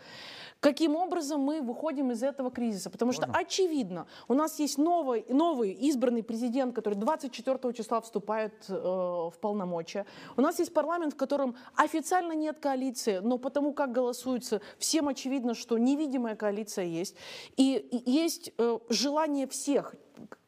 каким 0.59 0.97
образом 0.97 1.39
мы 1.39 1.61
выходим 1.61 2.11
из 2.11 2.21
этого 2.21 2.51
кризиса. 2.51 2.89
Потому 2.89 3.13
что 3.13 3.29
очевидно, 3.31 4.07
у 4.27 4.33
нас 4.33 4.59
есть 4.59 4.77
новый, 4.77 5.25
новый 5.29 5.71
избранный 5.71 6.21
президент, 6.21 6.75
который 6.75 6.95
24 6.95 7.73
числа 7.73 8.01
вступает 8.01 8.53
э, 8.67 8.73
в 8.73 9.33
полномочия. 9.39 10.05
У 10.35 10.41
нас 10.41 10.59
есть 10.59 10.73
парламент, 10.73 11.13
в 11.13 11.17
котором 11.17 11.55
официально 11.75 12.33
нет 12.33 12.59
коалиции, 12.59 13.19
но 13.19 13.37
потому 13.37 13.71
как 13.71 13.93
голосуется, 13.93 14.59
всем 14.77 15.07
очевидно, 15.07 15.53
что 15.53 15.77
невидимая 15.77 16.35
коалиция 16.35 16.83
есть. 16.83 17.15
И, 17.55 17.77
и 17.77 18.11
есть 18.11 18.51
э, 18.57 18.79
желание 18.89 19.47
всех 19.47 19.95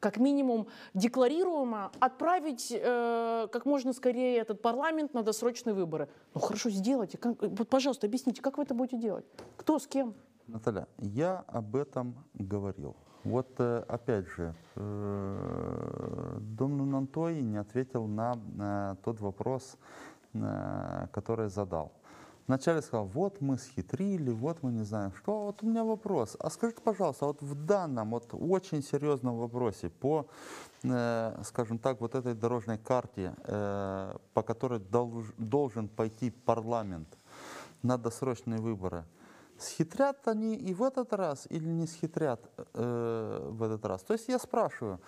как 0.00 0.18
минимум 0.18 0.66
декларируемо 0.94 1.90
отправить 2.00 2.72
э, 2.72 3.48
как 3.52 3.66
можно 3.66 3.92
скорее 3.92 4.38
этот 4.38 4.62
парламент 4.62 5.14
на 5.14 5.22
досрочные 5.22 5.74
выборы. 5.74 6.08
Ну 6.34 6.40
хорошо, 6.40 6.70
сделайте. 6.70 7.18
Как- 7.18 7.40
вот, 7.40 7.68
пожалуйста, 7.68 8.06
объясните, 8.06 8.42
как 8.42 8.58
вы 8.58 8.64
это 8.64 8.74
будете 8.74 8.98
делать? 8.98 9.24
Кто 9.56 9.78
с 9.78 9.86
кем? 9.86 10.14
Наталья, 10.46 10.86
я 10.98 11.44
об 11.46 11.76
этом 11.76 12.14
говорил. 12.34 12.96
Вот 13.24 13.48
э, 13.58 13.84
опять 13.88 14.26
же, 14.26 14.54
э, 14.74 16.36
Дом 16.40 16.90
Нантой 16.90 17.40
не 17.40 17.56
ответил 17.56 18.06
на 18.06 18.34
э, 18.58 18.96
тот 19.04 19.20
вопрос, 19.20 19.76
который 21.12 21.48
задал. 21.50 21.92
Вначале 22.46 22.82
сказал, 22.82 23.06
вот 23.06 23.40
мы 23.40 23.56
схитрили, 23.56 24.30
вот 24.30 24.62
мы 24.62 24.72
не 24.72 24.84
знаем 24.84 25.12
что. 25.14 25.46
Вот 25.46 25.62
у 25.62 25.66
меня 25.66 25.84
вопрос. 25.84 26.36
А 26.40 26.50
скажите, 26.50 26.82
пожалуйста, 26.82 27.26
вот 27.26 27.40
в 27.40 27.54
данном 27.54 28.10
вот 28.10 28.28
очень 28.32 28.82
серьезном 28.82 29.38
вопросе 29.38 29.90
по, 29.90 30.26
э, 30.82 31.42
скажем 31.44 31.78
так, 31.78 32.00
вот 32.00 32.14
этой 32.14 32.34
дорожной 32.34 32.78
карте, 32.78 33.34
э, 33.44 34.16
по 34.34 34.42
которой 34.42 34.80
долж- 34.80 35.32
должен 35.38 35.88
пойти 35.88 36.30
парламент 36.30 37.08
на 37.82 37.96
досрочные 37.96 38.60
выборы, 38.60 39.04
схитрят 39.56 40.26
они 40.26 40.56
и 40.56 40.74
в 40.74 40.82
этот 40.82 41.12
раз 41.12 41.46
или 41.48 41.68
не 41.68 41.86
схитрят 41.86 42.50
э, 42.74 43.48
в 43.52 43.62
этот 43.62 43.84
раз? 43.84 44.02
То 44.02 44.14
есть 44.14 44.28
я 44.28 44.38
спрашиваю, 44.38 45.00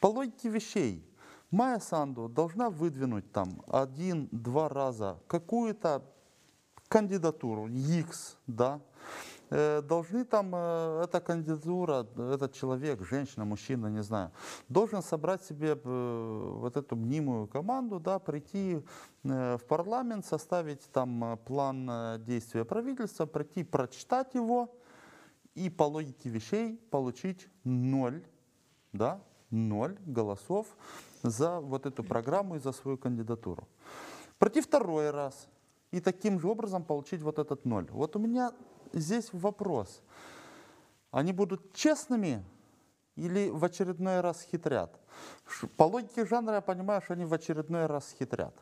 по 0.00 0.06
логике 0.06 0.48
вещей, 0.48 1.06
Майя 1.50 1.80
Санду 1.80 2.28
должна 2.28 2.70
выдвинуть 2.70 3.32
там 3.32 3.62
один-два 3.66 4.68
раза 4.68 5.18
какую-то 5.26 6.02
кандидатуру, 6.90 7.68
X, 7.68 8.36
да, 8.46 8.80
Э, 9.50 9.82
должны 9.82 10.24
там, 10.24 10.52
э, 10.54 11.02
эта 11.04 11.20
кандидатура, 11.20 12.06
этот 12.16 12.52
человек, 12.54 13.02
женщина, 13.02 13.44
мужчина, 13.44 13.88
не 13.88 14.02
знаю, 14.02 14.30
должен 14.68 15.02
собрать 15.02 15.42
себе 15.42 15.72
э, 15.72 16.52
вот 16.56 16.76
эту 16.76 16.94
мнимую 16.94 17.48
команду, 17.48 17.98
да, 17.98 18.20
прийти 18.20 18.80
в 19.24 19.60
парламент, 19.68 20.24
составить 20.24 20.88
там 20.92 21.38
план 21.44 22.22
действия 22.24 22.64
правительства, 22.64 23.26
прийти, 23.26 23.64
прочитать 23.64 24.34
его 24.34 24.74
и 25.54 25.68
по 25.68 25.82
логике 25.82 26.30
вещей 26.30 26.78
получить 26.90 27.48
ноль, 27.64 28.22
да, 28.92 29.20
ноль 29.50 29.98
голосов 30.06 30.68
за 31.22 31.60
вот 31.60 31.86
эту 31.86 32.04
программу 32.04 32.56
и 32.56 32.60
за 32.60 32.72
свою 32.72 32.96
кандидатуру. 32.96 33.68
Пройти 34.38 34.60
второй 34.60 35.10
раз 35.10 35.48
и 35.90 36.00
таким 36.00 36.40
же 36.40 36.48
образом 36.48 36.84
получить 36.84 37.22
вот 37.22 37.38
этот 37.38 37.64
ноль. 37.64 37.88
Вот 37.90 38.16
у 38.16 38.18
меня 38.18 38.52
здесь 38.92 39.30
вопрос. 39.32 40.02
Они 41.10 41.32
будут 41.32 41.72
честными 41.74 42.44
или 43.16 43.50
в 43.50 43.64
очередной 43.64 44.20
раз 44.20 44.42
хитрят? 44.42 44.98
По 45.76 45.84
логике 45.84 46.24
жанра 46.24 46.54
я 46.54 46.60
понимаю, 46.60 47.02
что 47.02 47.14
они 47.14 47.24
в 47.24 47.34
очередной 47.34 47.86
раз 47.86 48.14
хитрят. 48.18 48.54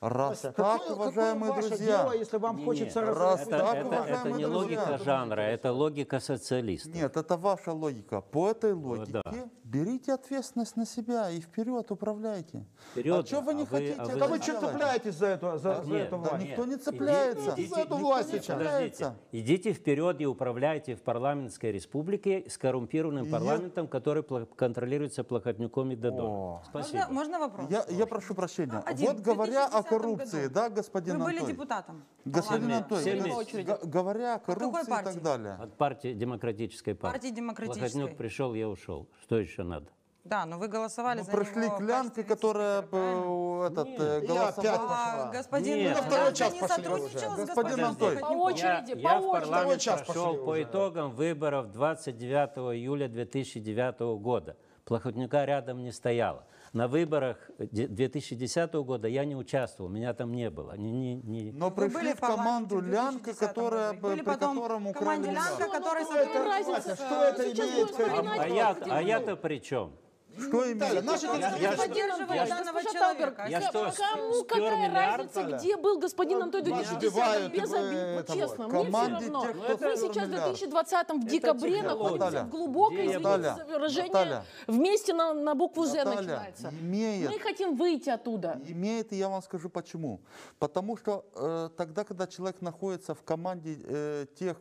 Раз 0.00 0.40
так, 0.40 0.54
какое- 0.56 0.94
уважаемые 0.94 1.50
какое 1.52 1.56
ваше 1.56 1.68
друзья, 1.68 2.02
дело, 2.02 2.12
если 2.12 2.36
вам 2.36 2.56
Не, 2.58 2.64
хочется 2.64 3.00
не, 3.00 3.06
раз- 3.10 3.40
это, 3.42 3.50
так, 3.50 3.74
это- 3.76 3.86
уважаемые 3.86 4.14
это 4.20 4.28
не 4.28 4.44
друзья. 4.44 4.48
логика 4.48 4.98
жанра, 5.04 5.40
это 5.40 5.72
логика 5.72 6.20
социалиста. 6.20 6.90
Нет, 6.90 7.16
это 7.16 7.36
ваша 7.38 7.72
логика. 7.72 8.20
По 8.20 8.50
этой 8.50 8.74
логике 8.74 9.12
да. 9.12 9.22
берите 9.64 10.12
ответственность 10.12 10.76
на 10.76 10.84
себя 10.84 11.30
и 11.30 11.40
вперед 11.40 11.90
управляйте. 11.90 12.66
Вперед, 12.92 13.24
а 13.24 13.26
что 13.26 13.40
вы 13.40 13.54
не 13.54 13.62
а 13.62 13.64
вы- 13.64 13.70
хотите? 13.70 13.94
а 13.98 14.04
вы- 14.04 14.10
это 14.10 14.18
Да 14.20 14.26
вы 14.28 14.42
что 14.42 14.60
цепляетесь 14.60 15.14
за 15.14 15.26
эту, 15.28 15.58
за, 15.58 15.82
за 15.82 15.90
Нет, 15.90 16.06
эту 16.08 16.10
да, 16.18 16.28
власть? 16.30 16.44
Никто 16.44 16.64
не 16.66 16.76
цепляется. 16.76 17.50
идите- 17.56 17.74
За 17.74 17.80
эту 17.80 17.96
власть 17.96 18.32
не 18.32 18.38
сейчас. 18.40 18.58
Подождите, 18.58 19.12
идите 19.32 19.72
вперед 19.72 20.20
и 20.20 20.26
управляйте 20.26 20.94
в 20.94 21.02
парламентской 21.02 21.72
республике 21.72 22.44
с 22.48 22.58
коррумпированным 22.58 23.30
парламентом, 23.30 23.88
который 23.88 24.22
контролируется 24.56 25.24
Плохотнюком 25.24 25.90
и 25.92 25.96
Дадоном. 25.96 26.26
О. 26.30 26.62
Спасибо. 26.68 26.98
Можно, 26.98 27.14
можно 27.14 27.38
вопрос? 27.38 27.70
Я, 27.70 27.84
я 27.88 28.06
прошу 28.06 28.34
прощения. 28.34 28.82
Один. 28.84 29.06
Вот 29.06 29.20
говоря 29.20 29.64
о 29.66 29.70
2010 29.70 29.85
коррупции, 29.88 30.42
году 30.42 30.54
да, 30.54 30.68
господин 30.70 31.18
Вы 31.18 31.24
были 31.24 31.36
Анатолий? 31.38 31.52
депутатом. 31.54 32.04
Господин 32.24 32.70
Ладно, 32.72 32.96
все 32.98 33.62
г- 33.62 33.78
говоря 33.84 34.34
о 34.34 34.38
какой 34.38 34.54
коррупции 34.54 34.82
и 35.00 35.04
так 35.04 35.22
далее. 35.22 35.54
От 35.60 35.76
партии 35.76 36.12
Демократической 36.14 36.94
партии. 36.94 37.12
Партии 37.18 37.30
Демократической. 37.34 37.80
Плохотнюк 37.90 38.16
пришел, 38.18 38.54
я 38.54 38.68
ушел. 38.68 39.08
Что 39.22 39.38
еще 39.38 39.62
надо? 39.62 39.86
Да, 40.24 40.44
но 40.44 40.58
вы 40.58 40.66
голосовали 40.66 41.18
Мы 41.20 41.24
за 41.24 41.30
прошли 41.30 41.66
него 41.66 41.76
в 41.76 41.78
клянки, 41.78 42.22
которая 42.24 42.84
э, 42.90 43.66
этот, 43.70 43.86
Нет. 43.90 44.00
э, 44.00 44.20
Я 44.22 44.26
голосовала. 44.26 44.50
опять 44.52 45.26
А 45.28 45.30
господин 45.32 45.76
Нет. 45.78 45.96
На 45.96 46.02
второй 46.02 46.34
час 46.34 46.52
не 46.52 46.60
пошли 46.60 46.76
сотрудничал 46.84 47.16
уже. 47.16 47.44
с 47.44 47.46
Господин. 47.46 47.86
Сухачевым? 47.86 48.20
По 48.20 48.24
очереди, 48.26 48.90
я, 48.90 48.96
по 48.96 48.98
я 48.98 49.20
в 49.20 49.24
очереди. 49.28 49.50
парламент 49.50 49.80
час 49.80 50.02
прошел 50.02 50.24
пошли 50.26 50.38
по 50.44 50.50
уже. 50.50 50.62
итогам 50.64 51.10
выборов 51.12 51.70
29 51.70 52.74
июля 52.76 53.08
2009 53.08 54.00
года. 54.20 54.56
Плохотнюка 54.84 55.44
рядом 55.46 55.82
не 55.84 55.92
стояло. 55.92 56.44
На 56.76 56.88
выборах 56.88 57.38
де- 57.58 57.86
2010 57.88 58.74
года 58.84 59.08
я 59.08 59.24
не 59.24 59.34
участвовал, 59.34 59.88
меня 59.90 60.12
там 60.12 60.32
не 60.32 60.50
было. 60.50 60.76
Ни- 60.76 60.90
ни- 60.90 61.14
ни- 61.24 61.50
Но 61.50 61.70
пришли 61.70 62.12
в 62.12 62.20
команду 62.20 62.80
Лянка, 62.82 63.32
2010 63.32 63.38
которая, 63.38 63.92
Были 63.94 64.16
при 64.16 64.24
потом 64.26 64.56
котором 64.56 64.86
украли. 64.86 65.24
Лянка, 65.24 65.68
который 65.70 66.02
Ну, 66.02 66.08
какая 66.08 66.24
сотрудничал 66.26 66.44
разница, 66.44 66.90
с, 66.90 66.98
что 66.98 67.14
э, 67.14 67.28
это 67.30 67.42
сейчас 67.44 67.70
имеет 67.70 67.98
а, 67.98 68.76
а 68.90 69.00
я-то 69.02 69.36
при 69.36 69.58
чем? 69.62 69.92
Что 70.38 70.64
имеет? 70.64 70.78
Таля, 70.78 71.02
наши 71.02 71.26
Вы 71.26 71.38
Я- 71.38 71.56
я- 71.56 71.72
поддерживали 71.76 72.36
я- 72.36 72.46
данного 72.46 72.80
Госпожа 72.80 72.98
человека. 72.98 73.46
Я 73.48 73.60
что, 73.62 73.92
кому 73.96 74.44
какая 74.44 74.92
разница, 74.94 75.42
где 75.44 75.76
был 75.76 75.98
господин 75.98 76.38
Вас 76.40 76.50
2010 76.50 76.96
убивают, 76.96 77.52
без 77.52 77.70
вы 77.70 77.78
обид, 77.78 78.28
ну 78.28 78.34
честно, 78.36 78.68
мне 78.68 78.84
все 78.90 79.08
равно. 79.08 79.40
тех, 79.42 79.50
кто 79.50 79.66
Вы 79.68 79.76
спер 79.76 79.96
сейчас 79.96 80.26
в 80.26 80.30
миллиард. 80.30 80.44
2020 80.50 81.10
в 81.22 81.26
декабре 81.26 81.82
находитесь 81.82 82.40
в 82.40 82.48
глубокой, 82.48 83.06
я 83.06 83.18
извините 83.18 83.64
выражение, 83.68 84.44
вместе 84.66 85.14
на, 85.14 85.32
на 85.34 85.54
букву 85.54 85.84
«З» 85.84 86.04
начинается. 86.04 86.68
имеет. 86.80 87.30
Мы 87.30 87.38
хотим 87.38 87.76
выйти 87.76 88.10
оттуда. 88.10 88.60
Имеет, 88.68 89.12
и 89.12 89.16
я 89.16 89.28
вам 89.28 89.42
скажу 89.42 89.68
почему. 89.68 90.20
Потому 90.58 90.96
что 90.96 91.24
э, 91.34 91.70
тогда, 91.76 92.04
когда 92.04 92.26
человек 92.26 92.60
находится 92.60 93.14
в 93.14 93.22
команде 93.22 93.78
э, 93.84 94.26
тех, 94.38 94.56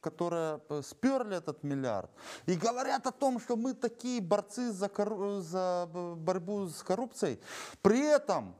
которые 0.00 0.60
э, 0.68 0.82
сперли 0.82 1.36
этот 1.36 1.62
миллиард, 1.62 2.10
и 2.46 2.54
говорят 2.54 3.06
о 3.06 3.12
том, 3.12 3.40
что 3.40 3.56
мы 3.56 3.74
такие 3.74 4.20
борцы 4.20 4.72
за, 4.72 4.86
корру- 4.86 5.40
за 5.40 5.88
борьбу 5.92 6.68
с 6.68 6.82
коррупцией, 6.82 7.40
при 7.82 8.00
этом 8.00 8.54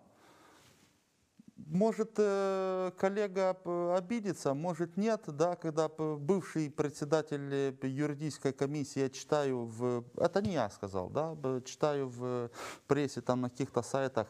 может 1.67 2.13
э, 2.17 2.93
коллега 2.99 3.57
обидеться, 3.97 4.55
может 4.55 4.97
нет, 4.97 5.23
да, 5.27 5.57
когда 5.57 5.89
бывший 5.89 6.71
председатель 6.71 7.53
э, 7.53 7.73
юридической 7.83 8.53
комиссии, 8.53 9.01
я 9.01 9.11
читаю 9.11 9.65
в, 9.65 10.05
это 10.17 10.41
не 10.41 10.53
я 10.53 10.71
сказал, 10.71 11.11
да, 11.11 11.37
читаю 11.65 12.09
в 12.09 12.51
прессе, 12.87 13.21
там 13.21 13.43
на 13.43 13.51
каких-то 13.51 13.83
сайтах, 13.83 14.29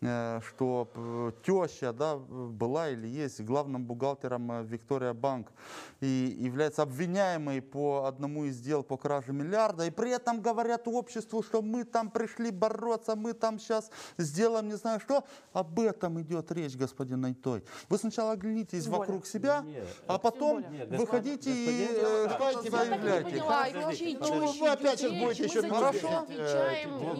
э, 0.00 0.40
что 0.46 1.34
теща, 1.44 1.92
да, 1.92 2.16
была 2.16 2.90
или 2.90 3.08
есть 3.08 3.40
главным 3.40 3.84
бухгалтером 3.84 4.64
Виктория 4.64 5.12
Банк 5.12 5.52
и 6.00 6.36
является 6.38 6.82
обвиняемой 6.82 7.60
по 7.60 8.04
одному 8.06 8.44
из 8.44 8.60
дел 8.60 8.82
по 8.82 8.96
краже 8.96 9.32
миллиарда, 9.32 9.86
и 9.86 9.90
при 9.90 10.12
этом 10.12 10.40
говорят 10.40 10.86
обществу, 10.86 11.42
что 11.42 11.60
мы 11.60 11.84
там 11.84 12.10
пришли 12.10 12.50
бороться, 12.50 13.16
мы 13.16 13.32
там 13.32 13.58
сейчас 13.58 13.90
сделаем 14.16 14.68
не 14.68 14.76
знаю 14.76 15.00
что, 15.00 15.24
об 15.52 15.80
этом 15.80 16.20
идет 16.20 16.52
речь, 16.52 16.67
господин 16.76 17.20
Найтой. 17.20 17.62
Вы 17.88 17.98
сначала 17.98 18.32
оглянитесь 18.32 18.84
Тем 18.84 18.92
более. 18.92 19.06
вокруг 19.06 19.26
себя, 19.26 19.62
Нет, 19.66 19.86
а 20.06 20.18
потом. 20.18 20.64
Нет, 20.70 20.88
выходите 20.90 21.50
и 21.50 21.66
господин 21.66 21.88
э, 21.96 22.28
что-то 22.28 22.50
и 22.50 22.56
не 22.62 22.64
Я 22.64 22.70
так 22.70 22.82
и 22.82 22.88
не 22.88 22.88
заявляете. 22.90 23.30
поняла, 23.30 23.66
Вы 24.60 24.68
опять 24.68 24.98
сейчас 25.00 25.12
будете 25.12 25.42
речь, 25.42 25.50
еще 25.52 25.62
мы 25.62 25.68
за 25.68 25.74
минут 25.74 25.92
них 25.92 25.92
10, 25.92 26.04
отвечаем. 26.22 26.90
э, 26.90 27.14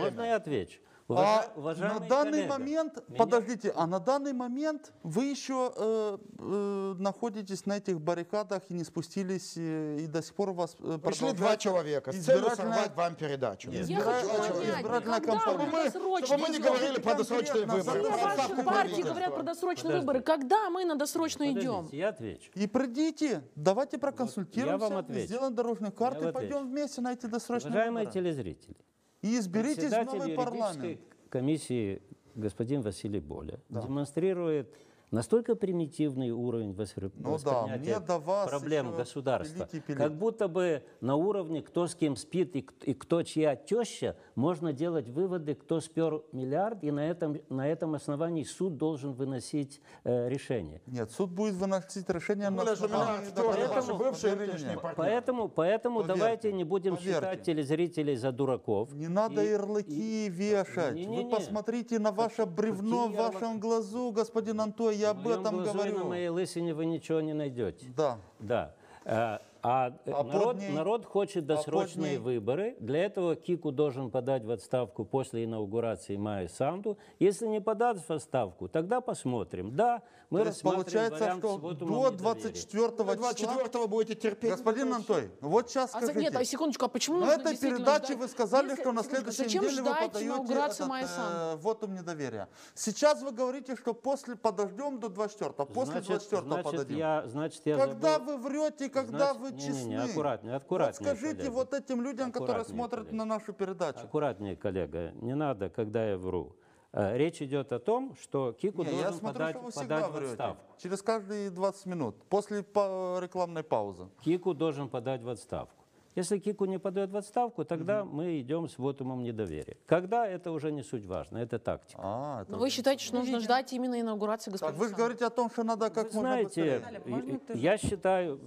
можно 0.00 0.22
я 0.22 0.36
отвечу? 0.36 0.78
А 1.10 1.12
Уважа- 1.12 1.48
на 1.54 1.60
уважаемый 1.96 2.08
данный 2.08 2.30
коллега, 2.32 2.48
момент, 2.52 3.08
меня- 3.08 3.16
подождите, 3.18 3.72
а 3.74 3.86
на 3.86 3.98
данный 3.98 4.34
момент 4.34 4.92
вы 5.02 5.24
еще 5.24 5.72
э, 5.74 6.18
э, 6.38 6.94
находитесь 6.98 7.64
на 7.64 7.78
этих 7.78 7.98
баррикадах 7.98 8.62
и 8.68 8.74
не 8.74 8.84
спустились, 8.84 9.54
э, 9.56 10.00
и 10.00 10.06
до 10.06 10.22
сих 10.22 10.34
пор 10.34 10.50
у 10.50 10.52
вас 10.52 10.76
э, 10.80 10.98
Пришли 11.02 11.32
два 11.32 11.56
человека 11.56 12.12
с 12.12 12.16
целью 12.16 12.42
избирательная- 12.48 12.74
сорвать 12.74 12.94
вам 12.94 13.14
передачу. 13.14 13.70
Я 13.70 13.80
Избира- 13.80 14.02
хочу 14.02 14.28
понять, 14.28 14.50
избирательная 14.50 14.82
когда 14.82 15.20
кампания. 15.20 15.40
Чтобы 15.40 15.66
мы, 15.66 15.84
досрочно 15.84 16.26
чтобы 16.26 16.42
мы 16.42 16.48
не 16.50 16.54
идем? 16.58 16.66
говорили 16.66 17.00
про 17.00 17.14
досрочные 17.14 17.64
выборы. 17.64 18.00
Все 18.02 18.10
ваши 18.10 18.62
партии 18.64 19.02
говорят 19.02 19.34
про 19.34 19.42
досрочные 19.44 19.82
Подожди. 19.84 20.00
выборы. 20.00 20.20
Когда 20.20 20.68
мы 20.70 20.84
на 20.84 20.96
досрочно 20.96 21.50
идем? 21.50 21.72
Подождите, 21.76 21.96
я 21.96 22.08
отвечу. 22.10 22.50
И 22.54 22.66
придите, 22.66 23.42
давайте 23.54 23.96
проконсультируемся, 23.96 24.84
я 24.84 24.90
вам 24.90 24.98
отвечу. 24.98 25.26
сделаем 25.26 25.54
дорожную 25.54 25.92
карту 25.92 26.24
Я 26.24 26.28
и 26.28 26.32
пойдем 26.32 26.56
отвечу. 26.58 26.68
вместе 26.70 27.00
на 27.00 27.12
эти 27.14 27.24
досрочные 27.24 27.70
Уважаемые 27.70 28.06
выборы. 28.06 28.12
телезрители, 28.22 28.76
И 29.22 29.40
председатель 29.52 30.18
новый 30.18 30.34
парламент. 30.34 31.00
комиссии 31.28 32.02
господин 32.34 32.82
Василий 32.82 33.20
Боля 33.20 33.58
демонстрирует 33.68 34.72
настолько 35.10 35.54
примитивный 35.54 36.30
уровень 36.30 36.72
воспри- 36.72 37.10
Ну 37.16 37.38
да, 37.44 37.66
до 38.00 38.20
проблем 38.48 38.94
государства. 38.96 39.68
и. 39.72 39.80
Как 39.80 40.14
будто 40.16 40.48
бы 40.48 40.82
на 41.00 41.16
уровне 41.16 41.62
кто 41.62 41.86
с 41.86 41.94
кем 41.94 42.16
спит 42.16 42.54
и, 42.56 42.66
и 42.84 42.94
кто 42.94 43.22
чья 43.22 43.56
теща, 43.56 44.16
можно 44.34 44.72
делать 44.72 45.08
выводы, 45.08 45.54
кто 45.54 45.80
спер 45.80 46.22
миллиард, 46.32 46.84
и 46.84 46.90
на 46.90 47.06
этом, 47.08 47.36
на 47.48 47.66
этом 47.68 47.94
основании 47.94 48.44
суд 48.44 48.76
должен 48.76 49.12
выносить 49.12 49.80
э, 50.04 50.28
решение. 50.28 50.82
Нет, 50.86 51.10
суд 51.10 51.30
будет 51.30 51.54
выносить 51.54 52.08
решение 52.10 52.50
на 52.50 52.56
Более 52.58 52.76
же 52.76 52.84
основании 52.84 53.98
бывшие 53.98 54.34
и 54.34 54.36
нынешние 54.36 54.74
партнеры. 54.74 54.94
Поэтому, 54.96 55.48
поэтому 55.48 56.00
Поверьте, 56.00 56.18
давайте 56.20 56.52
не 56.52 56.64
будем 56.64 56.96
поверьте. 56.96 57.14
считать 57.18 57.42
телезрителей 57.42 58.16
за 58.16 58.32
дураков. 58.32 58.92
Не 58.92 59.08
надо 59.08 59.42
И- 59.42 59.48
ярлыки 59.50 60.28
вешать. 60.28 60.94
Не-не-не. 60.94 61.24
Вы 61.24 61.30
посмотрите 61.30 61.98
на 61.98 62.12
ваше 62.12 62.46
бревно 62.46 63.08
в 63.08 63.14
вашем 63.14 63.58
глазу, 63.60 64.10
господин 64.12 64.60
Антой, 64.60 64.97
я 64.98 65.10
об 65.10 65.26
этом 65.26 65.62
и 65.62 65.66
на 65.66 65.72
говорю. 65.72 66.04
моей 66.06 66.28
лысине 66.28 66.74
вы 66.74 66.86
ничего 66.86 67.20
не 67.20 67.32
найдете. 67.34 67.86
Да. 67.96 68.18
Да. 68.38 68.74
Э, 69.04 69.38
А, 69.60 69.92
э, 70.06 70.12
А 70.12 70.22
народ, 70.22 70.56
ней- 70.58 70.70
народ 70.70 71.04
хочет 71.04 71.44
под 71.46 71.56
досрочные 71.56 72.10
ней- 72.12 72.18
выборы. 72.18 72.76
Для 72.78 73.04
этого 73.04 73.34
Кику 73.34 73.72
должен 73.72 74.08
подать 74.08 74.44
в 74.44 74.50
отставку 74.52 75.04
после 75.04 75.44
инаугурации 75.44 76.16
Майи 76.16 76.46
Санду. 76.46 76.96
Если 77.18 77.48
не 77.48 77.60
подаст 77.60 78.08
в 78.08 78.12
отставку, 78.12 78.68
тогда 78.68 79.00
посмотрим. 79.00 79.74
Да, 79.74 80.02
мы 80.30 80.40
То 80.40 80.46
есть 80.48 80.62
рассматриваем 80.62 81.10
получается, 81.10 81.38
что 81.38 81.58
до 81.58 81.70
недоверия. 81.86 82.10
24 82.18 82.86
Вы 82.88 82.94
числа... 83.34 83.54
24 83.54 83.86
будете 83.86 84.14
терпеть. 84.14 84.50
Господин 84.50 84.92
Антой, 84.92 85.30
вот 85.40 85.70
сейчас 85.70 85.94
А 85.94 85.98
скажите. 86.02 86.20
нет, 86.20 86.36
а 86.36 86.44
секундочку, 86.44 86.84
а 86.84 86.88
почему 86.88 87.20
На 87.20 87.26
нужно 87.36 87.40
этой 87.48 87.56
передаче 87.56 88.06
ждать? 88.06 88.18
вы 88.18 88.28
сказали, 88.28 88.68
Если- 88.68 88.82
что 88.82 88.92
на 88.92 89.02
следующей 89.04 89.44
неделе 89.44 89.66
вы 89.66 89.70
ждать 89.70 89.98
подаете 90.12 90.26
инаугурацию 90.28 90.92
этот, 90.92 91.10
э, 91.18 91.56
вотум 91.56 91.94
недоверия. 91.94 92.48
Сейчас 92.74 93.22
вы 93.22 93.32
говорите, 93.32 93.74
что 93.76 93.94
после 93.94 94.36
подождем 94.36 95.00
до 95.00 95.08
24 95.08 95.52
после 95.66 95.92
Значит, 95.92 96.08
24 96.08 96.42
значит, 96.42 96.64
подадим. 96.72 96.96
я, 96.98 97.24
значит, 97.26 97.62
я 97.64 97.76
Когда 97.78 98.18
забыл- 98.18 98.36
вы 98.36 98.36
врете, 98.48 98.90
когда 98.90 99.32
Значит, 99.34 99.40
вы 99.54 99.60
честны. 99.60 99.94
аккуратнее, 99.96 100.54
Вот 100.54 100.62
аккуратнее, 100.62 100.94
скажите 101.14 101.36
коллега. 101.36 101.50
вот 101.54 101.72
этим 101.72 102.02
людям, 102.02 102.32
которые 102.32 102.56
Аккуратнее, 102.60 102.76
смотрят 102.76 103.00
коллега. 103.06 103.16
на 103.16 103.24
нашу 103.24 103.52
передачу. 103.54 104.00
Аккуратнее, 104.00 104.56
коллега, 104.56 105.12
не 105.22 105.34
надо, 105.34 105.70
когда 105.70 106.04
я 106.10 106.18
вру. 106.18 106.54
Э, 106.92 107.16
Речь 107.18 107.42
идет 107.42 107.72
о 107.72 107.78
том, 107.78 108.14
что 108.20 108.52
Кику 108.52 108.82
Не, 108.82 108.90
должен 108.90 109.06
я 109.06 109.12
смотрю, 109.12 109.32
подать, 109.38 109.56
что 109.56 109.64
вы 109.66 109.72
подать 109.72 110.10
в 110.10 110.16
отставку. 110.16 110.62
Через 110.78 111.02
каждые 111.02 111.50
20 111.50 111.86
минут, 111.86 112.16
после 112.28 112.58
рекламной 112.60 113.62
паузы. 113.62 114.08
Кику 114.24 114.54
должен 114.54 114.88
подать 114.88 115.22
в 115.22 115.28
отставку. 115.28 115.74
Если 116.14 116.38
Кику 116.38 116.64
не 116.64 116.78
подает 116.78 117.10
в 117.10 117.16
отставку, 117.16 117.64
тогда 117.64 118.04
мы 118.04 118.40
идем 118.40 118.68
с 118.68 118.76
вотумом 118.78 119.22
недоверия. 119.22 119.76
Когда, 119.86 120.26
это 120.26 120.50
уже 120.50 120.72
не 120.72 120.82
суть 120.82 121.04
важно, 121.04 121.38
это 121.38 121.58
тактика. 121.60 122.00
А, 122.02 122.42
это... 122.42 122.56
Вы 122.56 122.70
считаете, 122.70 123.04
что 123.04 123.16
нужно 123.18 123.38
ждать 123.38 123.72
именно 123.72 124.00
инаугурации 124.00 124.50
Так, 124.50 124.60
господина 124.60 124.78
вы 124.82 124.88
же 124.88 124.96
говорите 124.96 125.26
о 125.26 125.30
том, 125.30 125.48
что 125.50 125.62
надо 125.62 125.90
как 125.90 126.08
Вы 126.12 126.14
можно 126.14 126.20
знаете, 126.20 126.82
быстрее. 127.04 127.34
и- 127.34 127.38
тоже? 127.38 127.60
я 127.60 127.76
считаю, 127.78 128.40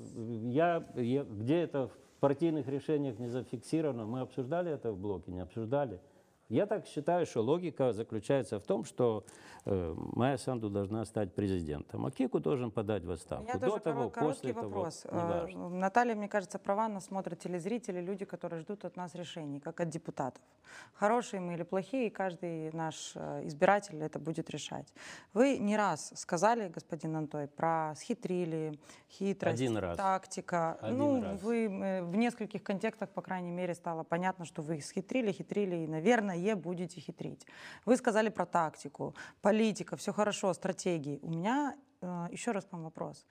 я, 0.44 0.84
я- 0.96 1.24
где 1.24 1.62
это 1.62 1.88
в 1.88 1.92
партийных 2.20 2.68
решениях 2.68 3.20
не 3.20 3.28
зафиксировано, 3.30 4.06
мы 4.06 4.20
обсуждали 4.20 4.70
это 4.72 4.92
в 4.92 4.98
блоке, 4.98 5.32
не 5.32 5.40
обсуждали. 5.40 6.02
Я 6.52 6.66
так 6.66 6.86
считаю, 6.86 7.26
что 7.26 7.42
логика 7.42 7.94
заключается 7.94 8.60
в 8.60 8.64
том, 8.64 8.84
что 8.84 9.24
э, 9.66 9.96
Майя 9.96 10.36
Санду 10.38 10.70
должна 10.70 11.06
стать 11.06 11.34
президентом, 11.34 12.06
а 12.06 12.12
Кику 12.12 12.40
должен 12.42 12.72
подать 12.72 13.06
в 13.06 13.12
отставку. 13.12 13.46
меня 13.46 13.54
До 13.54 13.68
тоже 13.68 13.80
того, 13.80 14.04
коро- 14.04 14.12
короткий 14.12 14.34
после 14.34 14.54
того, 14.54 14.68
вопрос. 14.68 15.06
Э, 15.06 15.16
неважно. 15.16 15.70
Наталья, 15.70 16.14
мне 16.14 16.28
кажется, 16.28 16.60
права 16.60 16.90
нас 16.90 17.06
смотрят 17.06 17.40
телезрители, 17.40 18.02
люди, 18.02 18.26
которые 18.26 18.60
ждут 18.60 18.84
от 18.84 18.98
нас 18.98 19.16
решений, 19.16 19.62
как 19.62 19.80
от 19.80 19.88
депутатов. 19.88 20.44
Хорошие 20.94 21.40
мы 21.40 21.54
или 21.54 21.64
плохие, 21.64 22.12
каждый 22.12 22.74
наш 22.74 23.14
э, 23.16 23.48
избиратель 23.48 24.04
это 24.04 24.20
будет 24.20 24.50
решать. 24.50 24.94
Вы 25.34 25.58
не 25.58 25.78
раз 25.78 26.12
сказали, 26.16 26.68
господин 26.68 27.16
Антой, 27.16 27.48
про 27.48 27.94
схитрили, 27.96 28.78
хитрость, 29.10 29.56
Один 29.62 29.78
раз. 29.78 29.96
тактика. 29.96 30.74
Один 30.82 30.98
ну, 30.98 31.22
раз. 31.22 31.42
вы 31.42 31.68
э, 31.68 32.04
в 32.04 32.14
нескольких 32.18 32.62
контекстах, 32.62 33.10
по 33.10 33.22
крайней 33.22 33.52
мере, 33.52 33.74
стало 33.74 34.04
понятно, 34.04 34.44
что 34.44 34.62
вы 34.62 34.82
схитрили, 34.82 35.32
хитрили 35.32 35.78
и, 35.78 35.88
наверное, 35.88 36.41
будете 36.56 37.00
хитрить. 37.00 37.46
Вы 37.86 37.98
сказали 37.98 38.30
про 38.30 38.46
тактику, 38.46 39.16
политика, 39.42 39.96
все 39.96 40.14
хорошо, 40.14 40.54
стратегии. 40.54 41.20
У 41.22 41.30
меня 41.30 41.76
э, 42.02 42.28
еще 42.32 42.52
раз 42.52 42.66
к 42.66 42.72
вам 42.74 42.84
вопрос. 42.84 43.26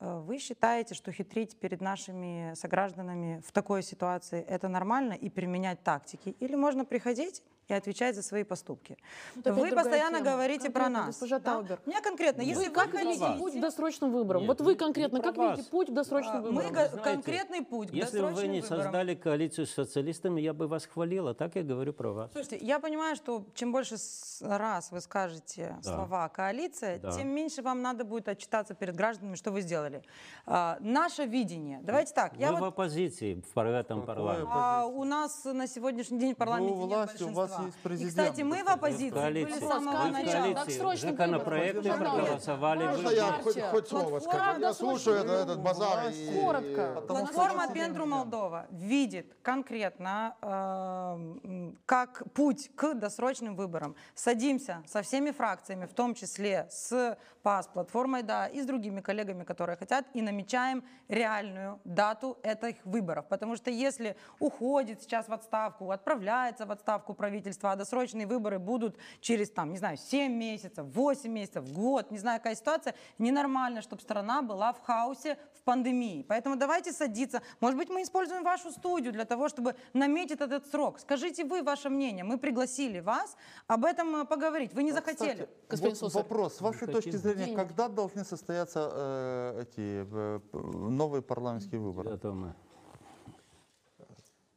Э, 0.00 0.20
Вы 0.20 0.38
считаете, 0.38 0.94
что 0.94 1.12
хитрить 1.12 1.58
перед 1.58 1.80
нашими 1.80 2.54
согражданами 2.54 3.42
в 3.46 3.52
такой 3.52 3.82
ситуации 3.82 4.42
это 4.42 4.68
нормально 4.68 5.12
и 5.12 5.30
применять 5.30 5.82
тактики? 5.82 6.30
Или 6.40 6.56
можно 6.56 6.84
приходить 6.84 7.42
и 7.68 7.74
отвечать 7.74 8.14
за 8.14 8.22
свои 8.22 8.44
поступки? 8.44 8.96
Опять 9.38 9.54
вы 9.54 9.70
постоянно 9.70 10.18
тема. 10.18 10.30
говорите 10.32 10.70
про 10.70 10.84
Конкретно, 10.84 10.98
нас. 10.98 11.06
госпожа 11.06 11.38
да? 11.38 11.52
Таубер. 11.52 11.80
У 11.86 11.90
меня 11.90 12.00
конкретно, 12.02 12.42
Вы 12.42 12.48
если 12.48 12.68
вы, 12.68 12.74
как 12.74 12.92
видите 12.94 13.34
путь 13.38 13.54
к 13.56 13.60
досрочным 13.60 14.12
выборам? 14.12 14.42
Нет, 14.42 14.48
вот 14.48 14.60
вы 14.60 14.72
не 14.72 14.78
конкретно, 14.78 15.20
про 15.20 15.28
как 15.28 15.36
вас. 15.36 15.50
видите 15.58 15.70
путь 15.70 15.88
к 15.88 15.92
досрочным 15.92 16.36
А, 16.36 16.40
мы 16.40 16.48
выборам? 16.50 16.68
го- 16.68 16.74
Знаете, 16.74 16.98
конкретный 17.02 17.62
путь 17.62 17.90
к 17.90 17.92
Если 17.94 18.20
бы 18.20 18.28
вы 18.28 18.46
не 18.48 18.60
выборам. 18.60 18.82
создали 18.82 19.14
коалицию 19.14 19.66
с 19.66 19.70
социалистами, 19.70 20.40
я 20.40 20.52
бы 20.52 20.66
вас 20.68 20.86
хвалил, 20.86 21.28
а 21.28 21.34
так 21.34 21.56
я 21.56 21.62
говорю 21.62 21.92
про 21.92 22.12
вас. 22.12 22.32
Слушайте, 22.32 22.58
я 22.64 22.78
понимаю, 22.78 23.16
что 23.16 23.44
чем 23.54 23.72
больше 23.72 23.96
раз 24.40 24.90
вы 24.90 25.00
скажете 25.00 25.76
Да. 25.82 25.94
слова 25.94 26.28
«коалиция», 26.28 26.98
Да. 26.98 27.12
тем 27.12 27.28
меньше 27.28 27.62
вам 27.62 27.82
надо 27.82 28.04
будет 28.04 28.28
отчитаться 28.28 28.74
перед 28.74 28.94
гражданами, 28.96 29.34
что 29.36 29.50
вы 29.50 29.60
сделали. 29.62 30.02
А, 30.46 30.76
наше 30.80 31.24
видение. 31.24 31.80
Давайте 31.82 32.12
так. 32.14 32.34
Я 32.36 32.50
вы 32.52 32.56
в 32.56 32.60
вот, 32.60 32.66
оппозиции 32.68 33.42
в 33.54 33.58
этом 33.58 34.04
парламенте. 34.04 34.48
а, 34.52 34.84
у 34.86 35.04
нас 35.04 35.44
на 35.44 35.66
сегодняшний 35.66 36.18
день 36.18 36.34
в 36.34 36.36
парламенте 36.36 36.74
Вы 36.74 36.84
у 36.84 36.86
нет 36.88 37.22
у 37.22 37.32
вас 37.32 37.53
есть 37.62 38.02
И, 38.02 38.06
кстати, 38.08 38.42
мы 38.42 38.62
в 38.64 38.68
оппозиции 38.68 39.14
были 39.14 39.52
с 39.52 39.58
самого 39.58 40.08
начала. 40.08 40.64
Законопроекты 40.96 41.92
проголосовали. 41.92 42.86
Можно 42.86 43.08
я 43.10 43.32
хоть, 43.32 43.44
партия. 43.44 43.68
хоть 43.70 43.88
слово 43.88 44.08
Платформа 44.10 44.42
скажу? 44.42 44.60
Я 44.60 44.74
слушаю 44.74 45.16
это- 45.16 45.24
выборов. 45.26 45.44
этот 45.44 45.62
базар. 45.62 46.10
и- 46.10 46.40
Коротко. 46.40 47.02
Платформа 47.06 47.68
Пендру 47.72 48.06
Молдова 48.06 48.66
видит 48.70 49.36
конкретно, 49.42 50.36
э, 50.42 51.72
как 51.86 52.22
путь 52.34 52.70
к 52.74 52.94
досрочным 52.94 53.56
выборам. 53.56 53.94
Садимся 54.14 54.82
со 54.86 55.02
всеми 55.02 55.30
фракциями, 55.30 55.86
в 55.86 55.94
том 55.94 56.14
числе 56.14 56.66
с 56.70 57.16
ПАС, 57.42 57.66
платформой 57.66 58.22
«Да» 58.22 58.46
и 58.46 58.62
с 58.62 58.66
другими 58.66 59.00
коллегами, 59.00 59.44
которые 59.44 59.76
хотят, 59.76 60.06
и 60.14 60.22
намечаем 60.22 60.82
реальную 61.08 61.78
дату 61.84 62.38
этих 62.42 62.76
выборов. 62.84 63.26
Потому 63.28 63.56
что 63.56 63.70
если 63.70 64.16
уходит 64.38 65.02
сейчас 65.02 65.28
в 65.28 65.32
отставку, 65.32 65.90
отправляется 65.90 66.64
в 66.66 66.70
отставку 66.72 67.12
правительство, 67.14 67.43
а 67.62 67.76
досрочные 67.76 68.26
выборы 68.26 68.58
будут 68.58 68.96
через, 69.20 69.50
там, 69.50 69.70
не 69.70 69.78
знаю, 69.78 69.96
7 69.96 70.32
месяцев, 70.32 70.86
8 70.86 71.30
месяцев, 71.30 71.72
год, 71.72 72.10
не 72.10 72.18
знаю, 72.18 72.40
какая 72.40 72.54
ситуация, 72.54 72.94
ненормально, 73.18 73.82
чтобы 73.82 74.02
страна 74.02 74.42
была 74.42 74.72
в 74.72 74.80
хаосе, 74.80 75.38
в 75.58 75.62
пандемии. 75.62 76.24
Поэтому 76.28 76.56
давайте 76.56 76.92
садиться. 76.92 77.42
Может 77.60 77.78
быть, 77.78 77.88
мы 77.88 78.02
используем 78.02 78.44
вашу 78.44 78.70
студию 78.70 79.12
для 79.12 79.24
того, 79.24 79.48
чтобы 79.48 79.74
наметить 79.92 80.40
этот 80.40 80.66
срок. 80.66 80.98
Скажите 81.00 81.44
вы 81.44 81.62
ваше 81.62 81.90
мнение. 81.90 82.24
Мы 82.24 82.38
пригласили 82.38 83.00
вас 83.00 83.36
об 83.66 83.84
этом 83.84 84.16
э, 84.16 84.24
поговорить. 84.24 84.74
Вы 84.74 84.82
не 84.82 84.92
захотели. 84.92 85.48
Господин 85.68 85.96
Вот 86.00 86.14
вопрос. 86.14 86.56
С 86.56 86.60
вашей 86.60 86.86
точки 86.88 87.16
зрения, 87.16 87.46
Денег. 87.46 87.58
когда 87.58 87.88
должны 87.88 88.24
состояться 88.24 88.90
э, 88.92 89.62
эти 89.62 90.06
э, 90.10 90.40
новые 90.52 91.22
парламентские 91.22 91.80
выборы? 91.80 92.10
Это 92.10 92.32
мы. 92.32 92.54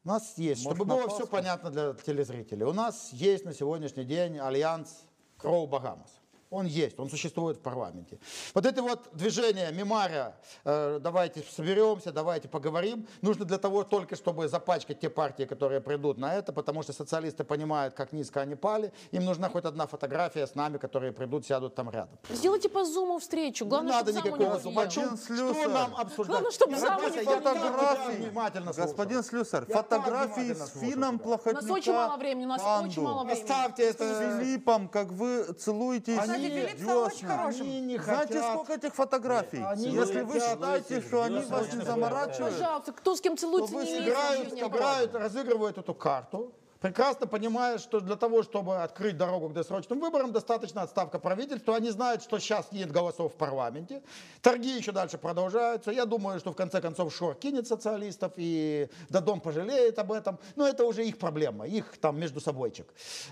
У 0.08 0.10
нас 0.10 0.38
есть, 0.38 0.64
Может, 0.64 0.78
чтобы 0.78 0.95
было 0.95 1.10
все 1.10 1.28
понятно 1.28 1.70
для 1.70 1.93
телезрителей, 1.93 2.64
у 2.64 2.72
нас 2.72 3.10
есть 3.12 3.43
на 3.43 3.53
сегодняшний 3.53 4.05
день 4.05 4.39
альянс 4.39 5.03
Кроу 5.36 5.68
Багамас. 5.68 6.22
Он 6.50 6.66
есть, 6.66 6.98
он 7.00 7.10
существует 7.10 7.58
в 7.58 7.62
парламенте. 7.62 8.20
Вот 8.54 8.66
это 8.66 8.82
вот 8.82 9.10
движение 9.12 9.70
Мемаря, 9.74 10.38
э, 10.64 11.00
давайте 11.02 11.43
соберемся, 11.43 12.14
давайте 12.14 12.48
поговорим, 12.48 13.06
нужно 13.22 13.43
для 13.43 13.58
того 13.58 13.84
только, 13.84 14.16
чтобы 14.16 14.48
запачкать 14.48 15.00
те 15.02 15.10
партии, 15.10 15.43
которые 15.43 15.82
придут 15.82 16.18
на 16.18 16.36
это, 16.36 16.54
потому 16.54 16.84
что 16.84 16.93
социалисты 16.93 17.43
понимают, 17.43 17.95
как 17.95 18.14
низко 18.14 18.39
они 18.39 18.56
пали, 18.56 18.93
им 19.12 19.26
нужна 19.26 19.50
хоть 19.50 19.66
одна 19.66 19.88
фотография 19.88 20.48
с 20.48 20.56
нами, 20.56 20.78
которые 20.78 21.12
придут, 21.12 21.45
сядут 21.45 21.76
там 21.76 21.89
рядом. 21.89 22.18
Сделайте 22.30 22.70
по 22.70 22.86
зуму 22.86 23.20
встречу. 23.20 23.66
Главное, 23.66 23.91
не 23.91 23.98
надо 23.98 24.12
чтобы 24.14 24.38
никакого 24.38 24.60
зума. 24.60 24.89
Что 24.89 25.68
нам 25.70 25.95
обсуждать? 25.95 26.28
Главное, 26.28 26.52
чтобы 26.52 26.78
просто- 26.78 27.20
не 27.20 27.26
Фотографии. 27.26 28.22
внимательно. 28.22 28.72
Господин 28.74 29.24
Слюсар, 29.24 29.66
фотографии 29.66 30.54
с 30.54 30.80
Фином 30.80 31.20
тебя. 31.20 31.38
У 31.45 31.52
нас 31.54 31.70
очень 31.70 31.93
мало 31.93 32.18
времени, 32.18 32.45
у 32.45 32.50
нас 32.50 32.62
очень 32.62 32.95
Панду. 32.95 33.02
мало 33.02 33.24
времени. 33.26 33.43
Оставьте 33.43 33.84
это. 33.84 34.04
С 34.08 34.20
Филиппом, 34.39 34.88
как 34.88 35.12
вы 35.12 35.43
целуетесь. 35.54 36.18
Кстати, 36.38 36.54
Филипп 36.54 36.84
стал 36.84 37.04
очень 37.04 37.28
хорошим. 37.28 37.62
Они 37.62 37.82
не 37.82 37.98
Знаете, 37.98 38.34
хотят. 38.34 38.54
сколько 38.54 38.74
этих 38.74 38.96
фотографий? 38.96 39.64
Они 39.64 39.90
Если 39.90 40.22
вы 40.22 40.40
считаете, 40.40 41.02
что 41.02 41.24
они 41.24 41.40
вас 41.46 41.74
не 41.74 41.84
заморачивают, 41.84 42.54
Пожалуйста, 42.58 42.92
кто 42.94 43.16
с 43.16 43.22
кем 43.22 43.38
целуется, 43.38 43.74
вы 43.76 43.84
не 43.84 43.92
имеет 43.92 44.08
играют, 44.08 44.54
играют, 44.54 45.16
разыгрывают 45.16 45.78
эту 45.78 45.94
карту, 45.94 46.54
прекрасно 46.80 47.28
понимая, 47.28 47.78
что 47.78 48.00
для 48.00 48.16
того, 48.16 48.44
чтобы 48.44 48.84
открыть 48.84 49.18
дорогу 49.18 49.50
к 49.50 49.54
досрочным 49.54 50.00
выборам, 50.00 50.32
достаточно 50.32 50.82
отставка 50.82 51.20
правительства. 51.20 51.76
Они 51.76 51.90
знают, 51.90 52.24
что 52.24 52.40
сейчас 52.40 52.72
нет 52.72 52.92
голосов 52.92 53.34
в 53.34 53.36
парламенте. 53.36 54.02
Торги 54.42 54.78
еще 54.78 54.92
дальше 54.92 55.18
продолжаются. 55.18 55.92
Я 55.92 56.06
думаю, 56.06 56.40
что 56.40 56.52
в 56.52 56.56
конце 56.56 56.82
концов 56.82 57.14
Шор 57.14 57.36
кинет 57.36 57.68
социалистов, 57.68 58.34
и 58.38 58.90
Дадон 59.10 59.42
пожалеет 59.42 60.00
об 60.00 60.12
этом. 60.12 60.40
Но 60.56 60.68
это 60.68 60.86
уже 60.86 61.06
их 61.06 61.18
проблема, 61.18 61.68
их 61.68 61.98
там 61.98 62.20
между 62.20 62.40
собойчик. 62.40 62.88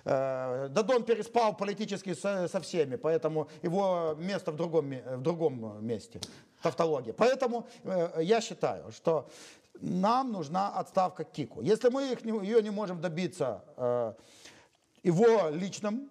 Э, 0.05 0.67
Дадон 0.69 1.03
переспал 1.03 1.55
политически 1.55 2.13
со, 2.13 2.61
всеми, 2.61 2.95
поэтому 2.95 3.47
его 3.61 4.15
место 4.17 4.51
в 4.51 4.55
другом, 4.55 4.91
в 4.91 5.21
другом 5.21 5.85
месте. 5.85 6.19
Тавтология. 6.61 7.13
Поэтому 7.13 7.67
э, 7.83 8.21
я 8.21 8.41
считаю, 8.41 8.91
что 8.91 9.27
нам 9.81 10.31
нужна 10.31 10.69
отставка 10.69 11.23
Кику. 11.23 11.61
Если 11.61 11.89
мы 11.89 12.11
их 12.11 12.23
не- 12.25 12.45
ее 12.45 12.61
не 12.61 12.69
можем 12.71 13.01
добиться 13.01 13.63
э, 13.77 14.13
его 15.03 15.49
личным 15.49 16.09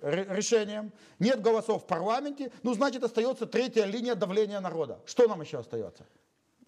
ре- 0.00 0.26
решением, 0.28 0.92
нет 1.18 1.40
голосов 1.42 1.82
в 1.82 1.86
парламенте, 1.86 2.50
ну, 2.62 2.74
значит, 2.74 3.02
остается 3.04 3.46
третья 3.46 3.84
линия 3.86 4.14
давления 4.14 4.60
народа. 4.60 4.98
Что 5.06 5.26
нам 5.28 5.40
еще 5.40 5.58
остается? 5.58 6.04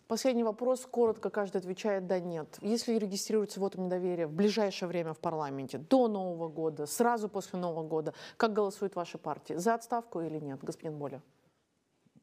Последний 0.06 0.42
вопрос, 0.44 0.86
коротко 0.86 1.28
каждый 1.28 1.58
отвечает 1.58 2.06
«да», 2.06 2.18
«нет». 2.18 2.56
Если 2.62 2.94
регистрируется 2.94 3.60
вот 3.60 3.76
недоверие 3.76 4.26
в 4.26 4.32
ближайшее 4.32 4.88
время 4.88 5.12
в 5.12 5.18
парламенте, 5.18 5.76
до 5.76 6.08
Нового 6.08 6.48
года, 6.48 6.86
сразу 6.86 7.28
после 7.28 7.58
Нового 7.58 7.86
года, 7.86 8.14
как 8.38 8.54
голосует 8.54 8.96
ваша 8.96 9.18
партия? 9.18 9.58
За 9.58 9.74
отставку 9.74 10.22
или 10.22 10.38
нет, 10.40 10.60
господин 10.64 10.96
Боля? 10.96 11.20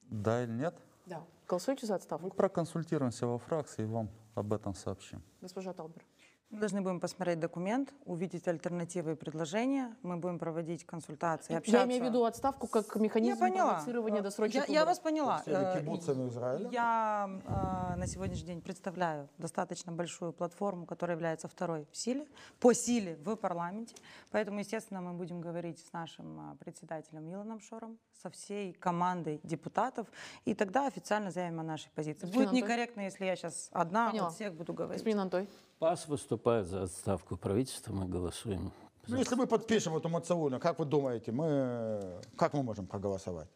да 0.09 0.43
или 0.43 0.51
нет? 0.51 0.74
Да. 1.05 1.24
Голосуете 1.48 1.86
за 1.86 1.93
Мы 1.93 1.98
отставку? 1.98 2.30
проконсультируемся 2.32 3.28
во 3.28 3.38
фракции 3.38 3.84
и 3.84 3.86
вам 3.86 4.10
об 4.36 4.52
этом 4.54 4.74
сообщим. 4.74 5.22
Госпожа 5.41 5.74
Талбер. 5.74 6.04
Мы 6.52 6.60
должны 6.60 6.82
будем 6.82 7.00
посмотреть 7.00 7.39
документ, 7.39 7.93
увидеть 8.06 8.48
альтернативы 8.48 9.14
и 9.14 9.16
предложения. 9.16 9.96
Мы 10.04 10.18
будем 10.18 10.38
проводить 10.38 10.86
консультации, 10.86 11.56
общаться. 11.56 11.80
Я 11.80 11.86
имею 11.86 12.04
в 12.04 12.08
виду 12.08 12.24
отставку 12.24 12.68
как 12.68 12.96
механизм 12.96 13.43
Я 13.43 13.50
поняла. 13.50 13.70
провоцирования 13.74 14.20
Э, 14.20 14.24
досрочных 14.24 14.70
я, 14.70 14.74
я 14.74 14.86
вас 14.86 15.00
поняла. 15.00 15.41
Э? 15.46 16.68
Я 16.72 17.30
э, 17.46 17.96
на 17.98 18.08
сегодняшний 18.08 18.46
день 18.46 18.62
представляю 18.62 19.28
достаточно 19.39 19.91
большую 19.91 20.34
платформу, 20.34 20.86
которая 20.86 21.18
является 21.18 21.48
второй 21.48 21.88
в 21.91 21.98
силе, 21.98 22.28
по 22.60 22.74
силе 22.74 23.16
в 23.16 23.36
парламенте. 23.36 23.96
Поэтому, 24.32 24.60
естественно, 24.60 25.02
мы 25.02 25.14
будем 25.14 25.41
говорить 25.41 25.80
с 25.80 25.91
нашим 25.93 26.52
э, 26.52 26.56
председателем 26.58 27.28
Илоном 27.34 27.60
Шором, 27.60 27.98
со 28.22 28.30
всей 28.30 28.74
командой 28.74 29.41
депутатов, 29.43 30.08
и 30.46 30.54
тогда 30.54 30.88
официально 30.88 31.32
заявим 31.32 31.60
о 31.60 31.64
нашей 31.64 31.89
позиции. 31.89 32.28
Господин 32.28 32.50
Будет 32.50 32.62
некорректно, 32.62 33.02
если 33.02 33.26
я 33.26 33.36
сейчас 33.36 33.70
одна 33.72 34.12
Поняла. 34.12 34.28
от 34.28 34.36
всех 34.36 34.54
буду 34.54 34.74
говорить. 34.74 35.00
Господин 35.02 35.20
Антой. 35.20 35.50
ПАС 35.80 36.07
выступает 36.07 36.67
за 36.67 36.84
отставку 36.84 37.38
правительства, 37.38 37.93
мы 37.93 38.07
голосуем. 38.07 38.71
Ну, 39.07 39.17
если 39.17 39.36
мы 39.36 39.45
подпишем 39.45 39.95
эту 39.95 40.09
Мацауну, 40.09 40.59
как 40.59 40.80
вы 40.80 40.86
думаете, 40.86 41.32
мы, 41.32 42.21
как 42.38 42.53
мы 42.53 42.63
можем 42.63 42.88
проголосовать? 42.88 43.49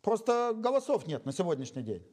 Просто 0.00 0.54
голосов 0.56 1.06
нет 1.06 1.26
на 1.26 1.32
сегодняшний 1.32 1.82
день. 1.82 2.06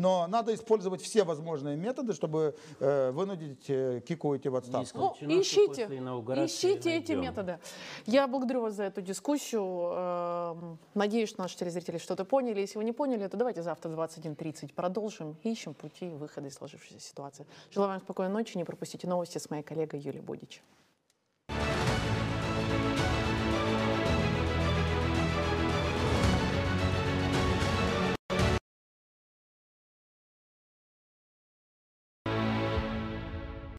Но 0.00 0.26
надо 0.26 0.54
использовать 0.54 1.02
все 1.02 1.24
возможные 1.24 1.76
методы, 1.76 2.14
чтобы 2.14 2.54
э, 2.78 3.10
вынудить 3.10 3.68
э, 3.68 4.00
Кику 4.00 4.30
уйти 4.30 4.48
в 4.48 4.56
отставку. 4.56 5.14
Ну, 5.20 5.40
ищите, 5.42 5.84
ищите 6.46 6.96
эти 6.96 7.12
методы. 7.12 7.58
Я 8.06 8.26
благодарю 8.26 8.62
вас 8.62 8.74
за 8.76 8.84
эту 8.84 9.02
дискуссию. 9.02 9.62
Эм, 9.62 10.78
надеюсь, 10.94 11.36
наши 11.36 11.58
телезрители 11.58 11.98
что-то 11.98 12.24
поняли. 12.24 12.60
Если 12.60 12.78
вы 12.78 12.84
не 12.84 12.92
поняли, 12.92 13.28
то 13.28 13.36
давайте 13.36 13.62
завтра 13.62 13.90
в 13.90 14.00
21.30 14.00 14.72
продолжим. 14.72 15.36
Ищем 15.42 15.74
пути 15.74 16.08
выхода 16.08 16.48
из 16.48 16.54
сложившейся 16.54 16.98
ситуации. 16.98 17.46
Желаю 17.70 17.90
вам 17.90 18.00
спокойной 18.00 18.32
ночи. 18.32 18.56
Не 18.56 18.64
пропустите 18.64 19.06
новости 19.06 19.36
с 19.36 19.50
моей 19.50 19.62
коллегой 19.62 20.00
Юлией 20.00 20.24
Бодич. 20.24 20.62